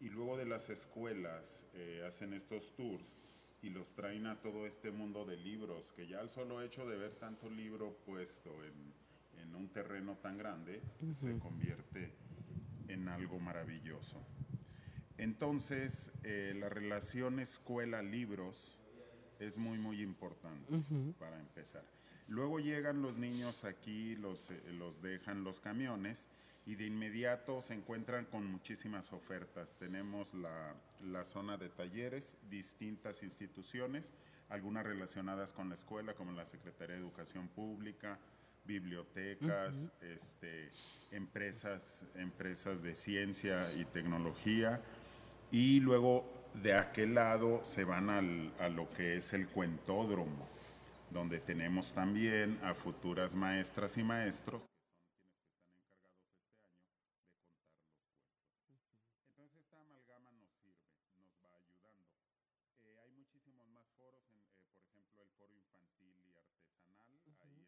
[0.00, 3.16] Y luego de las escuelas eh, hacen estos tours
[3.62, 6.98] y los traen a todo este mundo de libros, que ya el solo hecho de
[6.98, 8.92] ver tanto libro puesto en,
[9.40, 10.82] en un terreno tan grande
[11.12, 12.12] se convierte
[12.88, 14.20] en algo maravilloso.
[15.16, 18.78] Entonces, eh, la relación escuela-libros
[19.38, 20.72] es muy, muy importante
[21.18, 21.84] para empezar.
[22.28, 26.26] Luego llegan los niños aquí, los, eh, los dejan los camiones
[26.66, 29.76] y de inmediato se encuentran con muchísimas ofertas.
[29.76, 34.10] Tenemos la, la zona de talleres, distintas instituciones,
[34.48, 38.18] algunas relacionadas con la escuela, como la Secretaría de Educación Pública,
[38.64, 40.70] bibliotecas, este,
[41.10, 44.80] empresas, empresas de ciencia y tecnología.
[45.50, 46.24] Y luego
[46.62, 50.48] de aquel lado se van al- a lo que es el cuentódromo,
[51.10, 54.62] donde tenemos también a futuras maestras y maestros
[59.36, 62.08] Entonces esta amalgama nos sirve, nos va ayudando.
[62.86, 67.18] Eh, hay muchísimos más foros, en, eh, por ejemplo el foro infantil y artesanal, ahí
[67.26, 67.66] estamos,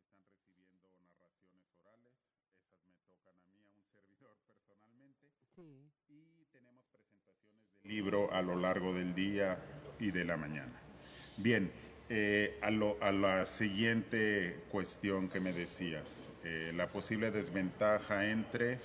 [0.00, 2.14] están recibiendo narraciones orales,
[2.58, 5.30] esas me tocan a mí, a un servidor personalmente,
[6.08, 9.58] y tenemos presentaciones de libro a lo largo del día
[9.98, 10.72] y de la mañana.
[11.36, 11.70] Bien,
[12.08, 18.78] eh, a, lo- a la siguiente cuestión que me decías, eh, la posible desventaja entre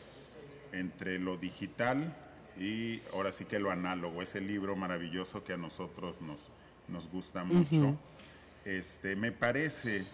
[0.73, 2.15] entre lo digital
[2.57, 6.49] y ahora sí que lo análogo, ese libro maravilloso que a nosotros nos,
[6.87, 7.97] nos gusta mucho.
[8.63, 10.05] Este, me parece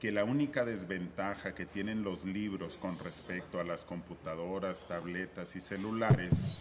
[0.00, 5.60] que la única desventaja que tienen los libros con respecto a las computadoras, tabletas y
[5.60, 6.56] celulares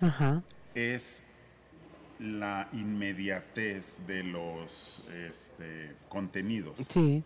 [0.00, 0.42] Ajá.
[0.78, 1.22] Es
[2.20, 6.80] la inmediatez de los este, contenidos.
[6.92, 7.22] Sí.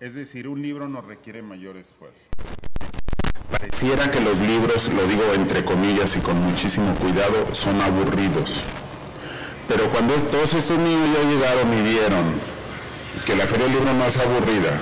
[0.00, 2.28] Es decir, un libro no requiere mayor esfuerzo.
[3.50, 8.60] Pareciera que los libros, lo digo entre comillas y con muchísimo cuidado, son aburridos.
[9.66, 12.24] Pero cuando todos estos niños ya llegaron y vieron
[13.24, 14.80] que la Feria del Libro no es aburrida,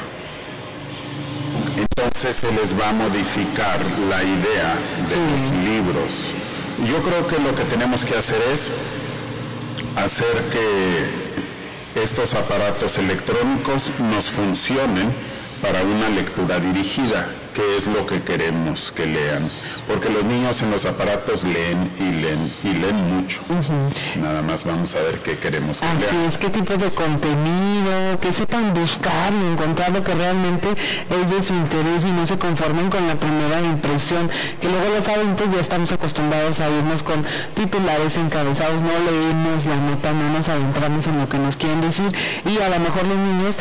[1.76, 4.76] entonces se les va a modificar la idea
[5.08, 6.65] de los libros.
[6.84, 8.70] Yo creo que lo que tenemos que hacer es
[9.96, 15.10] hacer que estos aparatos electrónicos nos funcionen
[15.62, 19.50] para una lectura dirigida, que es lo que queremos que lean.
[19.86, 23.40] Porque los niños en los aparatos leen y leen y leen mucho.
[24.20, 26.24] Nada más vamos a ver qué queremos que Así lean.
[26.26, 31.42] es, qué tipo de contenido, que sepan buscar y encontrar lo que realmente es de
[31.42, 34.28] su interés y no se conformen con la primera impresión,
[34.60, 39.76] que luego los adultos ya estamos acostumbrados a irnos con titulares encabezados, no leemos la
[39.76, 42.12] nota, no nos adentramos en lo que nos quieren decir
[42.44, 43.56] y a lo mejor los niños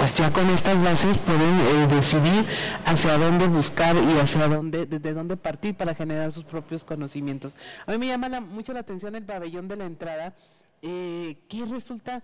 [0.00, 2.46] pues ya con estas bases pueden eh, decidir
[2.86, 7.54] hacia dónde buscar y hacia dónde, desde dónde partir para generar sus propios conocimientos.
[7.86, 10.32] A mí me llama la- mucho la atención el pabellón de la entrada,
[10.80, 12.22] eh, ¿qué resulta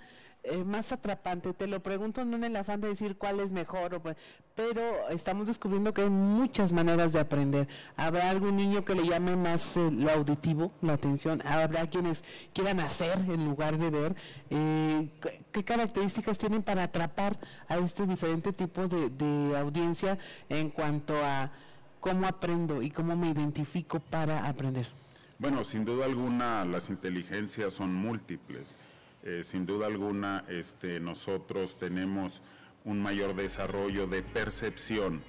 [0.48, 1.52] eh, más atrapante?
[1.52, 4.00] Te lo pregunto no en el afán de decir cuál es mejor,
[4.54, 7.66] pero estamos descubriendo que hay muchas maneras de aprender.
[7.96, 12.22] Habrá algún niño que le llame más eh, lo auditivo, la atención, habrá quienes
[12.54, 14.14] quieran hacer en lugar de ver.
[14.50, 15.08] Eh,
[15.56, 17.38] ¿qué- ¿Qué características tienen para atrapar
[17.68, 20.18] a este diferente tipo de, de audiencia
[20.50, 21.50] en cuanto a
[22.00, 24.86] cómo aprendo y cómo me identifico para aprender?
[25.38, 28.76] Bueno, sin duda alguna las inteligencias son múltiples.
[29.22, 32.42] Eh, sin duda alguna este, nosotros tenemos
[32.84, 35.22] un mayor desarrollo de percepción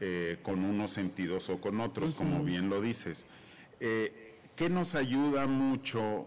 [0.00, 3.26] eh, con unos sentidos o con otros, como bien lo dices.
[3.80, 6.26] Eh, ¿Qué nos ayuda mucho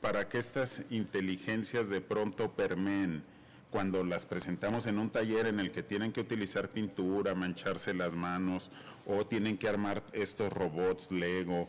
[0.00, 3.24] para que estas inteligencias de pronto permeen
[3.70, 8.14] cuando las presentamos en un taller en el que tienen que utilizar pintura, mancharse las
[8.14, 8.70] manos,
[9.04, 11.68] o tienen que armar estos robots Lego,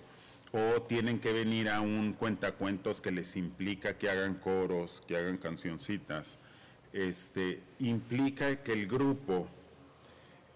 [0.52, 5.38] o tienen que venir a un cuentacuentos que les implica que hagan coros, que hagan
[5.38, 6.38] cancioncitas?
[6.94, 9.50] Este, implica que el grupo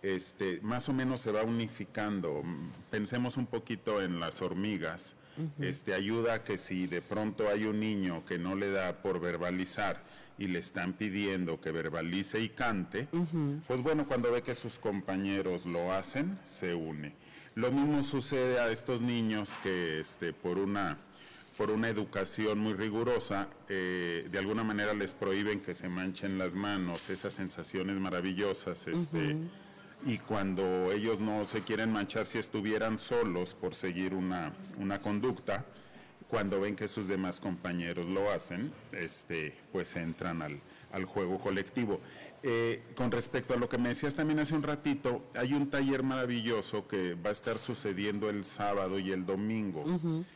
[0.01, 2.43] este, más o menos se va unificando.
[2.89, 5.15] Pensemos un poquito en las hormigas.
[5.59, 9.19] Este ayuda a que si de pronto hay un niño que no le da por
[9.19, 10.01] verbalizar
[10.37, 13.07] y le están pidiendo que verbalice y cante,
[13.67, 17.13] pues bueno, cuando ve que sus compañeros lo hacen, se une.
[17.55, 20.97] Lo mismo sucede a estos niños que este, por una
[21.57, 26.53] por una educación muy rigurosa, eh, de alguna manera les prohíben que se manchen las
[26.53, 29.35] manos, esas sensaciones maravillosas, este.
[30.05, 35.65] Y cuando ellos no se quieren manchar si estuvieran solos por seguir una, una conducta,
[36.27, 40.59] cuando ven que sus demás compañeros lo hacen, este, pues entran al,
[40.91, 41.99] al juego colectivo.
[42.41, 46.03] Eh, con respecto a lo que me decías también hace un ratito, hay un taller
[46.03, 49.83] maravilloso que va a estar sucediendo el sábado y el domingo.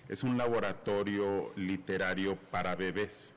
[0.10, 3.34] Es un laboratorio literario para bebés.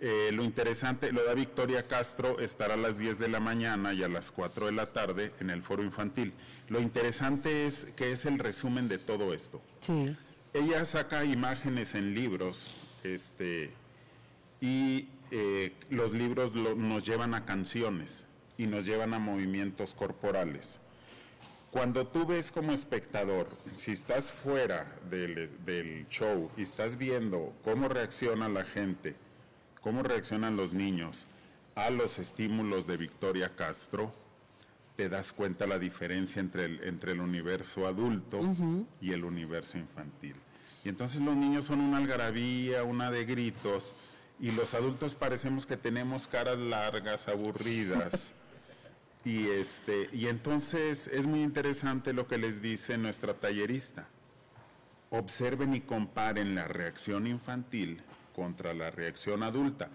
[0.00, 4.02] Eh, lo interesante, lo da Victoria Castro, estará a las 10 de la mañana y
[4.02, 6.32] a las 4 de la tarde en el foro infantil.
[6.68, 9.62] Lo interesante es que es el resumen de todo esto.
[9.80, 10.16] Sí.
[10.52, 12.70] Ella saca imágenes en libros,
[13.02, 13.72] este,
[14.60, 18.24] y eh, los libros nos llevan a canciones
[18.56, 20.80] y nos llevan a movimientos corporales.
[21.70, 27.88] Cuando tú ves como espectador, si estás fuera del, del show y estás viendo cómo
[27.88, 29.16] reacciona la gente,
[29.84, 31.26] cómo reaccionan los niños
[31.74, 34.14] a los estímulos de Victoria Castro,
[34.96, 38.40] te das cuenta la diferencia entre el, entre el universo adulto
[39.02, 40.36] y el universo infantil.
[40.84, 43.94] Y entonces los niños son una algarabía, una de gritos,
[44.40, 48.32] y los adultos parecemos que tenemos caras largas, aburridas.
[49.24, 54.06] y, este, y entonces es muy interesante lo que les dice nuestra tallerista.
[55.10, 58.02] Observen y comparen la reacción infantil
[58.34, 59.88] contra la reacción adulta.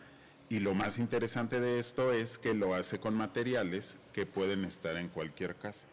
[0.50, 4.98] Y lo más interesante de esto es que lo hace con materiales que pueden estar
[4.98, 5.88] en cualquier casa.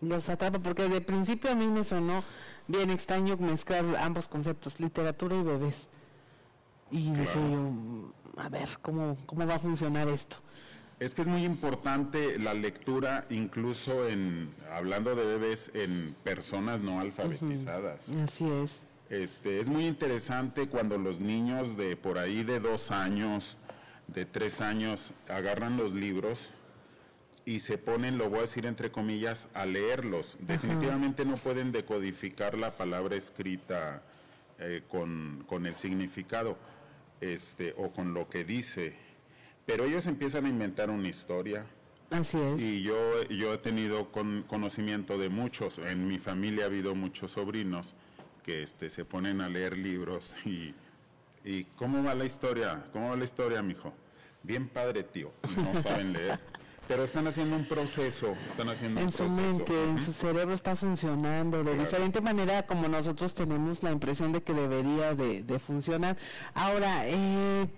[0.00, 2.22] Los atrapa porque de principio a mí me sonó
[2.68, 5.88] bien extraño mezclar ambos conceptos, literatura y bebés.
[6.92, 10.36] Y dije yo, a ver, ¿cómo, ¿cómo va a funcionar esto?
[11.00, 17.00] Es que es muy importante la lectura, incluso en, hablando de bebés, en personas no
[17.00, 18.10] alfabetizadas.
[18.10, 18.82] Así es.
[19.10, 23.56] Este, es muy interesante cuando los niños de por ahí de dos años,
[24.06, 26.52] de tres años, agarran los libros
[27.44, 30.36] y se ponen, lo voy a decir entre comillas, a leerlos.
[30.38, 34.00] Definitivamente no pueden decodificar la palabra escrita
[34.60, 36.56] eh, con, el significado
[37.20, 38.94] este, o con lo que dice,
[39.66, 41.66] pero ellos empiezan a inventar una historia.
[42.10, 42.60] Así es.
[42.60, 47.96] Y yo, yo he tenido conocimiento de muchos, en mi familia ha habido muchos sobrinos
[48.42, 50.74] que este, se ponen a leer libros y,
[51.44, 52.84] y ¿cómo va la historia?
[52.92, 53.92] ¿Cómo va la historia, mijo?
[54.42, 55.32] Bien padre, tío.
[55.56, 56.38] No saben leer.
[56.88, 60.74] Pero están haciendo un proceso, están haciendo en un su mente, en su cerebro está
[60.74, 66.16] funcionando de diferente manera como nosotros tenemos la impresión de que debería de, de funcionar.
[66.52, 67.68] Ahora, eh,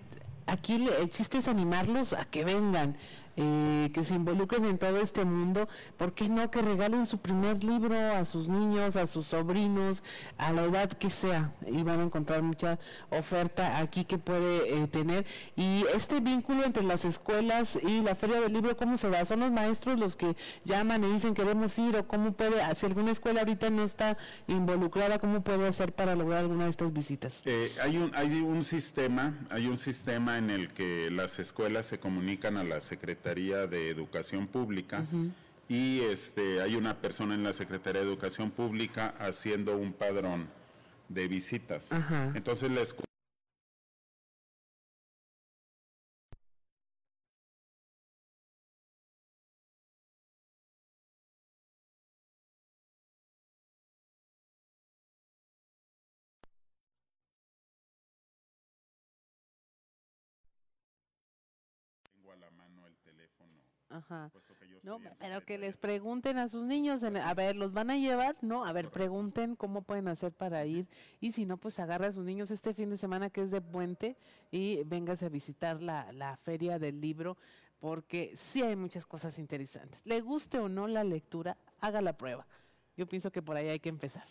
[0.47, 2.97] aquí el chiste es animarlos a que vengan.
[3.37, 7.65] Eh, que se involucren en todo este mundo, ¿por qué no que regalen su primer
[7.65, 10.03] libro a sus niños, a sus sobrinos,
[10.37, 11.55] a la edad que sea?
[11.67, 12.79] Y van a encontrar mucha
[13.09, 15.25] oferta aquí que puede eh, tener.
[15.57, 19.25] Y este vínculo entre las escuelas y la feria del libro, ¿cómo se da?
[19.25, 20.37] ¿Son los maestros los que
[20.67, 25.19] llaman y dicen queremos ir o cómo puede, si alguna escuela ahorita no está involucrada,
[25.19, 27.41] cómo puede hacer para lograr alguna de estas visitas?
[27.47, 31.99] Eh, hay, un, hay un sistema, hay un sistema en el que las escuelas se
[31.99, 35.05] comunican a la Secretaría de Educación Pública
[35.69, 40.49] y este, hay una persona en la Secretaría de Educación Pública haciendo un padrón
[41.09, 41.91] de visitas.
[42.35, 43.12] Entonces la escuela
[63.93, 64.31] Ajá.
[64.83, 68.37] No, pero que les pregunten a sus niños, a ver, ¿los van a llevar?
[68.41, 70.89] No, a ver, pregunten cómo pueden hacer para ir.
[71.21, 73.61] Y si no, pues agarra a sus niños este fin de semana que es de
[73.61, 74.17] puente
[74.51, 77.37] y véngase a visitar la, la feria del libro,
[77.79, 80.01] porque sí hay muchas cosas interesantes.
[80.05, 82.47] Le guste o no la lectura, haga la prueba.
[82.97, 84.25] Yo pienso que por ahí hay que empezar.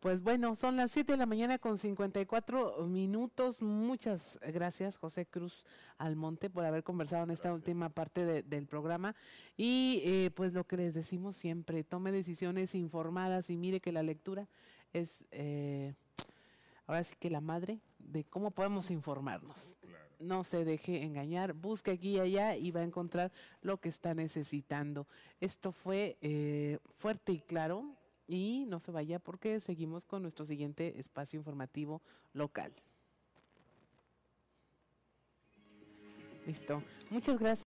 [0.00, 3.62] Pues bueno, son las 7 de la mañana con 54 minutos.
[3.62, 5.64] Muchas gracias, José Cruz
[5.96, 9.16] Almonte, por haber conversado en esta última parte del programa.
[9.56, 14.02] Y eh, pues lo que les decimos siempre, tome decisiones informadas y mire que la
[14.02, 14.46] lectura
[14.92, 15.94] es, eh,
[16.86, 19.76] ahora sí que la madre de cómo podemos informarnos.
[20.20, 23.32] No se deje engañar, busque aquí y allá y va a encontrar
[23.62, 25.06] lo que está necesitando.
[25.40, 30.98] Esto fue eh, fuerte y claro y no se vaya porque seguimos con nuestro siguiente
[30.98, 32.72] espacio informativo local.
[36.46, 36.82] Listo.
[37.10, 37.64] Muchas gracias.